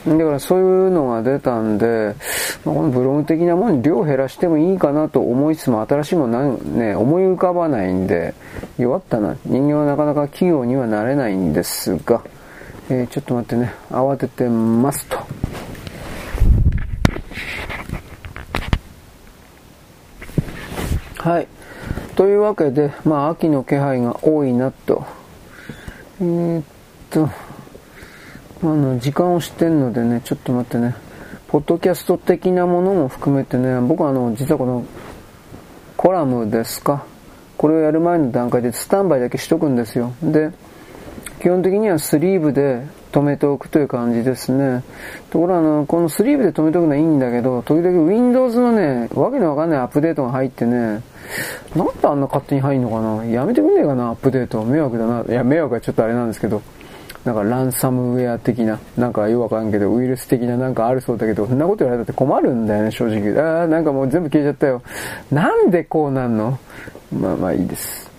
[0.07, 2.15] だからそういうのが出たんで、
[2.63, 8.33] まあ、このブログ的なものに量減らしてもいいかなと思いつつも新しいものね、思い浮かばないんで、
[8.77, 9.35] 弱ったな。
[9.45, 12.23] 人間はなかなか企業にはなれないんですが、
[12.89, 15.17] えー、ちょっと待ってね、慌ててますと。
[21.17, 21.47] はい。
[22.17, 25.05] というわけで、まあ、秋の気配が多いなと。
[26.19, 26.63] えー、っ
[27.11, 27.29] と、
[28.63, 30.95] あの、時間を知ってるのでね、ちょっと待ってね、
[31.47, 34.83] ポッドキャスト的なものも含めてね、僕はあの、実はこの、
[35.95, 37.05] コラムですか。
[37.55, 40.11] これをやる前の段階でスタンバイだけしとくんですよ。
[40.23, 40.49] で、
[41.39, 42.81] 基本的にはスリーブで
[43.11, 44.83] 止めておくという感じですね。
[45.29, 51.01] ところがあの、このスリーブで止めておくのはいいんだけど、時々 Windows のね、わけのわかんないアップデートが入ってね、
[51.75, 54.63] なんであんな勝手に入んのかなやめてくんねえかな、アップデート。
[54.63, 55.23] 迷惑だな。
[55.27, 56.61] いや、迷惑はちょっとあれなんですけど。
[57.25, 63.37] なんかランサムウェア的な、なんかよくわかんけど、ウイルス的ななんかあるそうだけど、そんなこと言われたって困るんだよね、正直。
[63.37, 64.81] ああ、なんかもう全部消えちゃったよ。
[65.29, 66.57] なんでこうなんの？
[67.11, 68.09] まあまあいいです。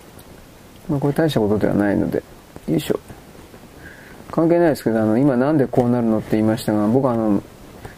[0.91, 2.23] まあこれ大したことではないので。
[2.69, 3.01] よいしょ。
[4.39, 7.43] 関係ないですけど、あの、今なんでこうなるのって言いましたが、僕あの、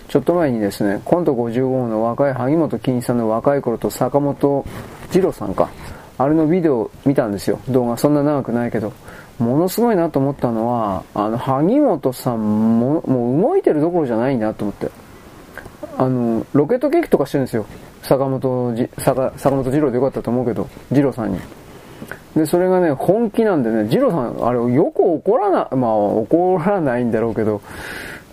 [0.09, 4.65] ちょっと前にですね、コント55号の若い萩本欽一さんの若い頃と坂本
[5.13, 5.69] 二郎さんか。
[6.17, 7.61] あれのビデオ見たんですよ。
[7.69, 8.95] 動画そんな長くないけど。
[9.39, 14.91] ものすごいなと思ったのは、あの、萩本さんも、もう動いてるどころじゃないなと思って。
[15.99, 17.67] あの、ロケットケーキとかしてるんですよ。
[18.03, 21.39] 坂本、坂、坂本二郎でよかったと思うけど、二郎さんに。
[22.37, 27.61] で、それがね、本気なんでね、二郎さん、あれよく怒らな、まあ怒らないんだろうけど、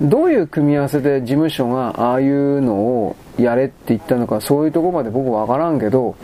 [0.01, 6.15] どういう組み合わせで事務所がああいうのをやれって言ったのか、そういうとこまで僕わからんけど、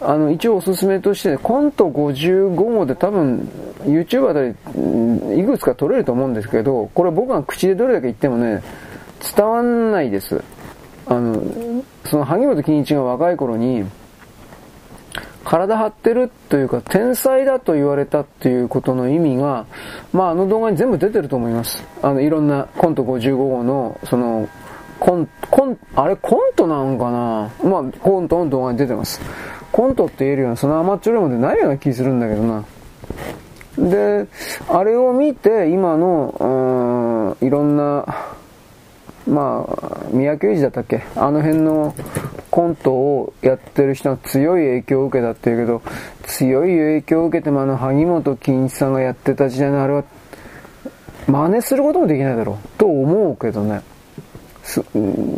[0.00, 3.48] あの、一応おすすめとして、コント55号で多分、
[3.84, 8.62] YouTube あたり、いくつか撮れると思うんですけど、これ僕が口でどれだけ言ってもね、
[9.34, 10.42] 伝わんないです。
[11.06, 11.42] あの、
[12.04, 13.84] その萩本欽一が若い頃に、
[15.44, 19.66] 体張ってるというか、天才だと言われたっていうことの意味が、
[20.12, 21.84] まああの動画に全部出てると思います。
[22.02, 24.48] あの、いろんなコント55号の、その、
[24.98, 27.50] コン、コン、あれコントなんかな？
[27.62, 29.20] まあ、コントの動画に出てます。
[29.70, 32.64] コントって言えるような、その甘っちょろいものでないような気するんだけどな。
[33.76, 34.28] で、
[34.68, 38.06] あれを見て、今の、うん、いろんな、
[39.26, 41.02] まあ、三宅裕二だったっけ？
[41.16, 41.94] あの辺の
[42.50, 45.82] コントをやってる人が強い影響を受けたって言うけど、
[46.24, 50.04] 強い影響を受けてもあの、萩本欽一さんがやってた時代のあれは、
[51.26, 53.80] 真似することもできないだろう、と思うけどね。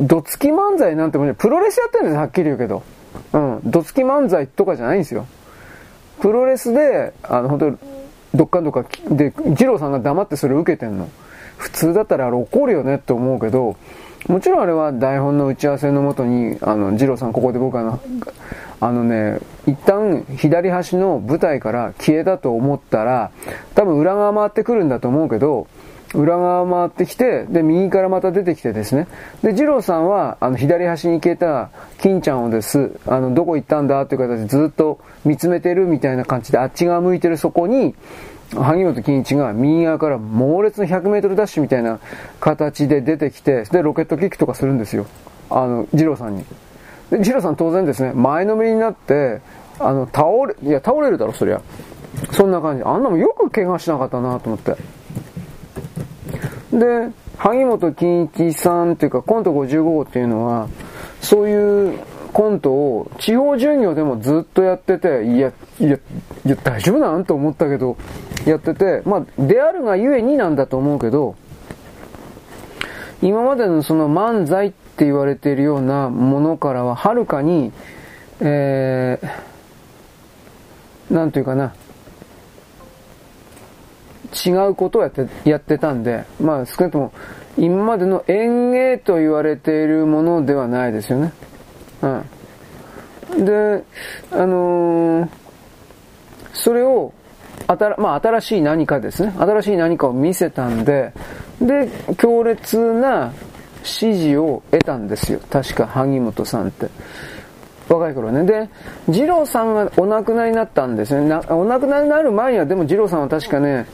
[0.00, 2.82] どつき漫才なんてもね、プロレスやってるんですはっきり言うけど。
[3.32, 5.26] うん、どつき漫才とかじゃないんですよ。
[6.20, 7.78] プロレスで、あの、本
[8.32, 11.08] 当どっかんどっかで、二郎さんが黙ってそれ受けてんの。
[11.56, 13.76] 普通だったらあれ怒るよねって思うけど、
[14.28, 18.00] もちろんあれは台本の打ち合わせのもとに、あの、二郎さんここで僕あの、
[18.80, 23.30] あのね、一旦左端の舞台から消えたと思ったら、
[23.74, 25.68] 多分裏側回ってくるんだと思うけど、
[26.14, 29.06] 裏側回ってきて、で、右からまた出てきてですね。
[29.42, 37.94] で、二郎さんは、あの、左端に消えた金ちゃんをです、あの、どこ行ったんだっていう形でずっと見つめてるみたいな感じで、あっち側向いてるそこに、
[38.55, 41.98] 萩本欽一が右側から猛烈な100メートルダッシュみたいな
[42.40, 45.06] 形で出てきて、で、ロケットキックとかするんですよ。
[45.51, 46.44] あの、二郎さんに。
[47.10, 49.40] で、二郎さん当然ですね、前のめりになって、
[49.78, 51.60] あの、倒れ、いや、倒れるだろ、そりゃ。
[52.32, 52.85] そんな感じ。
[52.85, 54.77] あんなもよく怪我しなかったなと思って。
[56.73, 60.68] で、萩本欽一さんっていうか、コント55号っていうのは、
[61.20, 61.98] そういう
[62.36, 65.96] コントを地方巡業でもずっとやってて、いや、いや、
[66.44, 67.96] いや大丈夫なんと思ったけど、
[68.44, 71.34] やってて、まあ、であるがゆえになんだと思うけど、
[73.22, 77.72] 今までのその漫才って言われているようなものからははるかに、
[78.40, 81.74] えー、なんというかな、
[84.46, 87.12] 違うことをやって、やってたんで、まあ少なくとも
[87.56, 91.32] 今までの演芸と言われているものではないですよね。
[92.06, 93.44] うん。
[93.44, 93.82] で、
[94.32, 95.28] あのー、
[96.52, 97.12] それを、
[97.66, 99.34] あた、まあ新しい何かですね。
[99.38, 101.12] 新しい何かを見せたんで、
[101.60, 101.88] で、
[102.18, 103.32] 強烈な
[103.82, 105.40] 支持を得たんですよ。
[105.50, 106.88] 確か、萩本さんって。
[107.88, 108.44] 若い頃ね。
[108.44, 108.68] で、
[109.06, 111.40] 二郎さんがお亡くなりになったんですね。
[111.48, 113.86] お亡くなりになる前には、でも二郎さんは確かね、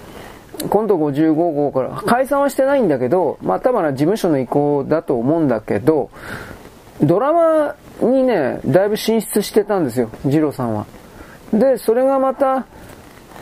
[0.69, 6.11] 今度55号から、解散はしてないんだけど、まあ多分事務所の意向だと思うんだけど、
[7.03, 10.87] ドラマにね、だいぶ進出してたんですよ、二郎さんは。
[11.53, 12.67] で、それがまた、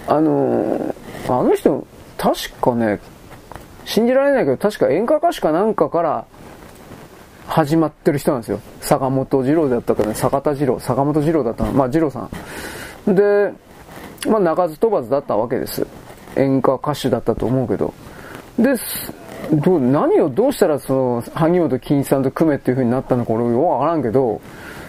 [0.07, 0.95] あの
[1.29, 3.01] あの人、確かね、
[3.85, 6.25] 信じられないけど、確か演歌歌手かなんかから
[7.47, 8.61] 始まってる人なんですよ。
[8.81, 11.73] 坂本二郎だったかね、坂田二郎、坂本二郎だったの。
[11.73, 12.29] まあ二郎さ
[13.07, 13.15] ん。
[13.15, 13.53] で、
[14.29, 15.87] まあ鳴かず飛ばずだったわけです。
[16.37, 17.93] 演歌歌手だったと思うけど。
[18.59, 18.77] で、
[19.53, 24.41] どう何をどうしたらその、萩本欽一さんと組めっていう風になったのか俺よくわからんけど、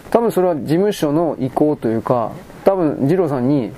[0.09, 2.31] 多分それは事務所の意向というか、
[2.63, 3.71] 多分二郎さんに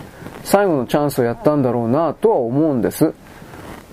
[0.43, 3.13] 最後のチャンスをやったんだろうなとは思うんです。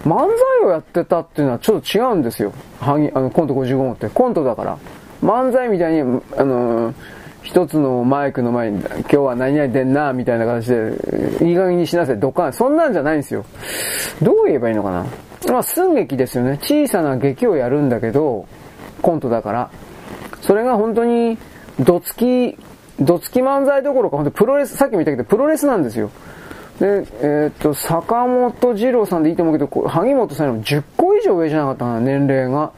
[0.05, 0.29] 漫才
[0.67, 2.53] をやってたっていうのはちょっと違うんですよ。
[2.81, 4.09] あの、コント55号って。
[4.09, 4.79] コントだから。
[5.23, 6.95] 漫才みたいに、あのー、
[7.43, 12.53] 一つのマイクの前に、今日は何々でんな、みたいな形で、いい加減にしなさい、ドカン。
[12.53, 13.45] そんなんじゃないんですよ。
[14.23, 15.07] どう言えばいいのかな。
[15.49, 16.59] まあ、寸劇ですよね。
[16.63, 18.47] 小さな劇をやるんだけど、
[19.03, 19.71] コントだから。
[20.43, 21.39] それが本当に、
[21.81, 22.57] どつき、
[23.01, 26.11] どつき漫才どころか、本当プロレス、さっきも言ったけど、プロレスなんですよ。
[26.79, 32.73] で、えー、っと、坂本二郎さんでいいと思うけど、萩本さんよりも10個以上上じゃなかったな、年齢が。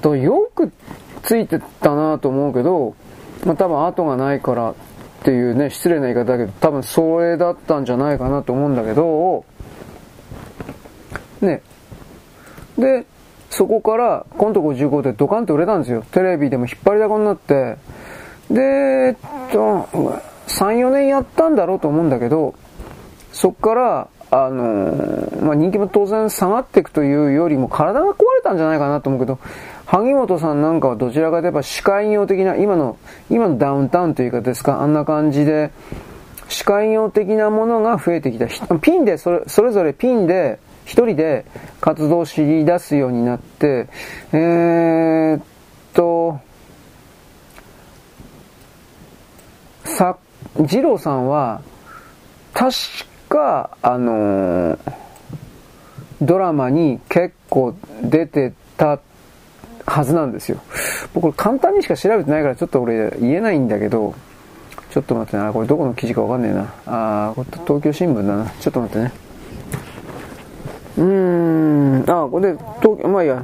[0.00, 0.72] と、よく
[1.22, 2.94] ついてたなと思うけど、
[3.44, 4.74] まあ多分後がないからっ
[5.22, 9.44] ていうね、失礼な言い方だけど、多分それだったんじゃないかなと思うんだけど、
[11.40, 11.62] ね。
[12.80, 13.06] で、
[13.50, 16.04] そこからコント55でドカンと売れたんですよ。
[16.12, 17.76] テレビでも引っ張りだこになって。
[18.50, 19.16] で、えっ
[19.52, 19.88] と、
[20.46, 22.54] 3、4年やったんだろうと思うんだけど、
[23.32, 29.38] そっから、あの、まあ、人気も当然下がっていくというよりも体が壊れたんじゃないかなと思うけど、
[29.86, 32.96] 萩本さんなんかはどちらかといえば司会業的な、今の、
[33.28, 35.72] 今のダウンタウンというかですか、あんな感じで、
[36.48, 38.46] 司会業的なものが増えてきた。
[38.78, 41.44] ピンで、それそれぞれピンで、一人で
[41.80, 43.86] 活動を知り出すようになって、
[44.32, 45.42] えー、っ
[45.94, 46.40] と、
[49.84, 50.16] さ、
[50.56, 51.62] 二郎さんは、
[52.52, 52.74] 確
[53.28, 54.78] か、あのー、
[56.22, 58.98] ドラマに結構出てた
[59.86, 60.60] はずなんですよ。
[61.14, 64.16] 僕簡単にしか調べてないからちょっと俺言えないんだけど、
[64.90, 66.74] ちょっと待ってな、これどこの記事かわかんねえな。
[66.86, 68.50] あー、東京新聞だな。
[68.58, 69.29] ちょっと待ってね。
[71.00, 73.42] うーん、あ、これで、東まあいや、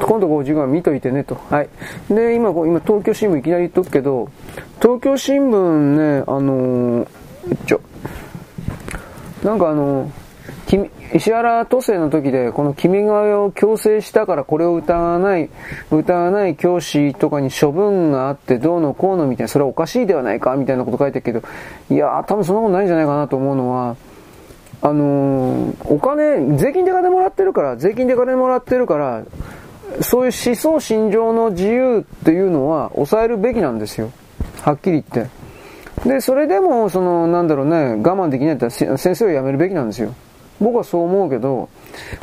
[0.00, 1.36] 今度50は見といてねと。
[1.50, 1.68] はい。
[2.08, 4.28] で、今、今、東京新聞いきなり言っとくけど、
[4.80, 7.08] 東京新聞ね、あのー、
[7.66, 7.80] ちょ、
[9.44, 10.26] なんかあのー
[11.14, 15.48] 石原都政の時で、この君が代を強制したからこれを歌わない、
[15.92, 21.42] 歌わない教師とかに処分があってどうのこうのみたいな、それはおかしいではないかみたいなこと書いてるけど、
[21.88, 23.96] いやー多分そんなことないんじゃないかなと思うのは、
[24.82, 29.24] あのー、お金、税金で金もらってるから、税金で金もらってるから、
[30.02, 34.10] そういう思想心情の自由っていうのは抑えるべきなんですよ。
[34.62, 35.30] はっきり言って。
[36.08, 40.14] で、それでも、その、なんだろうね、我慢できないって先生を辞めるべきなんですよ。
[40.60, 41.68] 僕はそう思うけど、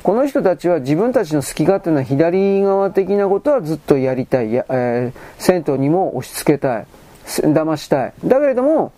[0.01, 4.53] この人たちは自分たちの好き勝手な左側的なことはずっとやりたい。
[4.53, 6.87] やえー、銭湯にも押し付けたい。
[7.25, 8.13] 騙したい。
[8.25, 8.91] だけれども、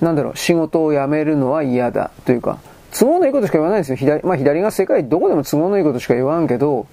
[0.00, 2.10] なんだろう、仕事を辞めるのは嫌だ。
[2.24, 2.58] というか、
[2.92, 3.96] 都合のいいことしか言わないですよ。
[3.96, 6.86] 左、まあ左が世界どこでも都合のいいことしか言わんけど、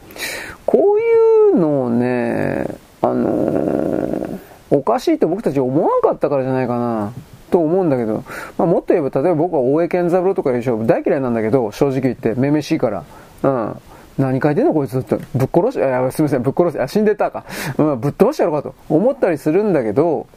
[0.65, 2.67] こういうのをね、
[3.01, 4.39] あのー、
[4.69, 7.13] おかしいと僕たち思わんかったからじゃないかな。
[7.49, 8.25] と思うんだけど、
[8.57, 13.03] まあ、もっと言えば、例えば僕は大江健三郎とかでしょ、大嫌いなんだけど、正直言って、めめしいから。
[13.43, 13.81] うん。
[14.17, 15.17] 何書いてんのこいつって。
[15.35, 17.45] ぶっ殺し、いや、すみません、ぶっ殺し、あ、死んでたか。
[17.77, 20.27] うん、ぶっ飛ばしてやろうかと思ったりするんだけど、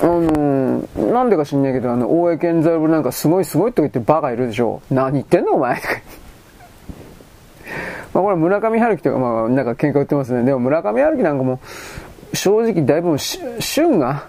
[0.00, 4.82] あのー、なんでか知んないけど、あの、大江健三郎なんかすごいすごいとか言ってバカいるでしょ。
[4.90, 5.80] 何言ってんのお前。
[8.14, 10.42] まあこれ村上春樹とか、まあなんか喧嘩売ってますね。
[10.44, 11.60] でも村上春樹なんかも、
[12.32, 14.26] 正直だいぶ旬が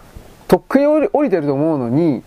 [0.47, 2.23] とっくに降りてると思うのに、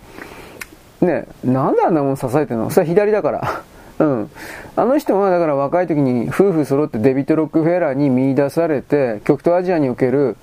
[1.00, 3.62] ね、なんであんなもん支えてるのそれは左だから。
[3.98, 4.30] うん。
[4.76, 10.36] あの人はだから若い時に夫婦揃ってデビット・ロックフェラーに見出されて、極東アジアにおける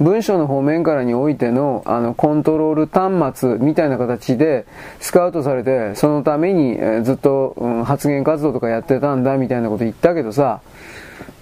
[0.00, 4.64] 文書の方面からにおいてのあのコントロール端末みたいな形で
[5.00, 10.60] スカウトされて、そのためにずっと、うん、発言活動とかやってたんだみたいなこと言ったけどさ、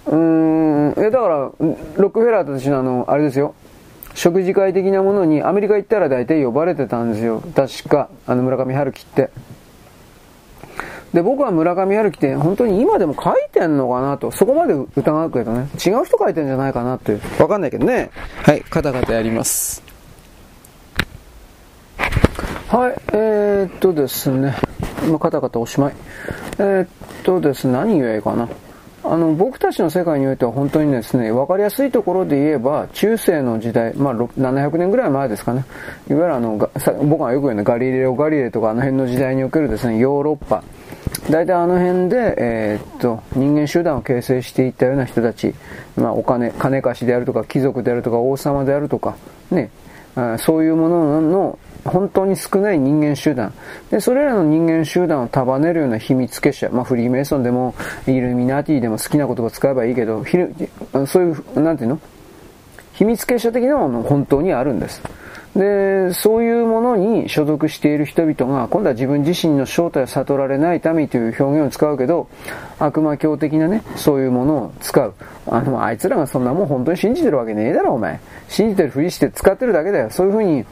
[0.07, 3.53] うーん、え、だから、ロックフェラーたちのあの、あれですよ。
[4.13, 7.41] 食事会的なものにアメリカ行ったら大体呼ばれてたんですよ。
[7.55, 9.29] 確か、あの村上春樹って。
[11.13, 18.11] で、僕は村上春樹って本当に今でも書いてんのかなと、そこまで疑うけどね、違う人書いてんじゃないかなってわかんないけどね。
[18.43, 19.83] はい、カタカタやります。
[22.69, 24.55] はい、えー、っとですね、
[25.05, 25.95] 今カタカタおしまい。
[26.57, 26.87] えー、っ
[27.23, 28.47] とですね、何言えばいいかな。
[29.03, 35.65] あの、僕たちの世界においては本当にですね、わかりやすいところで言えば、中世の時代、まあ、700年ぐらい前ですかね。
[36.09, 36.57] いわゆるあの、
[37.03, 40.63] 僕がよく言うのガリレオ・ガリレイとかあの辺の時代におけるですね、ヨーロッパ。
[41.29, 45.53] 大体あの辺で、えー、っと、人間集団を形成していったような人たち、
[45.95, 49.15] まあ、お金、金貸しであるとか、貴族であるとか、王様であるとか、
[49.51, 49.69] ね、
[50.39, 53.53] そういうものの本当に少ない人間集団。
[53.89, 57.75] で、それらの人間集団を束ねるような秘密結社、まあフリーメイソンでも、
[58.07, 60.23] イルミナティでも好きな言葉使えばいいけど、
[61.07, 61.99] そういう、なんていうの？
[62.93, 65.01] 秘密結社的なもの本当にあるんです。
[65.55, 72.29] で、そういうものに所属している人々が、今度は自分自身の正体を悟られないためという表現を使うけど、
[72.79, 75.13] 悪魔教的なね、そういうものを使う。
[75.47, 78.19] あの、あいつらがそんなもん本当に信じてるわけねえだろ、お前。
[78.47, 80.09] 信じてるふりして使ってるだけだよ。
[80.09, 80.65] そういうふうに、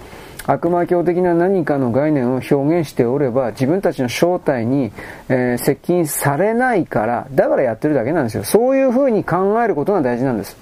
[0.47, 4.91] 悪魔教的な何かの概念を表現しておれば、自分たちの正体に、
[5.27, 8.43] えー、接近されないから、だからやってるだけなんですよ。
[8.43, 10.57] そういう風に考えることが大事なんです。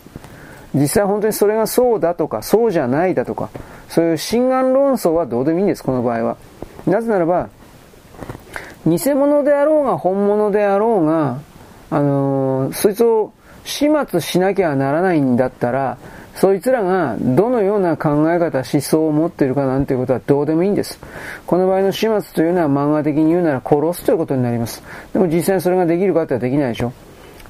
[0.73, 3.49] 実際本当にそれがそうだとか、そうじゃないだとか、
[3.89, 6.37] そういう心眼論争はどうでもいいんです、この場合は。
[6.85, 7.49] なぜならば、
[8.85, 11.39] 偽物であろうが本物であろうが、
[11.89, 13.33] あのー、そいつを
[13.63, 15.97] 始末しなきゃならないんだったら、
[16.35, 20.99] そいつらがどのような考え方、思想を持っているかなんていうことはどうでもいいんです。
[21.47, 24.83] この場合の始末というのは漫画的に言うなら殺すということになります。
[25.13, 26.93] でも実際それができるかってはできないでしょ。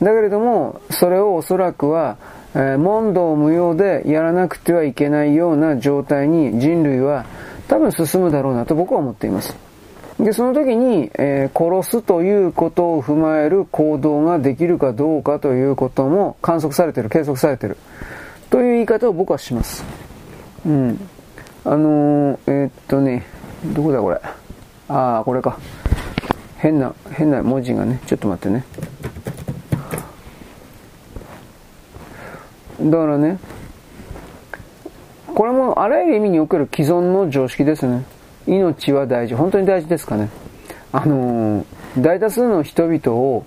[0.02, 2.18] だけれども、それをおそらくは、
[2.53, 7.26] 問答無用でやらなくてはいけないような状態に人類は
[7.68, 9.56] 多分進むだろうなと僕は思っています。
[10.19, 17.78] で、その時に、えー、殺すということを踏まえる行動ができるかどうかということも観測されてる、計測されてる。
[18.49, 19.84] という言い方を僕はします。
[20.65, 20.99] うん。
[21.65, 23.28] あのー、えー、っとね、
[23.76, 24.19] どこだこれ？
[24.90, 25.60] ああ、これか。
[26.57, 28.64] 変な、変な文字がね、ちょっと待ってね。
[32.79, 33.39] だからね、
[35.33, 38.03] これもあらゆる意味における既存の常識ですね。
[38.47, 39.35] 命は大事。
[39.35, 40.29] 本当に大事ですかね。
[40.91, 41.65] あのー、
[42.01, 43.45] 大多数の人々を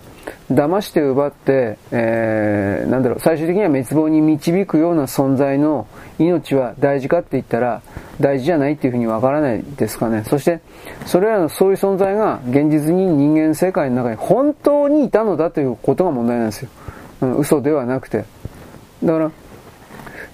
[0.53, 5.87] 騙して奪って、えー、なんだろう、最終的には滅亡に導くような存在の
[6.19, 7.83] 命は大事かって言ったら、
[8.21, 10.25] 大事じゃないっていうふうにわからないですかね。
[10.25, 10.61] そして、
[11.07, 16.69] それらのそういう存在が現実に人間世界の中に本当にいたのだということが問題なんですよ。
[17.23, 18.25] うん、嘘ではなくて。
[19.03, 19.31] だから、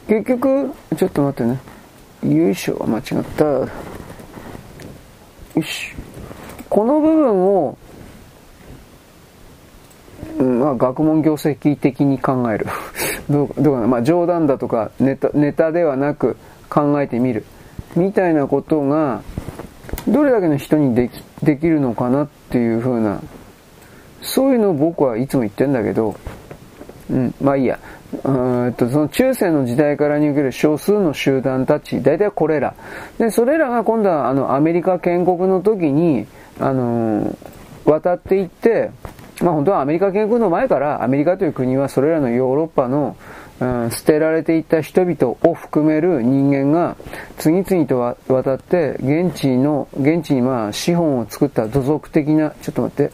[0.09, 2.37] 結局、ちょっと待ってね。
[2.37, 3.45] よいしょ、間違った。
[3.45, 3.69] よ
[5.63, 5.93] し。
[6.69, 7.79] この部分を
[10.39, 12.67] まあ、学問業績的に考える
[13.31, 16.37] どうどうかな、まあ、冗談だとかネタネタではなく
[16.69, 17.45] 考えてみる
[17.95, 19.23] みたいなことが
[20.07, 23.21] どれだけの人にできできるのかなっていうふうな
[24.21, 26.15] そういうのを僕はいつも言ってんだけど、
[27.11, 27.79] うん、まあいいや。
[28.25, 32.75] うんとその中世の時代からにおける少数の集団たち、大体これら。
[33.19, 36.27] で、それらが今度はあのアメリカ建国の時に、
[36.61, 37.37] あのー、
[37.85, 38.91] 渡っていって、
[39.41, 43.17] まあ本当はアメリカ建国の前からアメリカという国はそれらのヨーロッパの、
[43.59, 46.97] 捨てられていった人々を含める人間が
[47.39, 53.13] 次々と渡って現地の、現地にまあ資本を作った土俗的な、ちょっと待って、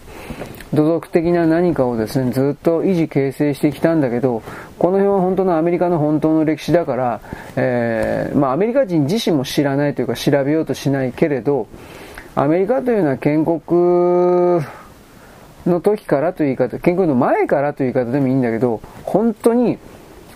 [0.74, 4.42] 土俗的な何かをですね、ずっと維持形成してきたんだけど、
[4.78, 7.20] この辺は本当のアメリカの本当の歴史だから、
[7.56, 11.68] えー、まあアメリカ人自身も知らないというか調べようとしないけれど、
[12.34, 14.64] アメリカというのは建国
[15.66, 19.78] の時からという言い方、健康の前からという言い方でもいいんだけど、本当に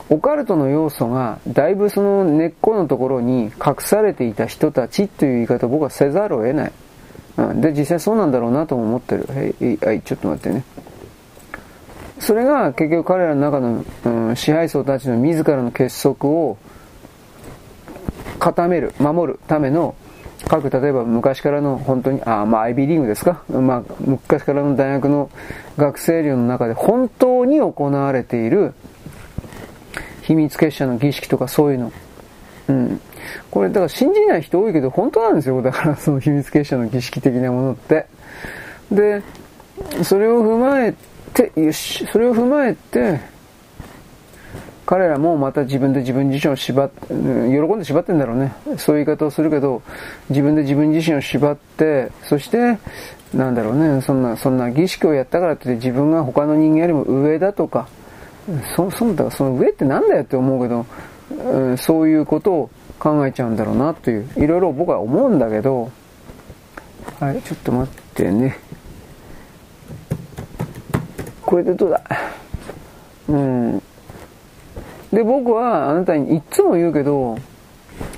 [0.08, 6.72] オカルトの要素がだいぶその根っこのところに隠されていた人たちという言い方を僕はせざるを得ない。
[7.38, 9.26] うん、で、実際そうなんだろうなとも思ってる。
[9.84, 10.64] はい、ちょっと待ってね。
[12.18, 16.56] それが結局彼らの中の、うん、支配層たちの自らの結束を
[18.38, 19.94] 固める、守るための
[20.48, 23.42] 各、例えば昔からの本当に、あ、まあ、アイビーリーグですか？
[23.48, 25.30] まあ、昔からの大学の
[25.76, 28.72] 学生寮の中で本当に行われている
[30.26, 31.92] 秘密結社の儀式とかそういうの。
[32.68, 33.00] うん。
[33.50, 35.62] これ、だから信じない人多いけど、本当なんですよ。
[35.62, 38.06] だから、その秘密結社の儀式的なものって。
[38.90, 39.22] で、
[40.02, 40.94] それを踏まえ
[41.32, 43.20] て、よし、それを踏まえて、
[44.84, 48.52] 彼らもまた自分で自分自身を縛っ、喜んで縛ってんだろうね。
[48.78, 49.82] そういう言い方をするけど、
[50.28, 52.78] 自分で自分自身を縛って、そして、
[53.32, 57.88] なんだろうね、そんな、そんな儀式をやったからって自分が他の人間よりも上だとか、
[58.76, 60.86] そ、そだその上ってなんだよって思うけど、
[61.50, 65.90] うん、そういうことを考えちゃうんだろうなという、いろいろ僕は思うんだけど、
[67.20, 68.56] はい、ちょっと待ってね。
[71.42, 72.02] これでどうだ？
[73.28, 73.82] うん。
[75.12, 77.38] で、僕はあなたにいつも言うけど、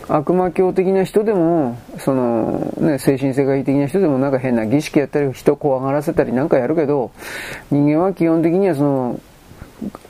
[0.09, 7.11] 悪魔教的な人でも、その、ね、精神世界的な人でもなんか変な儀式やったり、人怖がらせたりなんかやるけど、
[7.71, 9.21] 人間は基本的にはその、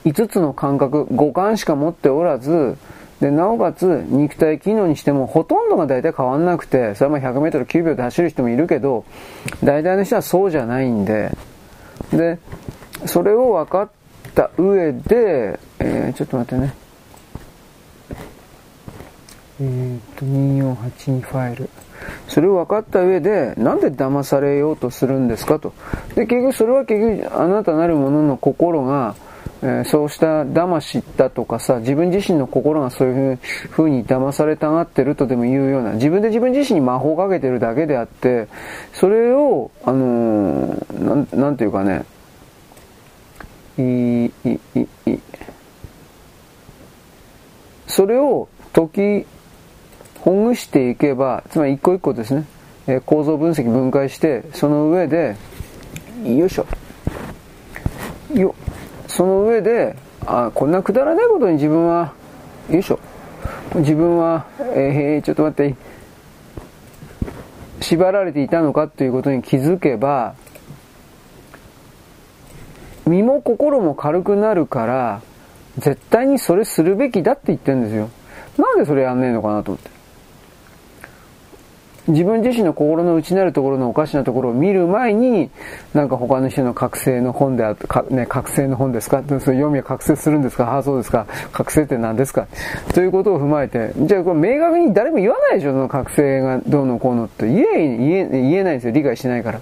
[0.04, 2.76] 5つの感覚、五感しか持っておらず、
[3.20, 9.04] で、なおかつ、肉体機能にしても、ほとんどが大体変わんなくて、それは100メートル9秒で走る人もいるけど、
[9.64, 11.32] 大体の人はそうじゃないんで、
[12.12, 12.38] で、
[13.06, 13.88] それを分かっ
[14.34, 16.74] た上で、えー、ちょっと待ってね。
[19.60, 21.68] えー、っと、2482ファイル。
[22.28, 25.72] それを分かった上で、なんで騙されようとするんですかと。
[26.14, 29.16] で、結局それは結局、あなたなるものの心が、
[29.62, 33.38] え、そうした騙しだとかさ、自分自身の心がそういう
[33.70, 38.48] ふうに騙されたがってるとでも言うような、自分で自分自身に魔法をかけてるだけであって、
[38.92, 42.04] それを、あのー、なん、なんていうかね、
[43.78, 45.18] い、い、い、い、
[47.86, 49.26] それを解き
[50.20, 52.44] ほぐしていけば、つまり一個一個ですね、
[52.86, 55.36] え構造分析分解して、その上で、
[56.24, 56.66] よいしょ。
[58.34, 58.67] よっ、
[59.08, 62.12] その上で、あ、こんなくだらないことに自分は、
[62.70, 63.00] よいしょ。
[63.76, 65.74] 自分は、えー、ちょっと待って、
[67.80, 70.34] 縛られていたのかということに気づけば、
[73.06, 75.22] 身も心も軽くなるから、
[75.78, 78.10] 絶対にそれするべきだって言ってるんですよ。
[78.58, 79.97] なんでそれやんねえのかなと思って。
[82.08, 85.50] 自分自身の心の内なるところのおかしなところを見る前に、
[85.94, 89.22] なんか他の人の覚醒の本であか、ね、覚醒の本ですか？
[89.28, 90.72] そ読みは覚醒するんですか？
[90.72, 91.26] ああ、そうですか。
[91.52, 92.48] 覚醒って何ですか？
[92.94, 95.72] ということを踏まえて、じゃあこれ明確に誰も言わないでしょ？
[95.72, 97.46] その覚醒がどうのこうのって。
[97.46, 98.92] 言え、言え、言えないんですよ。
[98.92, 99.60] 理解しないから。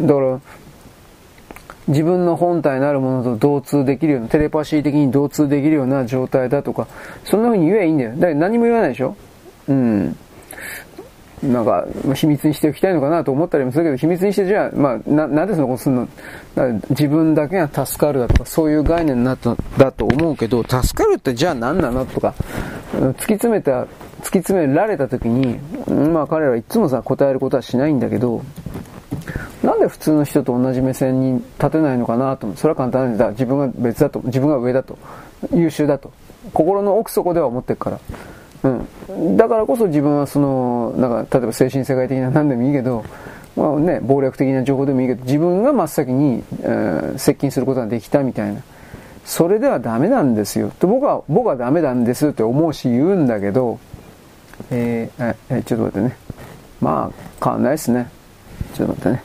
[0.00, 0.40] だから、
[1.88, 6.88] 自分の本体なるものと同通できるような、テレパシー的に同通できるような状態だとか、
[7.24, 8.10] そんな風に言えばいいんだよ。
[8.14, 9.14] だから何も言わないでしょ？
[9.68, 10.16] うん。
[11.52, 16.08] なんか、秘密にしておきたいのかなと思ったりもするけど、秘密にしてじゃあ、まあ、な、なんでそのことするの？
[16.90, 22.06] 自分だけが助かるだとか、そういう概念だと、だと思うけど、助かるってじゃあ何なの？
[22.06, 22.34] とか、
[22.92, 25.58] 突き詰めた、突き詰められた時に、
[26.12, 28.42] まあ彼らはいつもさ、答えることはしないんだけど、
[29.62, 32.58] なんで普通の人と同じ目線に立てないのかなと思う。
[32.58, 33.30] それは簡単だ。
[33.30, 34.20] 自分が別だと。
[34.20, 34.98] 自分が上だと。
[35.52, 36.12] 優秀だと。
[36.52, 37.98] 心の奥底では思ってるから。
[38.64, 39.36] うん。
[39.36, 43.04] だからこそ自分はその、なんか、例えば精神世界的な何でもいいけど、
[43.56, 48.62] まあね、暴力的な情報でもいいけど、自分が真っ先に、えー、接近することができたみたいな。
[49.24, 50.72] それではダメなんですよ。
[50.78, 53.78] と僕は、僕はダメなんですって思うし言うんだけど、
[54.70, 56.16] えー、えー、ちょっと待ってね。
[56.80, 58.08] まあ、変わんないですね。
[58.74, 59.22] ちょっと待ってね。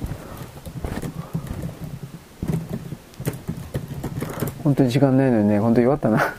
[4.63, 6.35] 本当に時間ないのにね、本当に弱ったな。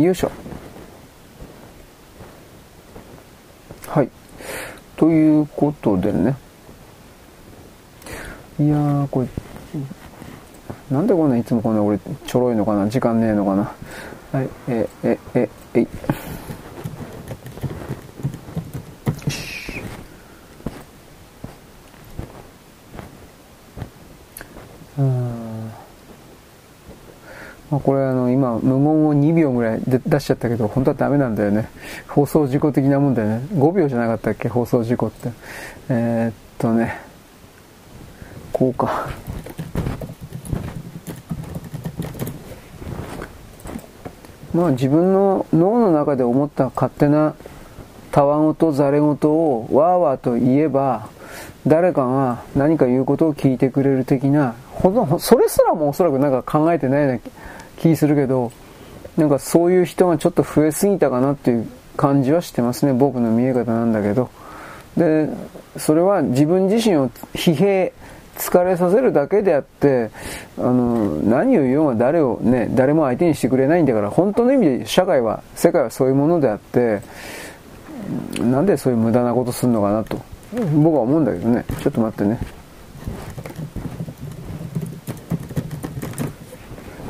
[0.00, 0.30] よいしょ。
[3.86, 4.08] はい。
[4.96, 6.36] ということでね。
[8.58, 9.28] いやー、これ、
[10.90, 12.88] なんでこんないつもこんな俺ちょろいのかな？
[12.88, 13.72] 時間ねえのかな？
[14.32, 15.88] はい、え、え、え、えい。
[27.72, 31.70] まあ、これあの今無言を2秒ぐらいで出しちゃったけど本当はダメなんだよね。
[32.06, 33.46] 放送事故的なもんだよね。
[33.54, 34.50] 5秒じゃなかったっけ？
[34.50, 35.30] 放送事故って。
[35.88, 36.98] えー、っとね。
[38.52, 39.08] こうか。
[44.52, 47.34] まあ自分の脳の中で思った勝手な
[48.10, 51.08] たわごとざれ言をわーわーと言えば
[51.66, 57.18] 誰かが何か言うことを聞いてくれる的なほそれすらもおそらくなんか考えてないような
[57.82, 58.52] 気するけど、
[59.16, 62.92] なんかそういう人がちょっと増えすぎたかなっていう感じはしてますね。
[62.92, 64.30] 僕の見え方なんだけど。
[64.96, 65.28] で、
[65.76, 67.92] それは自分自身を疲弊、
[68.36, 70.10] 疲れさせるだけであって、
[70.58, 77.00] あの、何を言おうが誰をね、誰も相手にしてくれないんだから、本当の意味で社会は、世界はそういうものであって、
[78.40, 80.18] なんでそういう無駄なことするのかなと、
[80.74, 81.64] 僕は思うんだけどね。
[81.82, 82.38] ちょっと待ってね。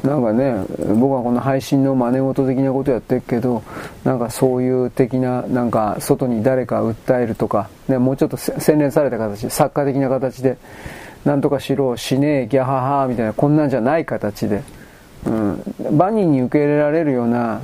[0.05, 0.65] なんかね、
[0.99, 3.63] 僕はこの配信の真似事的なことやってるけど、
[4.03, 10.57] なんかそういう的な、なんか外に誰か訴えるとか、ね、もうちょっと洗練された形、作家的な形で、
[11.25, 14.63] なんとかしろ、しねえ、ギャハハみたいな、こんなんじゃない形で、
[15.25, 15.63] うん、
[15.97, 17.61] 万人に受け入れられるような、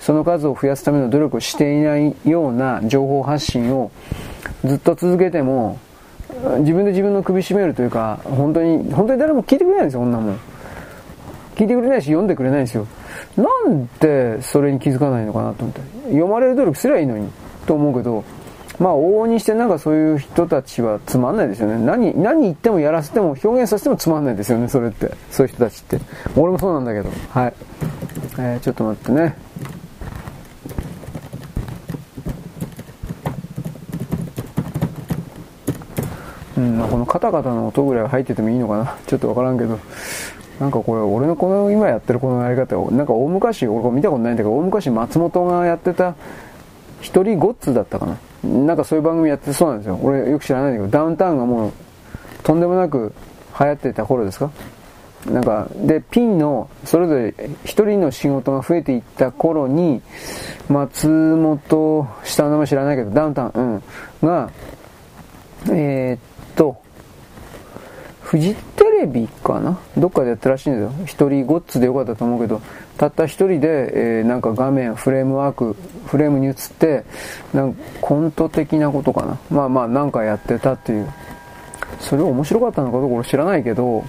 [0.00, 3.92] その数を増やすための努力をしていないような情報発信を
[4.64, 5.78] ずっと続けても、
[6.58, 10.38] 自分で自分の首絞めるというか、本当に、本当に誰も聞いてくれないんですよ、こんなもん。
[11.56, 12.86] 聞いてくれないし読んでくれないんですよ。
[13.36, 15.80] なんでそれに気づかないのかなと思って。
[16.08, 17.28] 読まれる努力すりゃいいのに、
[17.66, 18.24] と思うけど、
[18.78, 21.78] まあ往々にしてなんかそういう人たちはつまんないですよね。
[21.78, 25.10] 何、何言ってもやらせても表現させてもつまんないですよね、それって。
[25.30, 25.98] そういう人たちって。
[26.36, 27.08] 俺もそうなんだけど。
[27.30, 27.54] はい。
[28.38, 29.34] えー、ちょっと待ってね。
[36.58, 38.96] うん、まあこのカタカタの音ぐらい入っててもいいのかな。
[39.06, 39.78] ちょっとわからんけど。
[40.60, 46.14] なんかこれ、俺のこの今やってるこのやり方を、なんか大昔、俺見たことないんだけど、大昔松本がやってた、
[47.00, 48.16] 一人ごっつだったかな。
[48.48, 49.98] なんかそういう番組やってそうなんですよ。
[50.02, 51.72] 俺よく知らないんだけど、ダウンタウンがもう、
[52.42, 53.12] とんでもなく
[53.58, 54.50] 流行ってた頃ですか？
[55.30, 57.34] なんか、で、ピンの、それぞれ
[57.64, 60.00] 一人の仕事が増えていった頃に、
[60.68, 63.82] 松本、下の名前知らないけど、ダウンタウン、
[64.22, 64.50] うん、が、
[65.70, 66.76] えー、っと、
[68.26, 69.78] フジテレビかな？
[69.96, 71.06] どっかでやってらしいんですよ。
[71.06, 72.60] 一人ごっつでよかったと思うけど、
[72.98, 75.76] たった一人で、えー、なんか画面、フレームワーク、
[76.06, 77.04] フレームに映って、
[77.54, 79.38] なんかコント的なことかな？
[79.48, 81.08] まあまあなんかやってたっていう。
[82.00, 84.02] それ面白かったのかどうか俺知らないけど、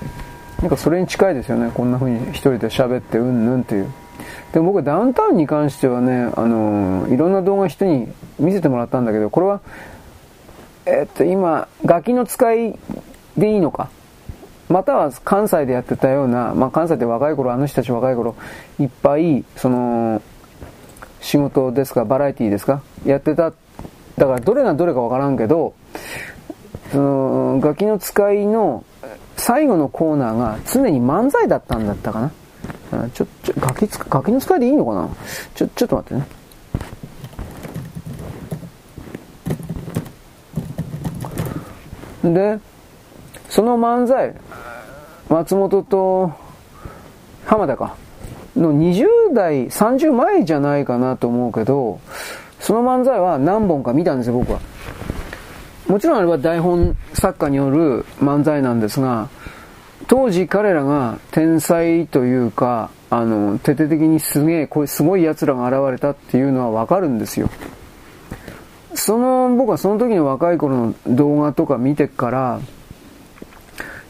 [0.62, 1.70] なんかそれに近いですよね。
[1.72, 3.88] こんな風に一人で喋ってうんぬんっていう。
[4.52, 8.08] でも僕ダウンタウンに関してはね、あのー、いろんな動画人に
[8.40, 9.62] 見せてもらったんだけど、これは、
[10.88, 12.80] えー、っと今、ガキの使い
[13.38, 13.92] でいいのか？
[14.70, 18.36] または関西でやってたような、まあ、関西で若い頃、あの人たち若い頃、
[18.80, 20.22] いっぱい、その、
[21.22, 23.54] 仕事ですか、バラエティーですか、やってた。
[24.18, 25.74] だからどれがどれかわからんけど、
[26.92, 28.84] その、ガキの使いの
[29.38, 32.32] 最後のコーナーが常に漫才だったんだったか
[32.92, 33.10] な。
[33.10, 35.10] ちょ、ちょ、ガキつ、ガキの使いでいいのかな
[35.56, 36.26] ちょ、ちょっと待って
[42.32, 42.34] ね。
[42.34, 42.60] で、
[43.58, 44.36] その漫才、
[45.30, 46.32] 松本と
[47.48, 47.96] 浜田か。
[48.56, 52.00] の20代、30前じゃないかなと思うけど、
[52.60, 54.60] その漫才は何本か見たんですよ、僕は。
[55.88, 59.28] もちろんあれは台本作家による漫才なんですが、
[60.06, 67.50] 当時彼らが天才というか、あの、徹底的にすげえ、これすごい奴らが現れたっていうのはわかるんですよ。
[68.94, 72.60] その、僕はその時の若い頃の動画とか見てから、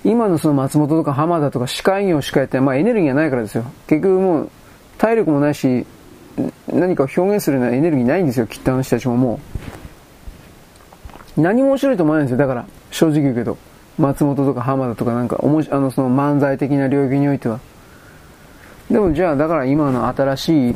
[0.03, 3.65] 今のその松本とか浜田とか司会業しかやってまあエネルギーがないからですよ。
[3.87, 4.49] 結局もう
[4.97, 5.85] 体力もないし、
[6.71, 9.39] 何かを表現するようなエネルギーないんですよ、きっとあの人たちもも
[11.37, 11.41] う。
[11.41, 12.37] 何も面白いと思わないんですよ。
[12.37, 13.57] だから、正直言うけど。
[13.99, 17.59] 松本とか浜田とかなんか、おもあの、その漫才的な領域においては。
[18.89, 20.75] でもじゃあ、だから今の新しい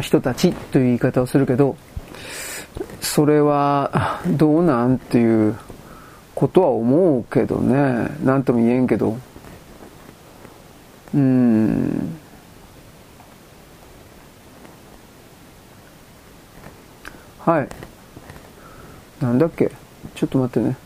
[0.00, 1.76] 人たちという言い方をするけど、
[3.00, 5.56] それはどうなんっていう
[6.34, 8.08] ことは思うけどね。
[8.22, 9.16] 何とも言えんけど。
[11.14, 12.16] うん。
[17.38, 17.68] はい。
[19.20, 19.70] なんだっけ？
[20.14, 20.76] ちょっと待ってね。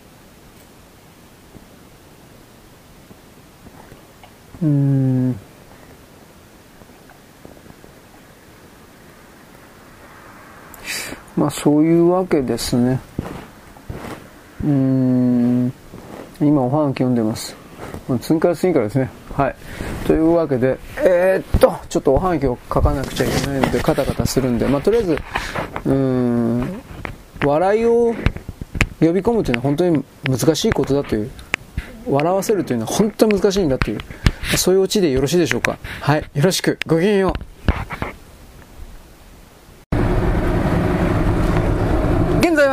[4.62, 5.38] うん。
[11.36, 13.00] まあそういうわけですね。
[14.64, 15.72] うーん、
[16.40, 17.56] 今おはがき読んでます。
[18.20, 19.10] 次から次からですね。
[19.34, 19.56] はい。
[20.06, 26.80] というわけで、えー、っと、ちょっとおはがきを書かなくちゃいけないので、カタカタするんで、まあ、とりあえず、うーん、
[27.44, 28.14] 笑いを
[29.00, 31.30] 呼び込むというのは本当に難しいことだという、
[32.08, 34.00] 笑わせるというのは本当に難しいんだという、
[34.56, 35.78] そういうオチでよろしいでしょうか。
[36.00, 36.24] はい。
[36.34, 36.78] よろしく。
[36.86, 38.07] ごきげんよう。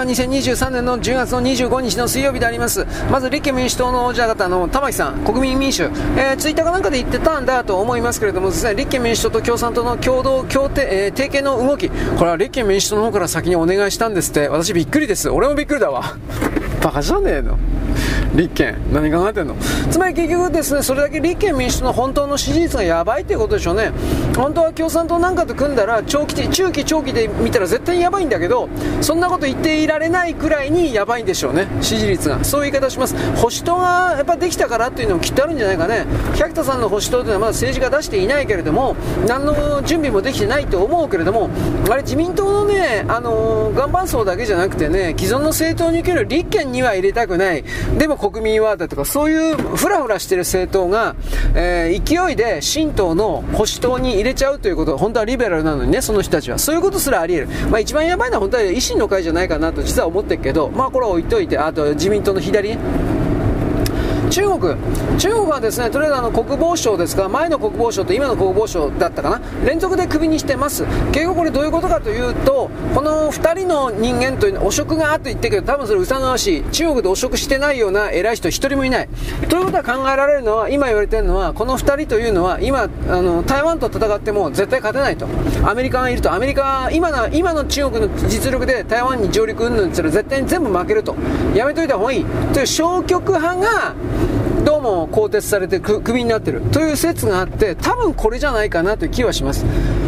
[0.05, 2.85] 2023年の10月の25日の水曜日であります。
[3.11, 14.47] まず、立憲民主党の王者方の玉木さん、国民民主、えー、ツイッターかなんかで言ってたんだと思いますけれどもですね、立憲民主党と共産党の共同協定、えー、提携の動き、これは立憲民主党の方から先にお願いしたんですって。
[14.47, 15.29] 私びっくりです。
[15.29, 16.17] 俺もびっくりだわ。
[16.81, 17.57] バカじゃねえの。
[18.35, 19.55] 立憲何考えてんの
[19.89, 23.91] つまり結局ですねそれだけ立憲民主党の本当の支持率がやばいってことでしょうね
[24.35, 28.69] 本当は共産党なんかと組んだら長期中期長期で見たら絶対にやばいんだけど
[29.01, 31.67] そんなこと言っていらられないくらいにやばいんでしょうね。
[31.81, 32.43] 支持率が。
[32.43, 33.15] そういう言い方します。
[33.35, 36.05] 保守党がやっぱできたからっていうのもきっとあるんじゃないかね。
[36.35, 38.95] 百田さんの保守党というのはまだ政治家出していないけれども
[39.27, 41.49] 何の準備もできてないと思うけれども
[41.89, 47.63] あれ自民党のねあのー、岩盤層だけじゃなくてね既存の政党における立憲には入れたくない。
[47.97, 51.15] でも国民はだとかそういうフラフラしてる政党が、
[51.55, 56.57] えー、勢いで新党の保守党に入れちゃうということ本当はリベラルなのにねその人たちは。
[56.57, 62.77] そういうことすらあり得る、まあ、一番やばいのは本当は維新の会じゃないかなと実は思ってるけどまあこれは置いといてあと自民党の左ね
[64.29, 64.75] 中国、
[65.17, 70.85] 中国はですね、とりあえずあの国防省ですが、前の国防省と今の国防省だったかな、連続でクビにしてます。
[71.11, 76.63] 結局これどういうことかというと、この2人の人間というのは汚職があって言ってるけど、多分それうさがわしい。
[76.71, 79.09] 中国で汚職してないような偉い人1人もいない。
[79.49, 85.27] ということは考えられるのは、今言われてるのは、この2人というのは、今、あの、台湾と戦っても絶対勝てないと。
[85.63, 91.15] アメリカがいると、アメリカ、今の、今の中国の実力で台湾に上陸うんぬんって言ったら絶対に全部負けると。
[91.53, 92.25] やめといた方がいい。
[92.53, 93.93] という消極派が、
[94.65, 96.59] どうも更迭されてクビになってる。
[96.59, 99.63] という説があって多分これじゃないかなという気はします。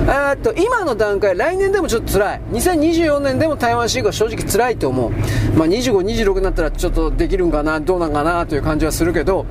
[0.07, 2.41] えっと今の段階来年でもちょっと辛い。
[2.51, 5.11] 2024年でも台湾侵攻は正直辛いと思う、
[5.55, 9.45] まあ、25、26になったらちょっとできるんかなどうなんかなという感じはするけど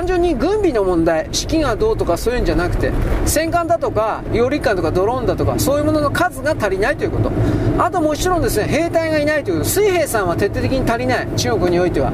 [0.00, 2.90] 単純に軍備の問題資金がどうとかそういうんじゃなくて
[3.26, 7.30] 戦艦だとか揚陸艦とかドローンだとかそういうものの数が足りないということ。
[7.78, 9.68] あともちろんですね兵隊がいないということ。
[9.68, 11.28] 水兵さんは徹底的に足りない。
[11.36, 12.12] 中国においては。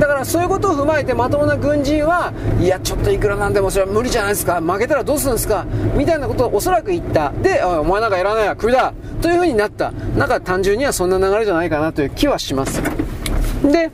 [0.00, 4.60] だからそういうことを踏まえてまともな軍人はいやちょっといくらなんでもそれは無理じゃないですか。
[4.60, 5.64] 負けたらどうするんですか。
[5.94, 7.32] みたいなことをおそらく言った。
[7.40, 8.92] でお前なんかやらないやクビだ。
[9.22, 9.92] というふうになった。
[10.16, 12.82] なんか単純にはそんな流れじゃないかなという気はします。
[13.62, 13.92] で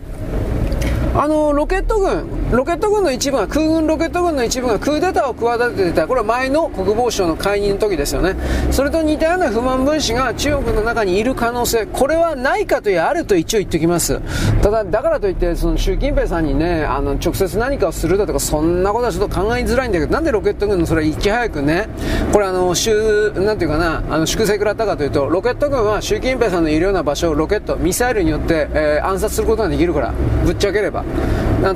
[1.16, 8.34] あのロケット軍ロケット軍の一部が空軍ロケット軍の一部がクーデターを企てていたこれは前の国防省の解任の時ですよね。
[8.72, 14.20] それと似たような不満分子が中国の中にいる可能性これはないかというあると一応言っておきます。
[14.60, 21.88] ただだからといってその習近平さんにねあの直接何かをするだとかそんなことはちょっと考えづらいんだけどなんでロケット軍のそれはいち早くね
[22.32, 30.12] これあのなんていうかなあの粛清食らったかというとロケット軍は習近平さんのいるような場所をロケットミサイルによって、えー、暗殺することができるから
[30.44, 31.03] ぶっちゃければ。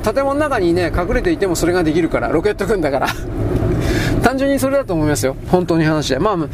[0.03, 3.07] 建物の中にね隠れていてもそれができるからロケット軍だから
[4.21, 5.35] 単純にそれだと思いますよ。
[5.47, 6.19] 本当に話で。
[6.19, 6.49] まあ、分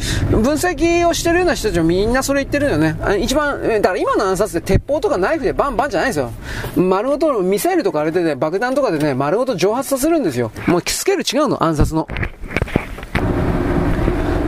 [0.54, 2.96] 析をしてるような人たちもみんなそれ言ってるよね。
[3.20, 6.32] 一番、だから今の暗殺で鉄砲とかナイフでバンバンじゃないですよ。
[6.76, 10.52] 丸ごとミサイルとかあれでね、爆弾とかでね、丸ごと蒸発させるんですよ。
[10.68, 12.08] もうスケール違うの、暗殺の。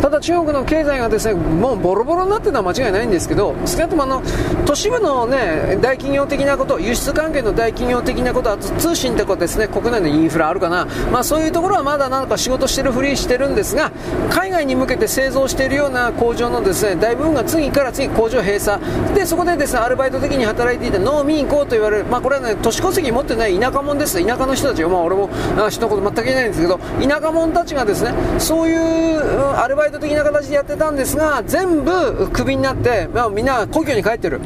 [0.07, 4.23] ただ中国の経済がですねもうボロボロになってるのは間違いないんですけど少なくともあの
[4.65, 13.91] 都市部の、ね、大企業的なこと輸出関係の大企業的なことあと通信とかですね国内のインフラあるかな、まあ、そういうところはまだなんか仕事してるふりしてるんですが
[14.29, 18.81] 海外に向けて製造しているような工場のですね大部分が次から次工場閉鎖。
[19.13, 24.25] でそこでですねアルバイト的に働いていた農民工と言われる、まあ、これはね都市戸籍持ってない田舎者です。
[24.25, 25.29] 田舎の人たちまあ、俺も
[25.69, 29.17] 人のこと全く言えないんですけど田舎者たちがですねそういう
[29.57, 34.39] アルバイト的な形でやってたんですが全部クビになって、まあ、みんな故郷に帰ってる。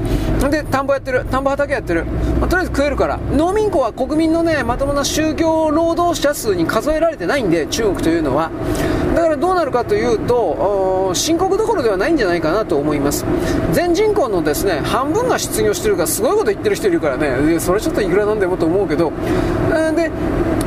[0.49, 1.25] で田んぼやってる。
[1.25, 2.05] 田んぼ畑やってる、
[2.39, 3.19] まあ、とりあえず食えるから。
[3.35, 8.49] 農民工は国民のねまともな就業労働者数に数えられてないんで中国というのは。
[9.15, 13.25] だからどうなるかというと深刻どころではないんじゃないかなと思います。
[13.71, 17.59] 全人口のですね半分が失業してるからすごいこと言ってる人いるからね。
[17.59, 19.11] それちょっといくらなんでもと思うけど。
[19.95, 20.09] で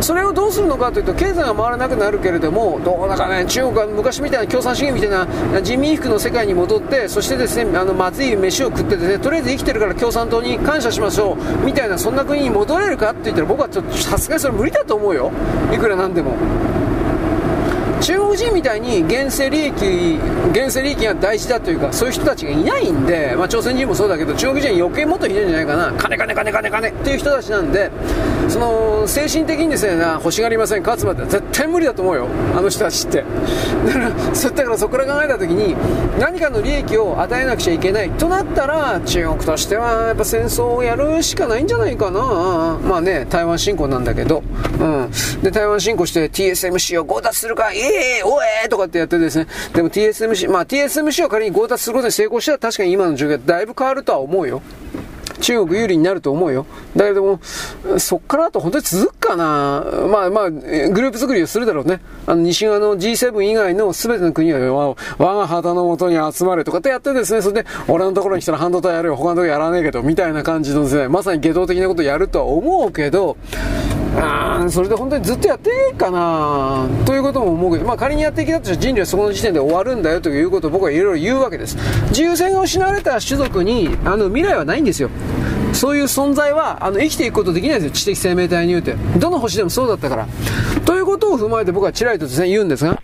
[0.04, 15.32] それをどうするのかというと経済が回らなくなるけれどもどうだかね中国は昔みたいな共産主義みたいな人民服の世界に戻ってそしてですねあのまずい飯を食ってですねとりあえず生きてるから共産党に感謝しましょうみたいなそんな国に戻れるかって言ったら僕はちょっとさすがにそれ無理だと思うよ
[15.72, 16.36] いくらなんでも。
[18.04, 19.72] 中国人みたいに現世利益、
[20.50, 27.90] 現世利益が大事だというか、そういう人たちがいないんで、まあ、朝鮮人もそうだけど、中国人は余計もっとひどいんじゃないかな、金、金、金、金、金っていう人たちなんで、
[28.50, 33.24] その精神的にですね、欲しがりません、勝つまで絶対無理だと思うよ、あの人たちって。
[33.88, 35.74] だから、そだからそこら考えたときに、
[36.20, 42.76] 何かの利益を与えなくちゃいけないとなったら、中国としてはやっぱ戦争をやるしかないんじゃないかな。
[42.86, 44.42] まあね、台湾侵攻なんだけど、
[44.78, 45.10] うん。
[45.42, 54.62] で、台湾侵攻して TSMC を強奪するか、ええー、おえーとかってやってですね、でも TSMC、まあ TSMC を仮に強奪することに成功したら確かに今の状況はだいぶ変わるとは思うよ。
[55.40, 56.66] 中国有利になると思うよ。
[56.96, 57.40] だけども、
[57.98, 59.84] そっからだと本当に続くかな。
[60.10, 62.00] まあまあ、グループ作りをするだろうね。
[62.26, 73.36] あの、西側の G7 以外の全ての国は、我が旗のもとに集まれとかってやってですね、それで、俺のところに来たら半導体やるよ、他のところやらねえけど、みたいな感じのですね、まさに下道的なことやるとは思うけど、
[74.16, 76.86] あそれで本当にずっとやっていいかな。
[77.04, 81.76] ということも思うけど、まあ、仮にやっていきたとしたら人類はそこの時点で終わるんだよということを僕はいろいろ言うわけです。
[82.10, 85.10] 自由性が失われた種族にあの未来はないんですよ。
[85.72, 87.90] そういう存在はあの生きていくことできないですよ。
[87.92, 88.94] 知的生命体に言うて。
[89.18, 90.28] どの星でもそうだったから。
[90.84, 93.02] ということを踏まえて僕はちらりと突然言うんですが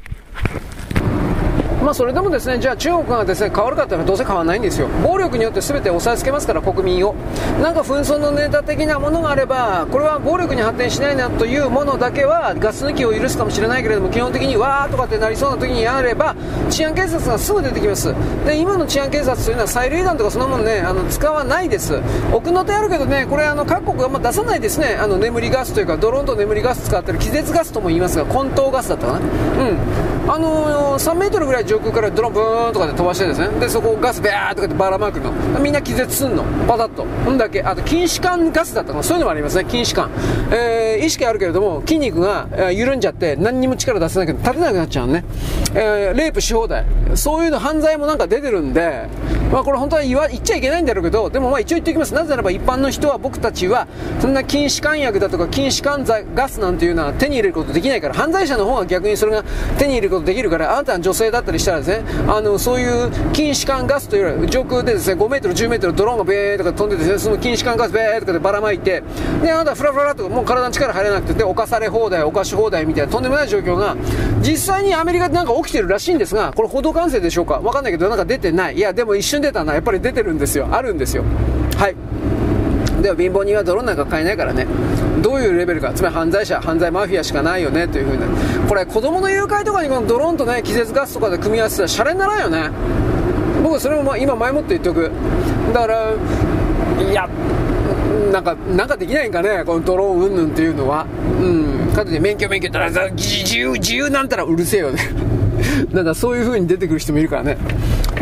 [1.82, 4.88] まあ、それでもですねじゃあ中国がですね変わるかっていうのはどうせ変わらないんですよ。
[5.02, 7.14] 暴力によって全て押さえつけますから国民を。
[7.62, 16.36] なんか紛争のネタ的なものがあればこれは暴力に発展しないなというものだけはガス抜きを許すかもしれないけれども基本的にわーとかってなりそうな時にあれば
[16.68, 18.14] 治安警察がすぐ出てきます。
[18.44, 22.00] で今の治安警察というのは催涙弾とかそんなもんねあの使わないです。
[22.32, 24.98] 奥の手あるけどねこれあの各国があんま出さないですね。
[25.00, 29.18] あの眠りガスというかドローンと眠りガス使ってる気絶ガスとも言いますが混沌ガスだったかな。
[29.18, 29.22] う
[29.72, 30.09] ん。
[30.32, 33.48] あのー、3メートルぐらい上空からドローンブーンとかで飛ばしてですね。
[33.58, 35.32] でそこをガスビャーとかでばらまくの。
[35.58, 36.44] みんな気絶すんの。
[36.68, 37.04] パタッと。
[37.28, 37.64] んだけ。
[37.64, 40.10] あと筋弛緩ガスだったのそういうのもありますね筋弛緩、
[40.52, 45.24] えー、意識あるけれども筋肉が、緩んじゃって何にも力出せないけど立てなくなっちゃうね、
[45.74, 46.84] えー、レイプし放題。
[47.16, 49.08] そういうの犯罪もなんか出てるんで
[49.50, 52.14] まあこれ本当は言わ言っちゃいけないんだろうけどでもまあ一応言っておきます。
[52.14, 53.88] なぜならば一般の人は僕たちは
[54.20, 56.04] そんな筋弛緩薬だとか筋弛緩
[56.34, 59.42] ガスなんていうのは手に入れることできないから犯罪者の方が逆にそれが
[59.76, 69.02] 手に入れることできるからあなたは女性だったりしたらですねあのそういう筋弛緩ガスという上空でですね5メートル10メートルドローンがベーとか飛んでですねその筋弛緩ガスベーとかでばらまいて
[69.42, 73.96] であなたはフラフラともう体に力入れなくてで犯され放題犯し放題みたいなとんでもない状況が
[74.40, 77.60] 実際にアメリカでなんか起きてるらしいんですがこれ報道管制でしょうか？
[77.60, 78.76] わかんないけどなんか出てない。
[78.76, 79.74] いやでも一瞬出たな。
[79.74, 80.68] やっぱり出てるんですよ。
[80.70, 81.24] あるんですよ。
[81.76, 81.96] はい。
[83.02, 84.66] でも貧乏人は泥なんか買えないからね。
[85.22, 92.70] どういうレベルかつまり犯罪者犯罪マフィアしかないよねというふうにこれ子供の誘拐とかにこのドローンとね気絶ガスとかで組み合わせたらシャレにならんよね
[93.62, 95.10] 僕それもま今前もって言っておく
[95.72, 96.12] だから
[97.10, 97.28] いや
[98.30, 101.06] なんか、なんかできないんかね、このドローン云々っていうのは。
[101.40, 101.92] うん。
[101.92, 105.00] かといって免許免許ったら、自由、自由なんたらうるせえよね。
[105.92, 107.58] なんかそういう風に出てくる人もいるからね。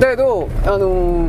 [0.01, 1.29] だけど、あの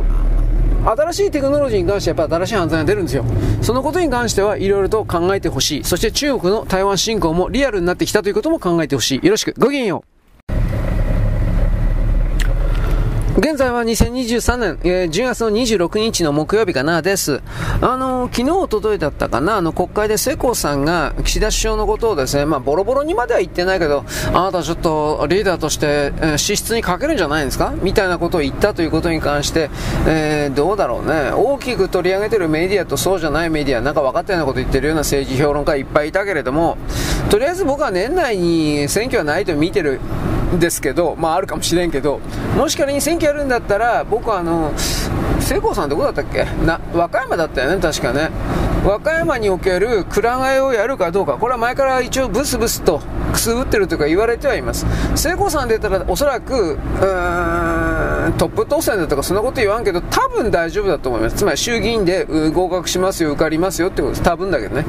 [0.84, 3.24] 新しいテクノロジーに関してはやっぱ新しい犯罪が出るんですよ。
[3.62, 5.84] そのことに関してはいろいろと考えてほしい。
[5.84, 9.24] そして中国の台湾侵攻もリアルになってきたということも考えてほしい。
[9.24, 9.54] よろしく。
[9.58, 10.09] ごきげんよう。
[13.40, 17.40] 現在は2023年、えー、10月の26日の木曜日かな、です。
[17.80, 24.04] あのー、昨日、おとといだったかな、あの、国会で世耕さんが岸田首相のことをですね、まあ、ボロボロにまでは言ってないけど、
[24.34, 27.72] あなたちょっとリーダーとして、えー、資質に欠けるんじゃないですか？
[27.80, 29.70] みたいなことを言ったということに関して、
[30.06, 31.30] えー、どうだろうね。
[31.32, 36.76] 大きく取り上げてるメディアとそうじゃないメディア、なんか分かったようなこと言ってるような政治評論家いっぱいいたけれども、
[37.30, 39.98] とりあえず僕は年内に選挙はないと見てる
[40.58, 42.20] ですけど、まああるかもしれんけど、
[42.56, 44.72] もし仮に選挙やるんだったら、僕はあの、
[45.40, 46.44] 聖光さんどこだったっけ？
[46.64, 48.30] な、和歌山だったよね、確かね。
[48.84, 53.00] 和歌山におけるくら替えをやるかどうか、これは前から一応ブスブスと
[53.32, 54.86] くすぶってるというか言われてはいます。
[55.14, 61.36] 聖光さん出たらおそらく、うーん、トップ当選だとかそんなこと言わんけど、多分大丈夫だと思います。
[61.36, 64.22] つまり衆議院で合格しますよ、受かりますよってことです。
[64.22, 64.84] 多分だけどね。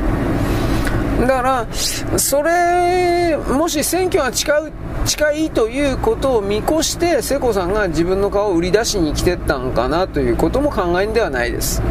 [1.22, 1.68] だから、
[2.18, 4.72] それ、もし選挙が近い
[5.06, 11.82] 近いということを見越して、世子さんが自分の顔を売り出しに来てったんかなということも考えんではないです。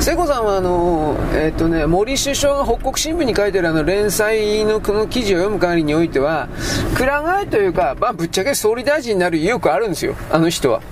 [0.00, 6.48] 聖子さんはあの、え、ー、とね、森首相が北国新聞に書いてるあの連載のこの記事を読む限りにおいては、
[6.94, 10.82] くら替えというか、まあ、ぶっちゃけ総理大臣になる意欲あるんですよ、あの人は。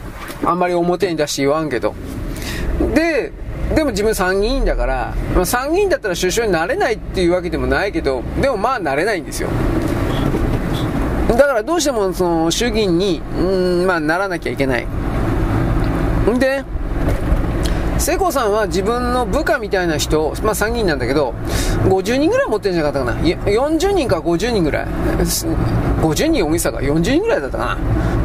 [0.45, 1.95] あんまり表に出して言わんけど。
[2.95, 3.33] で、
[3.75, 9.49] でも自分参議院だから、まあ、参議院だったら首相になれないっていうわけでもないけど、でもまあなれないんですよ。
[11.29, 14.87] だからどうしてもその衆議院に、うん、まあならなきゃいけない。
[16.39, 16.65] で、
[17.99, 21.35] 世耕さんは自分の部下みたいな人、まあ参議院なんだけど、
[21.85, 23.23] 50人ぐらい持ってるんじゃなかったかな。
[23.23, 24.87] 40人か50人ぐらい。
[26.03, 27.79] 50人大げさか、40人ぐらいだったか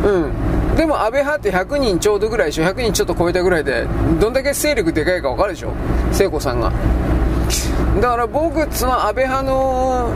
[0.04, 0.10] な。
[0.10, 0.32] うん。
[0.78, 2.64] でも安倍派って100人ちょうどぐらいでしょ。
[2.64, 3.88] 100人ちょっと超えたぐらいで
[4.20, 5.74] どんだけ勢力でかいか分かるでしょ。
[6.12, 6.72] 聖子さんが。
[8.00, 10.14] だから僕その安倍派の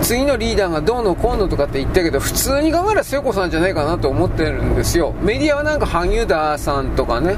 [0.00, 5.12] 次のリーダーがどうのこうのとかって言ったけど普通に考えたら聖子さんじゃないかなと思ってるんですよ。
[5.20, 7.36] メディアはなんか萩生田さんとかね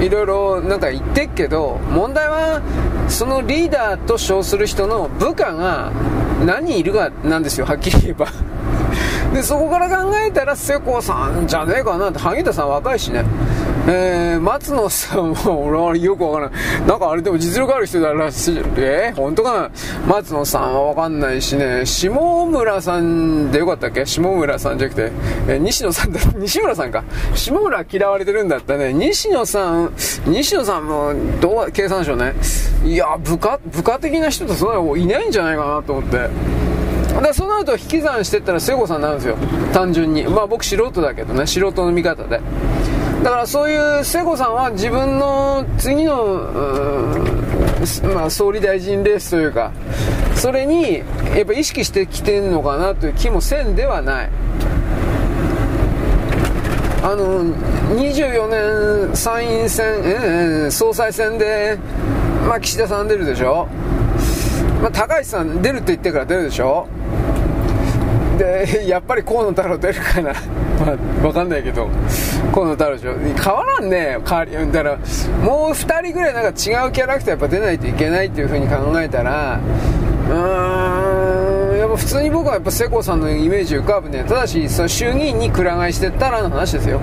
[0.00, 2.62] いろいろなんか言ってっけど問題は
[3.08, 5.92] そのリーダーと称する人の部下が
[6.46, 7.66] 何人いるかなんですよ。
[7.66, 8.28] はっきり言えば。
[9.34, 13.24] でそこから考えたら瀬古さんじゃねえかなって萩田さん若いしね
[13.90, 16.86] えー、松野さんは俺はよくわからない。
[16.86, 18.58] なんかあれでも実力ある人だらしい。
[18.76, 19.70] えー、本当かな？
[20.06, 24.04] 松野さんはわかんないしね、下村さんでよかったっけ？
[24.04, 25.12] 下村さんじゃなくて、
[25.48, 27.02] えー、西野さんだ、 西村さんか。
[27.34, 28.92] 下村嫌われてるんだったね。
[28.92, 29.92] 西野さん、
[30.26, 32.34] 西野さんも、どう、経産省ね。
[32.84, 36.28] いや、部下、部下的な人ってそんなのいないんじゃないかなと思って。
[37.22, 39.36] でその後引き算してったら聖子さんになるんですよ。
[39.72, 40.24] 単純に。
[40.24, 41.46] まあ僕素人だけどね。
[41.46, 42.40] 素人の見方で。
[43.22, 46.50] だからそういう聖子さんは自分の次の、
[48.14, 49.72] まあ、総理大臣レースというか
[50.36, 54.30] それにやっぱ意識してきてんのかなという気もせんではない。
[57.00, 57.44] あの
[57.96, 61.78] 24年参院選、えー、総裁選で、
[62.46, 63.68] まあ、岸田さん出るでしょ、
[64.82, 66.88] まあ、高市さん出るって言ってから出るでしょ。
[68.38, 70.32] でやっぱり河野太郎出るかな。
[70.80, 71.88] まあ分かんないけど。
[72.54, 73.14] 河野太郎でしょ。
[73.42, 74.18] 変わらんね。
[74.26, 74.98] 変わりだから
[75.44, 76.52] もう2人ぐらいなんか違
[76.88, 79.58] うキャラクターやっぱ出ないといけないっていう風に考えたら
[80.30, 84.24] うーんやっぱ普通に僕はやっぱ世耕さんのイメージ浮かぶね。
[84.26, 87.00] ただしその衆議院にくら替えしてったらの話ですよ。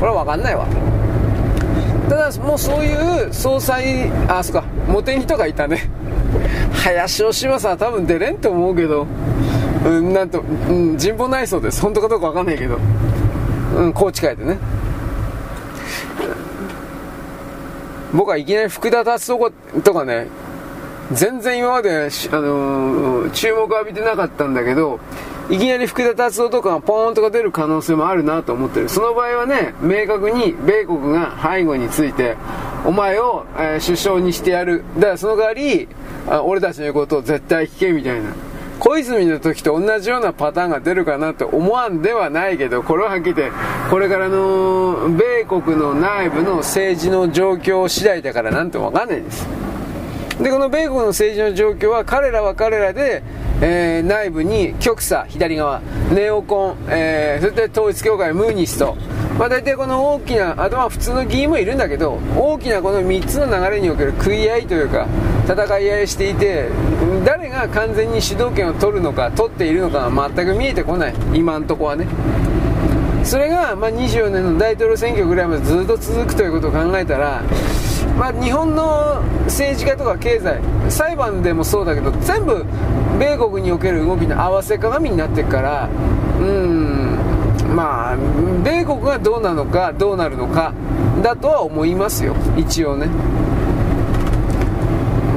[0.00, 0.66] これは分かんないわ。
[2.08, 4.64] ただもうそういう総裁あそっか。
[4.88, 5.88] 茂木とかいたね。
[6.72, 9.06] 林芳正は多分出れんと思うけど。
[9.84, 11.80] うん、なんと、うん、人望ないそうです。
[11.82, 12.78] 本当かどうかわかんないけど。
[13.76, 14.58] うん、高知帰ってね。
[18.12, 19.50] 僕はいきなり福田達夫
[19.82, 20.28] とかね、
[21.12, 25.00] 全然今まで、あのー、注目浴びてなかったんだけど、
[25.50, 28.88] いきなり福田達夫とかがポーンとか出る可能性もあるなと思ってる。
[28.88, 32.36] その場合はね、明確に米国が背後について、
[32.84, 34.84] お前を、えー、首相にしてやる。
[34.96, 35.88] だからその代わり、
[36.28, 38.30] あ俺たちの言うことを絶対聞けみたいな。
[38.84, 43.52] 小泉の時と同じようなパターンが出るかなと思わんではないけど、これははっきり言って、
[43.88, 49.46] これからの米国の内部の政治の状況次第だからなんてわかんないです。
[50.40, 53.22] で、この米国の政治の状況は彼らは彼らで、
[53.60, 55.80] えー、内部に極左、左側、
[56.12, 58.96] ネオコン、えー、そして統一教会、ムーニスト、
[59.38, 65.06] まあ、大体この大きな、あとは普通の議員もいるんだけど、大きなこの3つの流れにおける食い合いというか、
[65.46, 66.68] 戦い合いしていて、
[67.24, 72.06] 誰が完全に主導権を取るのか、取っているのかは全く見えてこない、今んとこはね。
[73.24, 77.42] それが、ま、24年の大統領選挙ぐらいまでずっと続くということを考えたら、
[78.18, 80.60] まあ、日本の政治家とか経済
[80.90, 82.64] 裁判でもそうだけど全部
[83.18, 85.88] 米国における動きの合わせ鏡になっていくから
[86.38, 87.18] うん
[87.74, 88.16] まあ
[88.62, 90.72] 米国がどうなのかどうなるのか
[91.22, 92.34] だとは思いますよ。
[92.56, 93.06] 一応ね。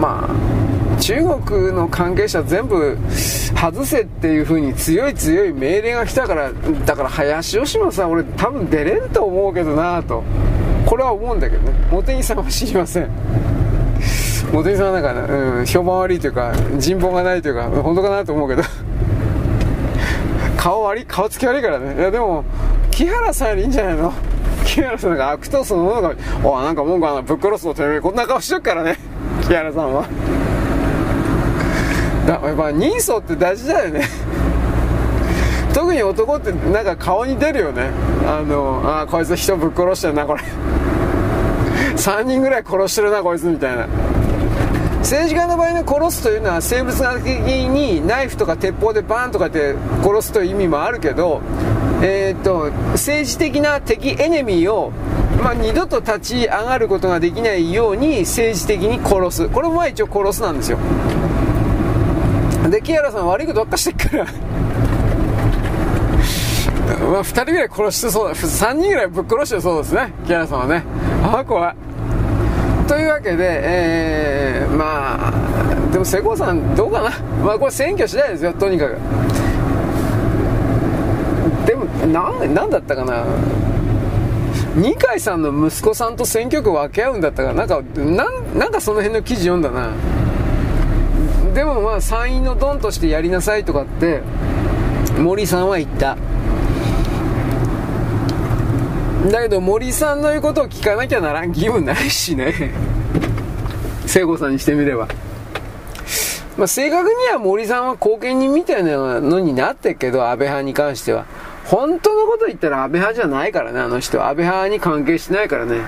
[0.02, 1.16] まあ中
[1.46, 6.52] 国の関係者全部外せっていう風に強い強い命令が来たから
[6.86, 10.24] だから林芳正さん俺多分出れんと思うけどなと。
[10.86, 11.74] これは思うんだけどね。
[11.90, 13.10] 茂木さんは知りません。
[14.52, 18.64] 茂木さんはなんか、うん、評判悪いというか人望がないというか本当かなと思うけど。
[20.58, 21.96] 顔悪い顔つき悪いからね。
[21.98, 22.44] いやでも
[22.92, 24.14] 木原さんよりいいんじゃないの？
[24.64, 26.14] 木原さんなんか悪党そのものが
[26.44, 28.98] おなんか文句あのぶっ殺すのてめえこんな顔しとくからね。
[29.48, 30.06] 木原さんは。
[32.26, 34.02] だやっぱ人相って大事だよね。
[35.76, 37.90] 特に男ってなんか顔に出るよね。
[38.26, 40.42] あのあこいつ人ぶっ殺してるなこれ。
[42.00, 43.86] 3人ぐらい殺してるなこいつみたいな。
[45.00, 51.42] 政治家の場合の殺すというのは生物学的にナイフとか鉄砲でバーンとかって殺すという意味もあるけど、
[52.02, 54.94] えーと、政治的な敵エネミーを、
[55.44, 59.50] まあ、二度と立ち上がることができないように政治的に殺す。
[59.50, 60.78] これもまあ一応殺すなんですよ。
[62.70, 64.26] で木原さん悪いことばっかしてっから。
[66.86, 68.36] まあ、2人ぐらい殺してそうだ。
[68.36, 70.14] 3人ぐらいぶっ殺してそうですね。
[70.26, 70.84] 木原さんはね。
[71.24, 71.76] ああ怖い
[72.88, 77.10] というわけで、えー、まあでも瀬古さんどうかな。
[77.44, 78.54] まあこれ選挙次第ですよ。
[78.54, 78.98] とにかく。
[81.66, 83.26] でもなんだったかな。
[84.76, 87.66] 二階さんの息子さんと選挙区分け合うんだったかな。
[87.66, 87.82] んか
[88.56, 89.92] なんかその辺の記事読んだな。
[91.54, 94.22] でもまあ参院のドンとしてやりなさいとかって
[95.18, 96.18] 森さんは言った。
[99.32, 102.54] だけど森さんの言うことを聞かなきゃならん義務ないしね
[104.06, 105.08] 聖子さんにしてみれば
[106.58, 111.26] まあ、正確には森さんは後見人みたいなのになってるけど、安倍派に関しては。
[111.66, 114.30] 本当のこと言ったら安倍派じゃないからね、あの人は。
[114.30, 115.80] 安倍派に関係してないからね。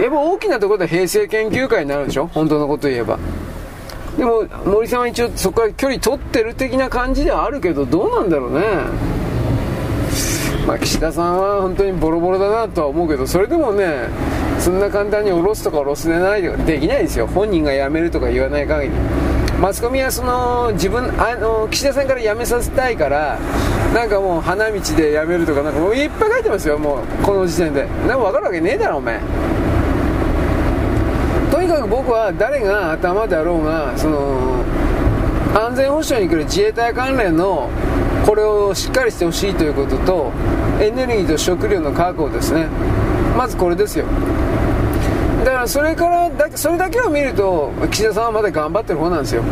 [0.00, 2.28] やっぱ大きなところで平成研究会になるでしょ？
[2.32, 3.18] 本当のこと言えば。
[4.16, 8.60] でも、森さんは一応そこから距離取ってる的な感じではあるけど、どうなんだろうね。
[10.66, 14.08] まあ、岸田さんは本当にボロボロだなとは思うけどそれでもね
[14.58, 17.26] そんな簡単に下ろすとか下ろすでないとかできないですよ。
[17.26, 18.94] 本人が辞めるとか言わない限り。
[19.60, 23.38] マスコミはその自分あの岸田さんから辞めさせたいから
[23.94, 26.78] なんかもう花道で辞めるとかなんかもういっぱい書いてますよ。
[26.78, 27.86] もうこの時点で。
[28.06, 29.20] なんか分かるわけねえだろお前。
[31.50, 34.64] とにかく僕は誰が頭であろうがその
[35.54, 37.68] 安全保障に来る自衛隊関連の
[38.24, 40.32] これをしっかりしてほしいということと
[40.80, 42.66] エネルギーと食料の確保ですね。
[43.36, 44.06] まずこれですよ。
[45.44, 49.42] だからそれからだそれだけを見ると岸田さんはまだ頑張ってる方なんですよ。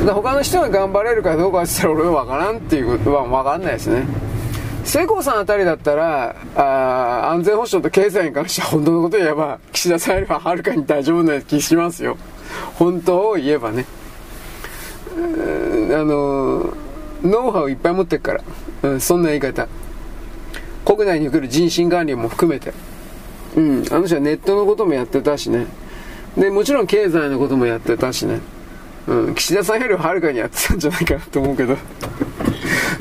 [0.00, 4.06] ただ他の人が頑張れるかどうかって言ったら俺は分からんっていうことは分かんないですね。
[4.84, 12.16] 世耕さんあたりだったらあ安全保障と経済に関しては本当のことを言えば岸田さんよりははるかに大丈夫な気しますよ。
[12.74, 13.84] 本当を言えばね。
[15.14, 15.18] あ
[16.04, 16.72] の
[17.22, 18.42] ノウハウいっぱい持ってるから、
[18.82, 19.68] うん、そんな言い方。
[20.84, 22.72] 国内に来る人身管理も含めて。
[23.56, 25.66] うんあの人はネットのこともやってたしね。
[26.36, 28.40] でもちろん経済のこともやってたしね、
[29.06, 31.76] うん、岸田さんよりはるかにやってたんじゃないかなと思うけど。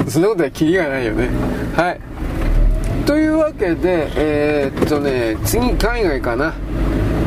[0.09, 1.29] そんなことはキリがないよね。
[1.75, 2.01] はい。
[3.05, 6.53] というわけでえー、っとね次海外かな。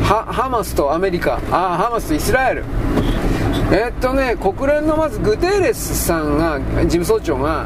[0.03, 1.41] ハマスとアメリカ。
[1.51, 2.63] あハマスとイスラエル。
[3.71, 7.65] えー、っとね、国連のまずグテーレスさんが、事務総長が、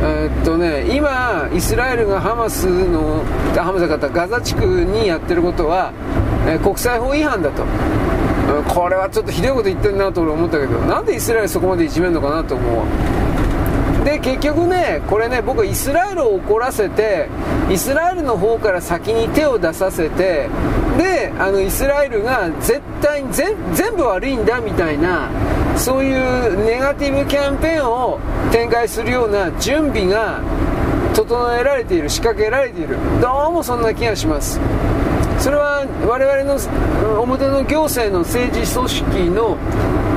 [0.00, 3.24] えー、っとね、今、イスラエルがハマスの、
[3.56, 5.92] ハマス方、ガザ地区にやってることは、
[6.46, 7.64] えー、国際法違反だと。
[8.68, 12.84] これはちょっとひどいこと言ってるなと俺思ったけど、なんでイスラエルそこまでいじめるのかなと思う
[14.04, 17.28] で結局ね、これね、僕、イスラエルを怒らせて、
[17.70, 20.48] イスラエルの方から先に手を出させて、
[20.98, 23.56] で、あのイスラエルが絶対に全
[23.96, 25.28] 部悪いんだみたいな、
[25.76, 28.18] そういうネガティブキャンペーンを
[28.50, 30.40] 展開するような準備が
[31.14, 34.60] 整えられている、仕掛けられている、どうもそんな気がします。
[35.38, 36.56] それは我々の
[37.20, 39.56] 表の行政の政治組織の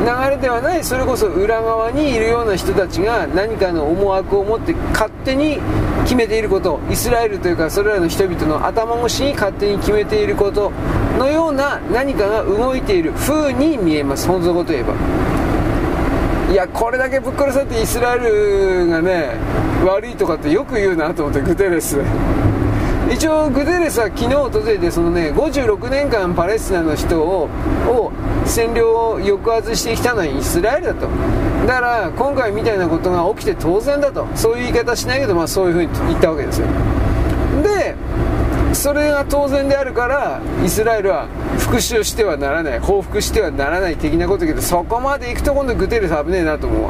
[0.06, 5.58] 流れではないそれこそ裏側にいるような人たちが何かの思惑を持って勝手に
[6.04, 10.72] 決めていることイスラエルというかそれらの人々の頭越しに勝手に決めていること
[11.18, 14.28] のような何かが動いている風に見えます。
[14.28, 14.94] 本当のこと言えば。
[16.52, 19.32] いやこれだけぶっ殺されてイスラエルがね
[19.84, 21.98] 悪いとかってよく言うなと思ってグテレス。
[23.12, 27.50] 一応グテーレスは昨日訪れてそのね56年間パレスチナの人を
[27.88, 28.12] を
[28.46, 31.08] 占領を抑圧してきたのはイスラエルだと。
[31.68, 34.28] だから今回みたいなことが起きて当然だと。
[34.36, 36.68] そういう言い方しないけど、まあ、そういうふうに言ったわけですよ。
[37.64, 37.96] で
[38.74, 41.28] それが当然であるからイスラエルは
[41.58, 42.80] 復讐してはならない。
[42.80, 46.90] 報復してはならない的なことだけどそこまで行くと今度グテーレス危ねえなと思うわ。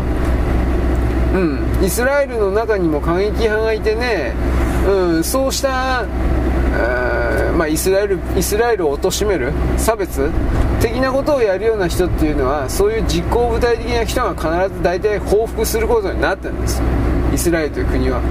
[1.35, 1.85] うん。
[1.85, 4.33] イスラエルの中にも過激派がいてね
[4.87, 6.05] うん、そうした、
[7.57, 10.29] まあ、イスラエルイスラエルを貶める差別
[10.81, 16.81] 的なことをやるような人っていうのはそういう実行部隊的な人が必ず大体報復することになってるんです。
[17.33, 18.21] イスラエルという国は。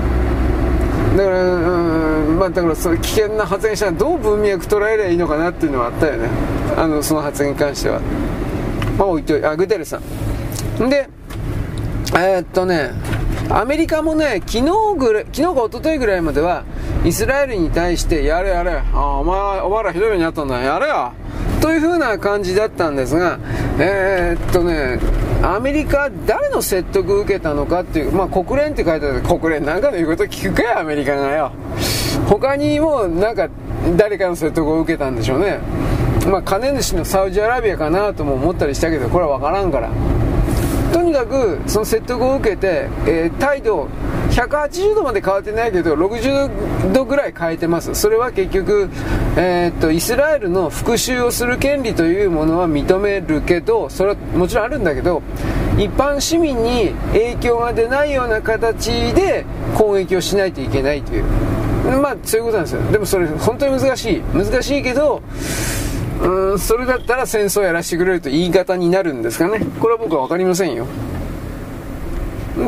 [1.17, 6.29] だから、うんまあ、だからそういう危険な発言したらどう文脈捉えればいいのかなっていうのはあったよね。
[6.77, 8.01] あのその発言に関しては。
[8.99, 9.99] まあ置いといあグテレさ
[10.79, 10.89] ん。
[10.89, 11.09] で
[12.15, 12.93] えー、っとね
[13.51, 16.65] アメリカもね、昨日ぐらい、昨日か一昨日ぐらいまでは、
[17.05, 21.13] イスラエルに対して、やれやれ、あお前、お前らひどい目にあったんだ、やれよ
[21.61, 23.39] という風な感じだったんですが、
[23.79, 24.99] えー、っとね、
[25.43, 31.53] アメリカ、誰の説得を受けたのかっていう、まあ、国連って書いてある国連なんかの言うこと聞くかよ、アメリカがよ。
[32.27, 33.49] 他にも、なんか、
[33.97, 35.59] 誰かの説得を受けたんでしょうね。
[36.31, 39.91] まあ、金主のサウジアラビアかなとも思ったりしたけど、これは分からんから。
[40.95, 43.89] とにかくその説得を受けて、えー、態度
[44.31, 47.97] 180度まで変わってないけど60度ぐらい変えてます。
[47.97, 48.89] それは結局、
[49.37, 55.21] えー、っとイスラエルの復讐をする権利というものは認めるけどそれはもちろんあるんだけど
[55.77, 59.45] 一般市民に影響が出ないような形で
[59.77, 61.25] 攻撃をしないといけないという。
[62.01, 62.83] まあそういうことなんですよ。
[62.93, 64.23] でもそれ本当に難しい。
[64.33, 65.23] 難しいけど
[66.25, 69.61] うんそれだったら戦争やらせてくれると言い方になるんですかね。
[69.79, 70.87] これは僕は分かりませんよ。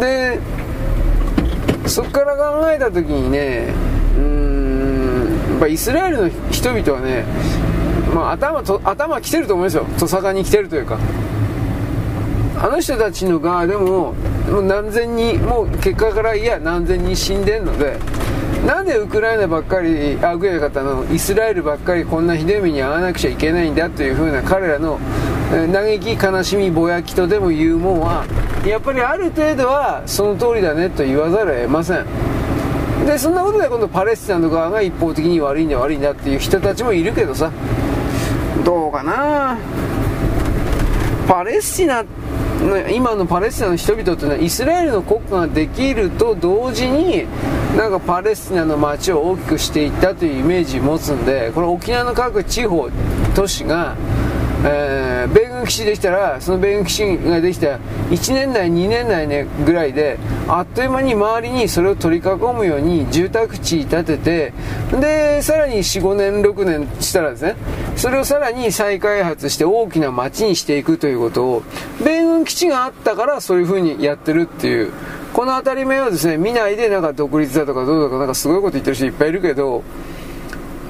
[0.01, 0.39] で
[1.87, 3.73] そこから考えた時にね
[4.19, 7.25] うんやっぱイスラエルの人々はね、
[8.15, 9.85] まあ、頭と頭来てると思いますよ。
[9.99, 10.99] とさかに来てるというか。
[12.59, 14.15] あの人たちの側でも
[14.51, 17.99] もう何千人もう結果からいや何千人死んでんので
[18.65, 21.05] なんでウクライナばっかりあウクライナ方の？
[21.13, 24.99] イスラエルばっかりこんなひどい目に遭わなくちゃいけないんだというふうな彼らの
[25.51, 28.25] 嘆き悲しみぼやきとでも言うもんは
[28.67, 32.07] やっぱりある程度はその通りだねと言わざるを得ません。
[33.07, 37.53] でそんなことで今度パレスチナの側が一方的に悪いんだ悪いんだっていう人たちもいるけどさ。
[38.65, 39.59] どうかな？
[41.29, 42.05] パレスチナ
[42.91, 47.27] 今のパレスチナの人々っていうのはイスラエルの国家ができると同時に
[47.77, 52.89] なんかパレスチナの街を大きくしていったというイメージを持つんでこの沖縄の各地方
[53.35, 53.95] 都市が
[54.65, 57.79] え、米軍基地できたらその米軍基地ができた
[58.11, 60.19] 1年内2年内、ね、ぐらいで
[60.49, 64.53] あっという間に周りにそれを取り囲むように住宅地建てて
[65.01, 67.57] でさらに45年6年したらですね
[67.97, 71.63] それをさらに再開発して大きな街にしていくということを
[72.05, 74.93] 米軍基地があったからそういう風にやってるっていう
[75.33, 79.83] この当たり前をですね見ないでなんか独立だとかどうだとかなんかすごいこと言ってる人いっぱいいるけど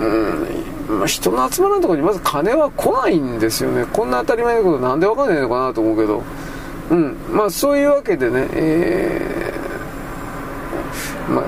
[0.00, 3.86] うんま、人の集まらんところにまず金は来ないんですよね。
[3.92, 6.22] こんな当たり前のことなんでわかんないのかなと思うけど。
[6.90, 11.44] うんまあそういうわけでねえー、まあ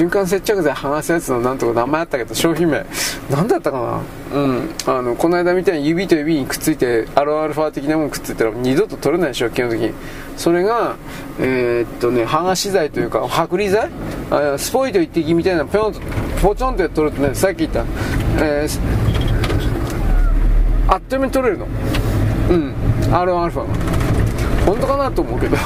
[0.00, 2.86] 瞬間接着剤剥がすやつのなんとか名前あったけど商品名。
[3.28, 4.02] 何だったか
[4.32, 4.38] な？
[4.40, 4.74] うん。
[4.86, 9.92] あのこの間みたいに指と指にくっついてアロンアルファ的なものくっついたら二度と取れないでしょ基本的に。
[10.38, 10.96] それが
[11.38, 13.90] えー、っとね剥がし剤というか剥離剤？
[14.54, 16.00] あスポイト一滴みたいなぴょんと
[16.40, 17.84] ポチョンって取るとねさっき言った、
[18.42, 18.80] えー、
[20.88, 21.66] あっという間に取れるの。
[22.48, 22.74] うん。
[23.12, 23.66] R1α が。
[24.64, 25.58] 本当かなと思うけど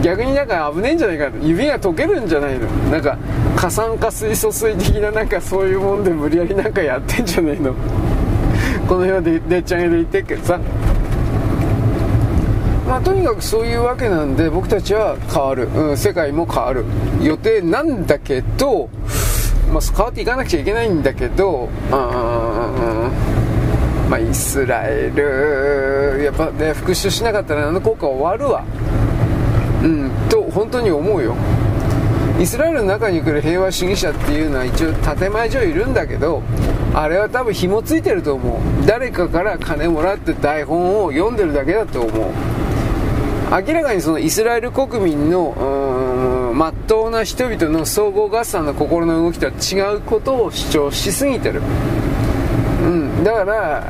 [0.00, 2.66] 逆になんか危ねえんじゃないか指が溶けるんじゃないの。
[2.90, 3.18] なんか
[3.56, 7.74] 過酸化水素水的ななんかそういうもんで無理やりなんかやってんじゃねえの。
[8.88, 10.60] この辺はででっち上げで言ってっけどさ。
[12.88, 16.84] まあ、とにかくそういうわけなんで僕たちは変わる、うん、世界も変わる。
[17.22, 18.90] 予定なんだけど、
[19.72, 21.90] まあ、変わっていかなくちゃいけないんだけどうん、
[24.10, 26.24] まあ、イスラエル。
[26.24, 28.64] やっぱね復讐しなかったらあの効果終わるわ。
[29.82, 31.34] うんと本当に思うよ。
[32.40, 36.42] イスラエルの中に来る平和主義者っていうのは一応建前上いるんだけど
[36.94, 38.86] あれは多分紐ついてると思う。
[38.86, 42.30] 誰かから金もらって台本を読んでるだけだと思う。
[43.52, 51.60] 明らかにそのイスラエル国民のまっとうな人々の総合合算の心の動きとは違うことを主張しすぎてる、
[52.82, 53.84] うん、だから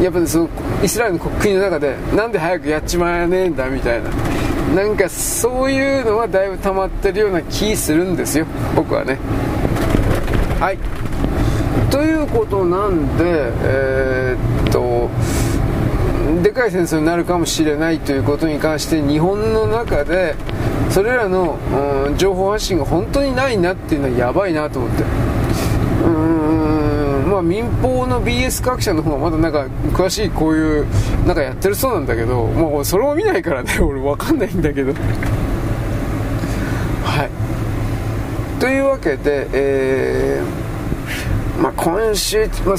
[0.00, 0.48] やっぱりその
[0.82, 4.10] イスラエルの国の中でなんで早くやっちまえねえんだみたいな。
[4.74, 8.46] なんかそういうのはだいぶ溜まってるような気するんですよ。
[8.76, 9.18] 僕はね。
[10.60, 10.78] はい。
[11.90, 15.10] ということなんでえー、っと
[16.42, 20.36] でかい戦争になるかもしれないということに関して日本の中で
[20.88, 21.58] それらの、
[22.06, 25.02] うん、情報発信が本当にないなっていうのはやばいなと思って。
[26.04, 26.39] うん。
[27.40, 30.86] まあ民放の BS 各社の方がまだなんか詳しいこういう
[31.26, 34.92] なんかやってるそうなんだけどもうそれを見ないからね俺分かんないんだけど。
[37.04, 37.30] はい。
[38.60, 40.70] というわけでえー
[41.62, 42.76] まあ、今週、まあ、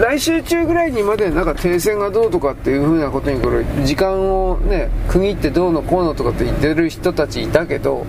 [0.00, 8.06] 来週中ぐらいにまでなんか停戦がどうとかっていうふうなことにこれ時間をね区切ってどうのこうのとかって言ってる人たちいたけど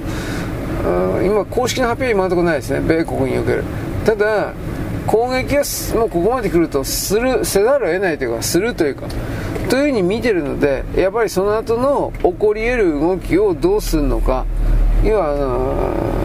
[1.26, 2.80] 今公式の発表今のところないですね。
[2.80, 3.64] 米国における。
[4.06, 4.54] ただ
[5.08, 5.64] 攻撃は
[5.96, 9.08] もうここまで来るとするせざるを得ないというかするというか
[9.70, 14.46] というふうに見てるのでやっぱりその後の起こり得る動きをどうするのか
[15.04, 16.24] 要はあのー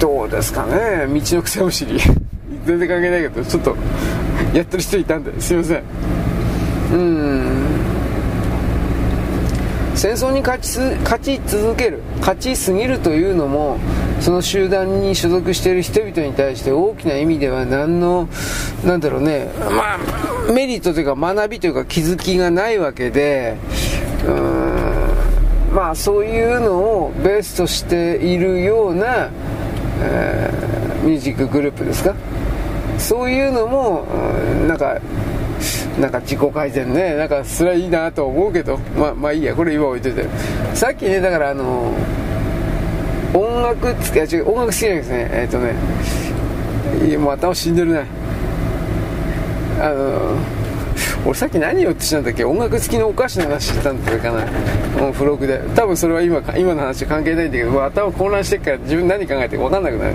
[0.00, 1.98] どうですかね道の草むしり
[2.64, 3.76] 全然関係ないけどちょっと
[4.54, 6.29] やってる人いたんですいません。
[10.00, 13.76] 戦争に勝ち勝ち続ける勝ちすぎるというのも
[14.18, 18.26] その集団に所属している人々に対して大きな意味では何の
[18.82, 19.98] なんだろうねまあ
[20.54, 23.58] メリットというか学びというか気づきがないわけで
[24.24, 29.28] うーんまあそういうのをベースとしているような
[30.02, 32.14] えー、ミュージックグループですか？
[32.98, 34.06] そういうのも、
[34.66, 34.98] なんか
[36.00, 40.24] なんか自己改善ねなんかそれはいいなと思うけどまあまあいいやこれ今置いといて。
[40.74, 41.92] さっきねだからあの
[43.34, 45.28] 音楽つけ音楽好きなんですね。
[45.32, 45.74] えっ、ー、とね
[47.08, 48.06] いやもう頭死んでるね。
[49.80, 50.36] あの
[51.24, 52.44] 俺さっき何言おうとしたんだっけ？
[52.44, 54.46] 音楽付きのお菓子の話してたんだかな。
[54.98, 55.60] も、う、付録で。
[55.74, 60.14] 多分それは今今の話関係ないんだけど頭混乱してっから自分何考えてるか分かんなくなる。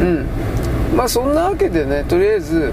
[0.00, 0.26] うん。
[0.96, 2.72] まあそんなわけでねとりあえず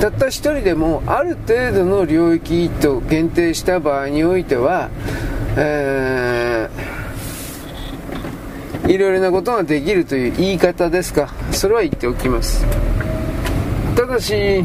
[0.00, 4.90] たった一人でもある程度の領域と限定した場合においては、
[5.56, 11.28] えー、いろいろなことができるという言い方ですか？
[11.50, 12.64] それは言っておきます
[13.96, 14.62] ただし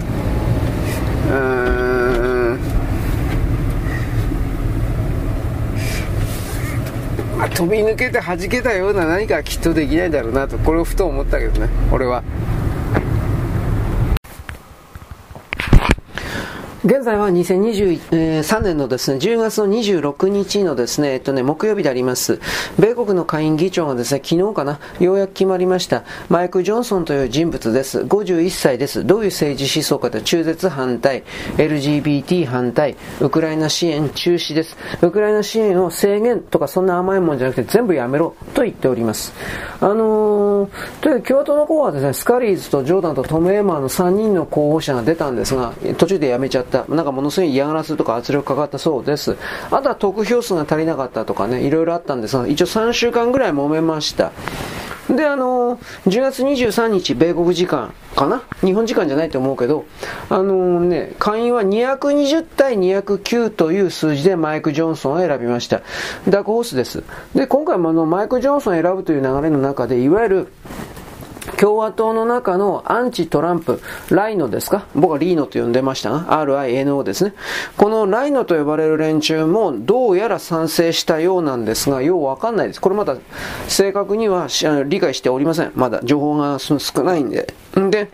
[7.55, 12.23] 飛び抜けて弾けたような何かはきっとできないだろうなとこれをふと思ったけどね俺は。
[16.83, 22.39] 現在は2023年のですね、10月の26日のですね、えっとね、木曜日であります。
[22.79, 26.03] 米国の下院議長がですね、昨日かな、ようやく決まりました。
[26.27, 27.99] マイク・ジョンソンという人物です。
[27.99, 29.05] 51歳です。
[29.05, 31.21] どういう政治思想かと中絶反対、
[31.57, 34.75] LGBT 反対、ウクライナ支援中止です。
[35.03, 39.33] ウクライナ支援を制限とかそんな甘いもんじゃなくて全部やめろと言っております。
[39.81, 40.69] あのー、
[41.01, 46.70] という共和党の候補はですね、スカリーズとジョーダンとトム・エーマーの3人の候補者が出たんですが、途中でやめちゃった。
[46.71, 46.85] た。
[46.85, 49.37] なんかものすごい嫌がらせとか圧力かかったそうです。
[49.69, 54.31] あとは得票数が足りなかったとかね、いろいろあったんですが、一応3週間ぐらい揉めました。
[55.09, 55.77] で、あの
[56.07, 58.43] 10月23日、米国時間かな？
[58.61, 59.85] 日本時間じゃないと思うけど、
[60.29, 65.81] あのね、会員は220対209という数字でマイク・ジョンソンを選びました。
[66.29, 67.03] ダークホースです。
[67.35, 70.47] で、今回もあの、マイク・ジョンソンを選ぶという流れの中で、いわゆる、
[71.59, 74.85] 共和党の中のアンチトランプ、ライノですか？
[74.93, 77.33] 僕はリーノと呼んでましたが、RINO ですね。
[77.77, 82.81] このライノと呼ばれる連中もどうやら賛成したようなんですが、ようわかんないです。
[82.81, 83.17] これまだ
[83.67, 84.47] 正確には
[84.85, 85.71] 理解しておりません。
[85.75, 87.53] まだ情報が少ないんで。
[87.79, 88.11] んで、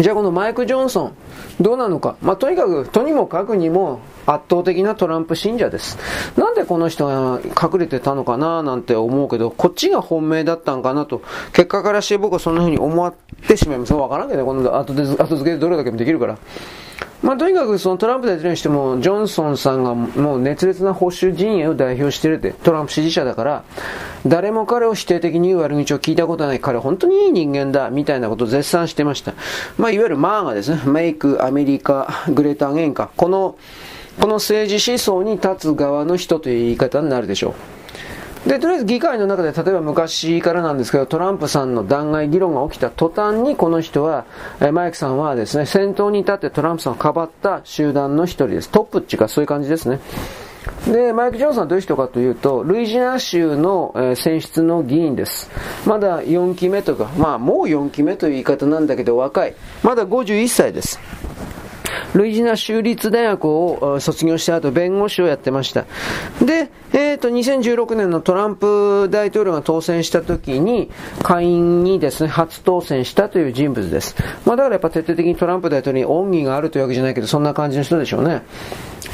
[0.00, 1.16] じゃあこのマイク・ジョンソン、
[1.60, 2.16] どうなのか。
[2.20, 5.98] まあ、とにかく、とにもかくにも圧倒的なトランプ信者です。
[6.36, 11.22] なんでこの人が隠れてたのかななんて思うけど、こっちが本命だったんかなと、
[11.52, 13.14] 結果からして僕はそんな風に思っ
[13.46, 13.94] てしまいます。
[13.94, 16.38] わからんけどね、この後で後付けでどれだけもできるから。
[17.22, 23.64] まあ、とにかくそのトランプ大統領にしても、ジョンソンさんがもう熱烈な保守陣営を代表してるって、トランプ支持者だから、
[24.26, 29.32] 誰も彼を否定的に言う悪口を聞いたことない、彼は本当にいい人間だ、みたいなことを絶賛してました。
[29.78, 33.56] まあ、いわゆるマーがですね、メイク、アメリカ、グレーターゲンカ、この、
[34.20, 37.54] この政治思想に立つ側の人という言い方になるでしょ
[38.46, 38.48] う。
[38.48, 44.24] で、とりあえず議会の中で、例えば昔からなんですけど、トランプさんの弾劾議論が起きた途端に、この人は、
[44.72, 48.70] マイクさんはですね、先頭に立ってトランプさんをかばった集団の一人です。
[48.70, 49.98] トップっていうか、そういう感じですね。
[50.86, 55.50] で、マイク・ジョンソンはどういう人かというと、ルイジナ州の、選出の議員です。
[55.84, 59.54] まだ4期目とか、まあもう4期目という言い方なんだけど若い。
[59.82, 61.00] まだ51歳です。
[62.18, 65.84] ルイジナ州立大学を卒業した後、弁護士をやってました。
[66.44, 70.90] で、えっ、ー、と、2016年のトランプ大統領が当選した時に、
[71.22, 74.16] 下院にですね、初当選したという人物です。
[74.44, 78.42] まあだからやっぱ徹底的にトランプ大統領に恩義があるというわけじゃないけど、そんな感じの人でしょうね。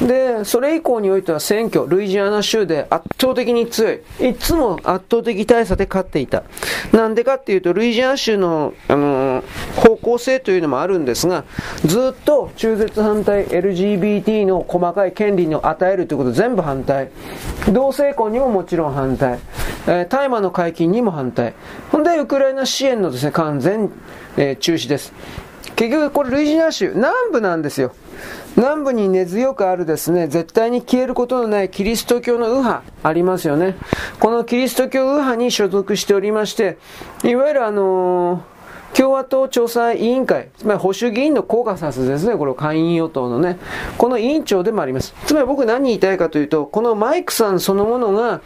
[0.01, 4.01] で、それ以降においては選挙、ルイジアナ州で圧倒的に強い。
[4.19, 6.43] いつも圧倒的大差で勝っていた。
[6.91, 9.43] なんでかっていうと、ルイジアナ州の、あの
[9.75, 11.43] 方向性というのもあるんですが、
[11.85, 17.09] ずっと中絶反対、LGBT の細かい権利を与えるということ全部反対。
[17.71, 19.39] 同性婚にももちろん反対。
[19.85, 21.53] えー、大麻の解禁にも反対。
[21.91, 23.91] ほんで、ウクライナ支援のですね、完全、
[24.37, 25.13] えー、中止です。
[25.75, 27.93] 結局これルイジアナ州、南部なんですよ。
[28.55, 33.75] 南部に根強くあるですね、絶対に消えることのないキリスト教の右派ありますよね。
[34.19, 36.77] このキリスト教右派に所属しておりまして、
[37.23, 38.53] いわゆるあのー
[38.93, 43.57] 共和党調査委員会、つまり保守議員のコーカサスですね、これ下院与党のね、
[43.97, 45.15] この委員長でもあります。
[45.25, 48.41] つまり僕何言いたいかというと、このマイクさんそのものが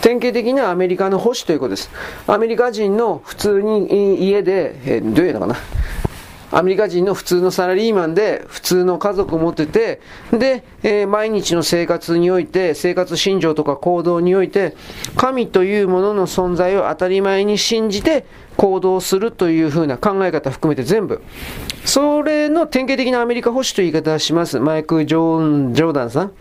[0.00, 1.90] 典型的なアメリカの保守ということです。
[2.28, 5.56] アメリカ人の普通に家で、えー、どういうのかな、
[6.50, 10.00] アメリカ人の普通のサラリーマンで普通の家族を持ってて、
[10.32, 14.74] で、えー、毎日の生活において、生活信条とか行動において、
[15.16, 18.24] 神というものの存在を当たり前に信じて
[18.56, 21.22] 行動するというふうな考え方含めて全部。
[21.84, 24.58] それの典型的なアメリカ保守という言い方をします。
[24.58, 26.32] マイク・ジョーン・ジョーダンさん。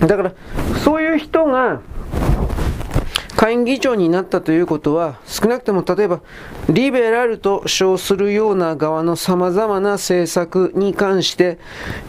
[0.00, 0.32] だから、
[0.84, 1.80] そういう人が、
[3.36, 6.20] 下院議長になったということは、少なくとも例えば、
[6.70, 11.58] リベラルと称するような側の様々な政策に関して、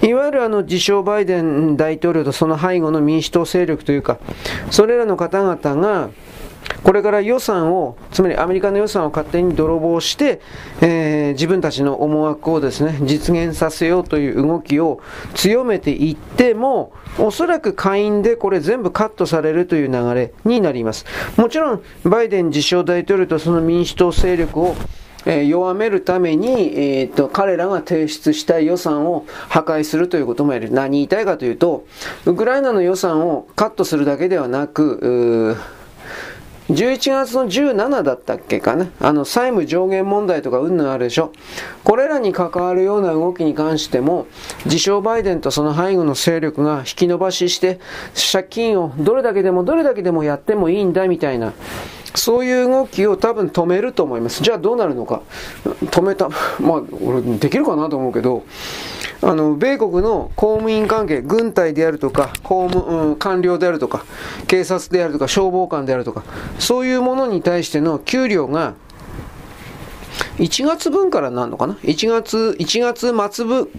[0.02, 4.20] いわゆるあの自称バイデン大統領とその背後の民主党勢力というか、
[4.72, 6.10] それらの方々が、
[6.84, 10.42] これから予算を、つまりアメリカの予算を勝手に泥棒して、
[10.82, 15.02] えー、自分たちの思惑をですね、実現させようという動きを
[15.34, 21.06] 強めていっても、おそらく下院でこれ全部カットされるという流れになります。
[21.36, 24.76] もちろん、バイデン自称大統領とその民主党勢力を
[25.28, 30.72] え弱めるために、えーと、彼らが提出したい予算を破壊するということもやる。
[30.72, 31.86] 何言いたいかというと、
[32.26, 35.58] ウクライナの予算をカットするだけではなく、
[36.70, 38.88] 11月の17だったっけかな。
[39.00, 41.32] あの、債務上限問題とかうんぬんあるでしょ。
[41.86, 44.28] これらに関わるような動きに関しても、
[44.66, 47.80] 自称バイデンとその背後の勢力が引き延ばしして、
[48.32, 51.54] 借金をどれだけでもどれだけでもやってもいいんだみたいな、
[52.16, 54.44] そういう動きを多分止めると思います。
[54.44, 55.22] じゃあどうなるのか。
[55.66, 56.30] 止めた。
[56.60, 58.44] まあ、俺できるかなと思うけど、
[59.22, 64.06] あの、米国の公務員関係、軍隊であるとか、公務、うん、官僚であるとか、
[64.48, 66.24] 警察であるとか、消防官であるとか、
[66.60, 68.74] そういうものに対しての給料が、
[70.38, 73.70] 1月分からなんのかな ?1 月、1月末分、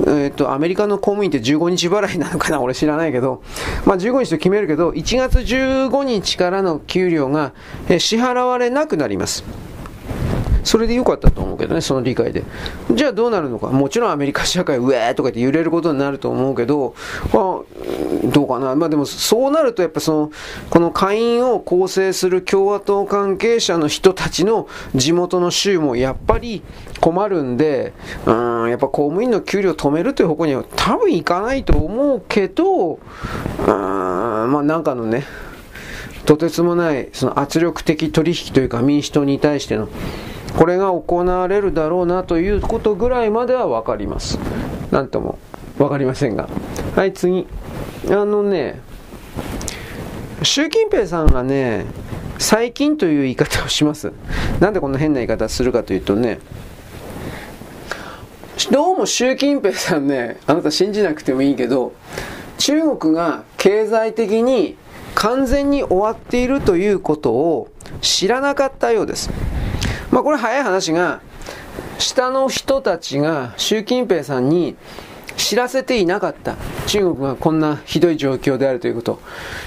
[0.00, 2.60] えっ、ー、と、アメリカの公務員って15日払いなのかな？
[2.60, 3.42] 俺知らないけど、
[3.84, 7.52] まあ15日と決めるけど、1月15日からの給料が、
[7.98, 9.44] 支払われなくなります。
[10.64, 12.44] それで良かったと思うけどね、その理解で。
[12.92, 13.68] じゃあどうなるのか。
[13.68, 16.94] もちろんアメリカ社会、うえーとか言って揺れることになると思うけど、
[17.32, 18.74] まあ、どうかな。
[18.74, 20.32] まあでもそうなるとやっぱその、
[20.70, 26.62] この下院を構成する共和党関係者の人たちの地元の州もやっぱり
[27.00, 27.92] 困るんで、
[28.26, 35.24] うん、やっぱ公務員の給料を止めるという方向には多分いかないと思うけど、うん、まあなんかのね、
[36.24, 39.88] とてつもないその圧力的取引というか民主党に対しての
[40.56, 44.38] これが行われるだろうなということぐらいまでは分かります。
[44.90, 45.38] なんとも
[45.78, 46.48] 分かりませんが。
[46.94, 47.46] はい、次。
[48.08, 48.80] あのね、
[50.42, 51.86] 習近平さんがね、
[52.38, 54.12] 最近という言い方をします。
[54.60, 56.40] なんでこんな変な言い方するかというとね、
[58.70, 61.92] どうも習近平さんね、あなた信じなくてもいいけど、
[62.58, 64.76] 中国が経済的に
[65.14, 67.68] 完全に終わっているということを
[68.00, 69.30] 知らなかったようです。
[70.12, 71.20] まあこれ早い話が、
[71.98, 74.76] 下の人たちが習近平さんに
[75.36, 76.56] 知らせていなかった。
[76.86, 79.20] 中国がこんなひどい状況であるということ。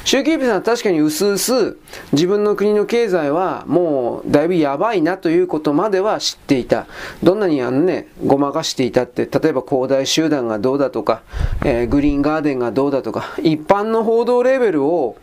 [0.03, 1.77] 習近平さんは確かにうすうす
[2.11, 6.88] 自分の国の経済はもうだいぶやばいなということまでは知っていた。
[7.24, 11.22] どんなにあのね、ごまかしていたって、例えば恒大集団がどうだとか、
[11.64, 15.18] えー、グリーンガーデンがどうだとか、一般の報道レベルを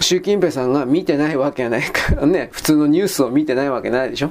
[0.00, 4.30] 習近平さんが見てないわけがないからね、普通のニュースを見てないわけないでしょ。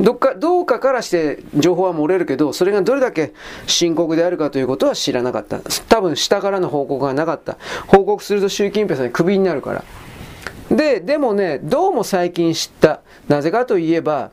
[0.00, 3.32] どっか、どうかからして情報は漏れるけど、それがどれだけ
[3.66, 5.60] 深刻であるかということは知らなかった。
[5.88, 7.56] 多分下からの報告がなかった。
[7.86, 9.84] 報告すると習近平さんにクビになるから。
[10.70, 13.00] で、でもね、どうも最近知った。
[13.26, 14.30] なぜかといえば、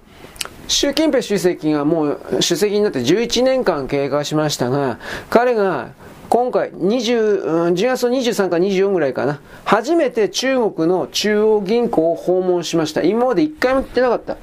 [0.68, 5.90] 習近平主席がもう主席になって11年間経過しましたが、彼が
[6.30, 9.40] 今回20、10月の23か24ぐらいかな。
[9.64, 13.04] 初めて中国の中央銀行を訪問しました。
[13.04, 14.38] 今まで1回も行ってなかった。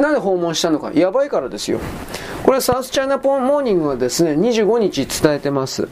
[0.00, 0.92] なんで訪問したのか。
[0.94, 1.80] やばいからですよ。
[2.44, 5.88] これサウスチャイナポンモーニングはですね、25日伝えてます。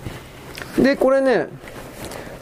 [0.79, 1.49] で、これね、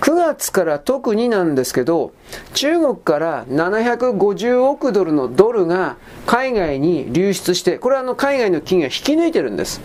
[0.00, 2.12] 9月から特になんですけど、
[2.54, 5.96] 中国から750億ドルのドルが
[6.26, 9.80] 海外に流出して、これはあの海外の金が引き抜いてるんです。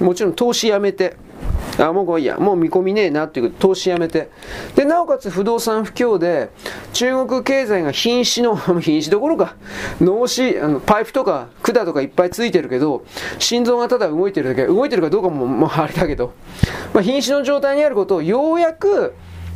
[0.00, 1.16] もちろん投資やめて。
[1.78, 4.30] あ、もうこいいや、もう見込みねえなっていう投資やめて。
[4.74, 6.50] で、なおかつ不動産不況で、
[6.92, 9.54] 中国経済が瀕死の、 瀕死どころか、
[10.00, 13.04] 脳死、あの、パイプとか管とかいっぱいついてるけど、
[13.38, 16.32] 心臓がただ動いてるだけ、動いてるかどうかも、まあ、あれだけど、
[16.92, 19.14] まあ、瀕死の状態にあることをようやく、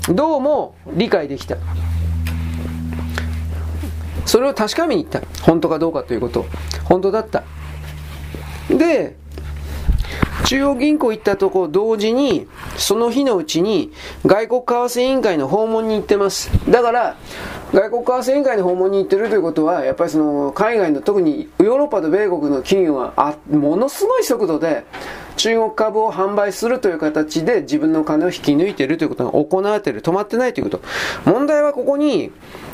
[0.09, 1.57] どうも理解できた。
[4.25, 5.21] それを確かめに行った。
[5.43, 6.47] 本当かどうかということ。
[6.85, 7.43] 本当だった。
[8.69, 9.17] で、
[10.45, 12.47] 中央銀行行ったとこ同時に、
[12.77, 13.93] その日のうちに
[14.27, 16.51] 外国為替委員会の訪問に行ってます。
[16.69, 17.17] だから、
[17.73, 24.85] 外国為替委員会の訪問に行ってるということは、やっぱりその海外の特にヨーロッパと米国の企業はあものすごい速度で
[25.37, 30.83] 中国株を販売するという形で自分の金を引き抜いているということが行われている、止まってないということ。
[31.25, 32.31] 問題はここに、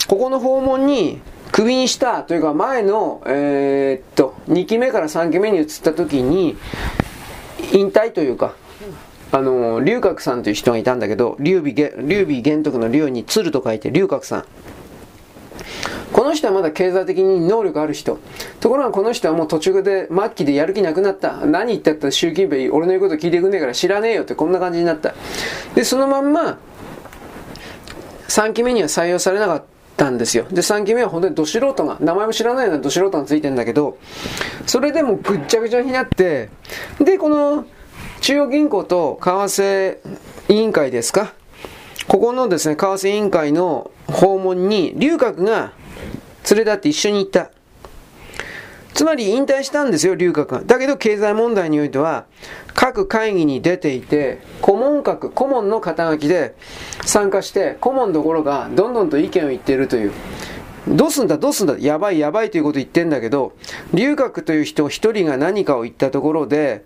[0.08, 1.20] ここの訪問に
[1.52, 6.56] クビにしたというか前の、えー、っと、2期目から3期目に移った時に、
[7.72, 8.54] 引退というか、
[9.30, 11.72] あの、龍角さんという人がいたんだけど、劉備
[12.40, 14.44] 玄徳の龍に鶴と書いて龍角さん。
[16.12, 18.18] この人はまだ経済的に能力ある人。
[18.60, 21.44] ところがこの人はもう途中で末期でやる気なくなった。
[21.44, 25.14] 何言ったって習近平、俺の言うこと聞いてくんねえから知らねえよってこんな感じになった。
[25.74, 26.58] で、そのまんま、
[28.28, 30.46] 3期目には採用されなかったたんですよ。
[30.50, 33.98] で、3期目は本当にど素人が、名前も知らないようなど素人がついてんだけど、
[34.66, 36.48] それでもぐっちゃぐちゃになって、
[37.00, 37.66] で、この
[38.20, 39.98] 中央銀行と為替
[40.48, 41.34] 委員会ですか、
[42.06, 45.72] ここのですね、為替委員会の訪問に、龍角が
[46.50, 47.50] 連れ立って一緒に行った。
[48.94, 50.62] つまり引退したんですよ、龍角が。
[50.64, 52.26] だけど経済問題においては、
[52.74, 56.54] 各会議に出ていて、顧問格、顧問の肩書きで
[57.04, 60.12] 参加して、顧問どころがどんどんと意見を言っているという。
[60.88, 63.52] どうすんだどうすんだやばいやばいということを言ってんだけど、
[63.92, 66.84] 龍角という人一人が何かを言ったところで、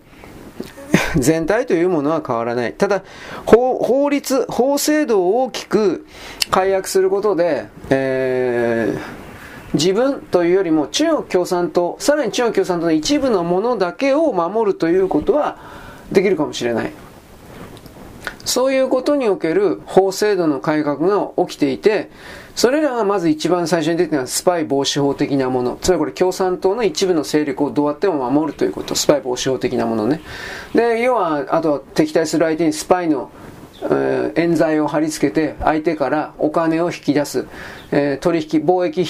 [1.15, 2.73] 全体というものは変わらない。
[2.73, 3.03] ただ、
[3.45, 6.05] 法律、法制度を大きく
[6.49, 9.22] 解約することで、えー、
[9.73, 15.57] 自分というよりも中国共産党、さらに中国共産党の一部のものだけを守るということは
[16.11, 16.91] できるかもしれない。
[18.45, 22.11] そういうことにおける法制度の改革が起きていて、
[22.55, 25.77] それらがまず一番最初に出てきたのはスパイ防止法的なもの。
[25.81, 28.95] つまりこれ共産党の一部の勢力をどうやっても守るということ。
[28.95, 30.21] スパイ防止法的なものね。
[30.75, 33.31] で、要は、あとは敵対する相手にスパイの
[33.83, 37.47] えー、冤罪を貼り付けて相手からお金を引き出す、
[37.91, 39.05] えー、取引、貿易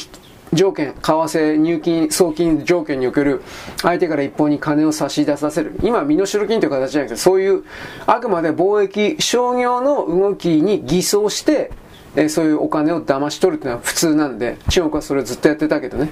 [0.53, 3.41] 条件、為替、入金、送金条件における
[3.81, 5.75] 相手から一方に金を差し出させる。
[5.83, 7.63] 今、身代金という形じゃなくて、そういう
[8.05, 11.71] あくまで貿易、商業の動きに偽装して、
[12.15, 16.09] えそういうお金を騙し取るというのは普通なんで、中国はそれをずっとやってたけどね。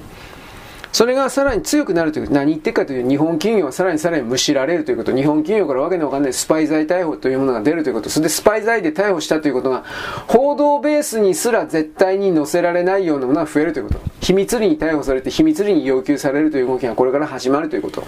[0.91, 9.85] それがさらに強くなるという、何言ってるかというと、日本企業はさらにさらにむしられるということ、日本企業からわけのわかんないスパイ罪逮捕というものが出るということ、それでスパイ罪で逮捕したということが、
[10.27, 14.01] 報道ベースにすら絶対に載せられないようなものが増えるということ。
[14.19, 18.03] 秘密裏に逮捕されて、秘密裏に要求されるという動きがこれから始まるということ。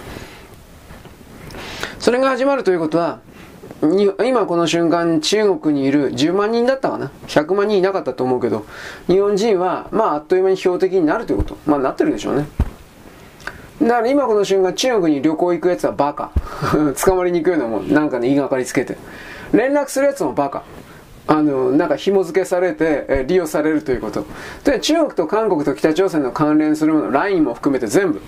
[1.98, 3.20] それが始まるということは、
[4.24, 8.64] 今この瞬間中国にいる10万人だったかな？100万人いなかったと思うけど
[9.08, 12.46] 日本人はまああっという間に標的になるということまあなってるでしょうね
[13.82, 16.30] だから今この瞬間中国に旅行行くやつはバカ。
[17.04, 17.92] 捕まりに行くようなもん。
[17.92, 18.96] なんかね言いがかりつけて。
[19.52, 20.62] 連絡するやつもバカ。
[21.26, 24.26] あの、なんか紐付けされて、え利用されるということ。
[24.64, 28.20] で、中国と韓国と北朝鮮の関連するもの、ラインも含めて全部。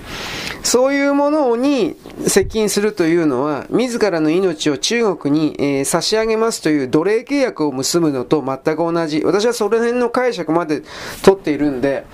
[0.62, 9.22] そういうものに接近するというのは、自らの命を中国に、えー、差し上げますという奴隷契約を結ぶのと全く同じ。
[9.24, 10.82] 私はその辺の解釈まで
[11.22, 12.06] 取っているんで、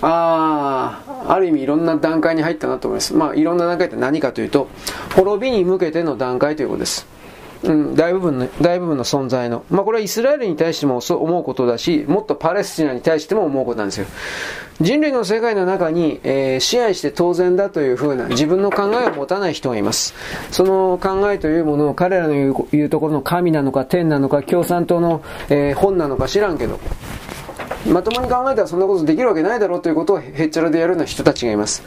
[0.00, 3.14] ああ、ある意味いろんな段階に入ったなと思います。
[3.14, 4.68] まあ、いろんな段階って何かというと、
[5.16, 7.17] 滅びに向けての段階ということです。
[7.64, 9.64] うん、大部分の、大部分の存在の。
[9.70, 14.06] まあこれはイスラエルに対してもそう思うことだし、もっとパレスチナに対しても思うことなんですよ。
[14.80, 20.14] 人類の世界の中に、えー、支配して当然だというふうな自分の考えを持たない人がいます。
[20.52, 26.78] その考えというものを彼らの言う言うところの神なのか天なのか共産党の、えー、本なのか知らんけど、
[27.86, 31.82] まともに考えたらそんなことできるわけないだろうということをへっちゃらでやるような人たちがいます。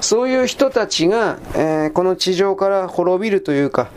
[0.00, 3.90] そういう人たちが、えー、この地上から滅びるというか、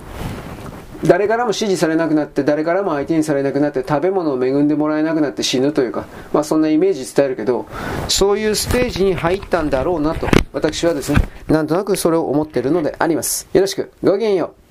[1.06, 7.65] 誰からも支持されなくなって誰からも相手にされなくなって食べ物を恵んでもらえなくなって死ぬというか、まあ、そんなイメージ伝えるけど
[8.07, 13.48] そういうステージに入ったんだろうなと私はですねなんとなくそれを思っているのであります。
[13.53, 13.91] よろしく。
[14.01, 14.62] ごきげんよう。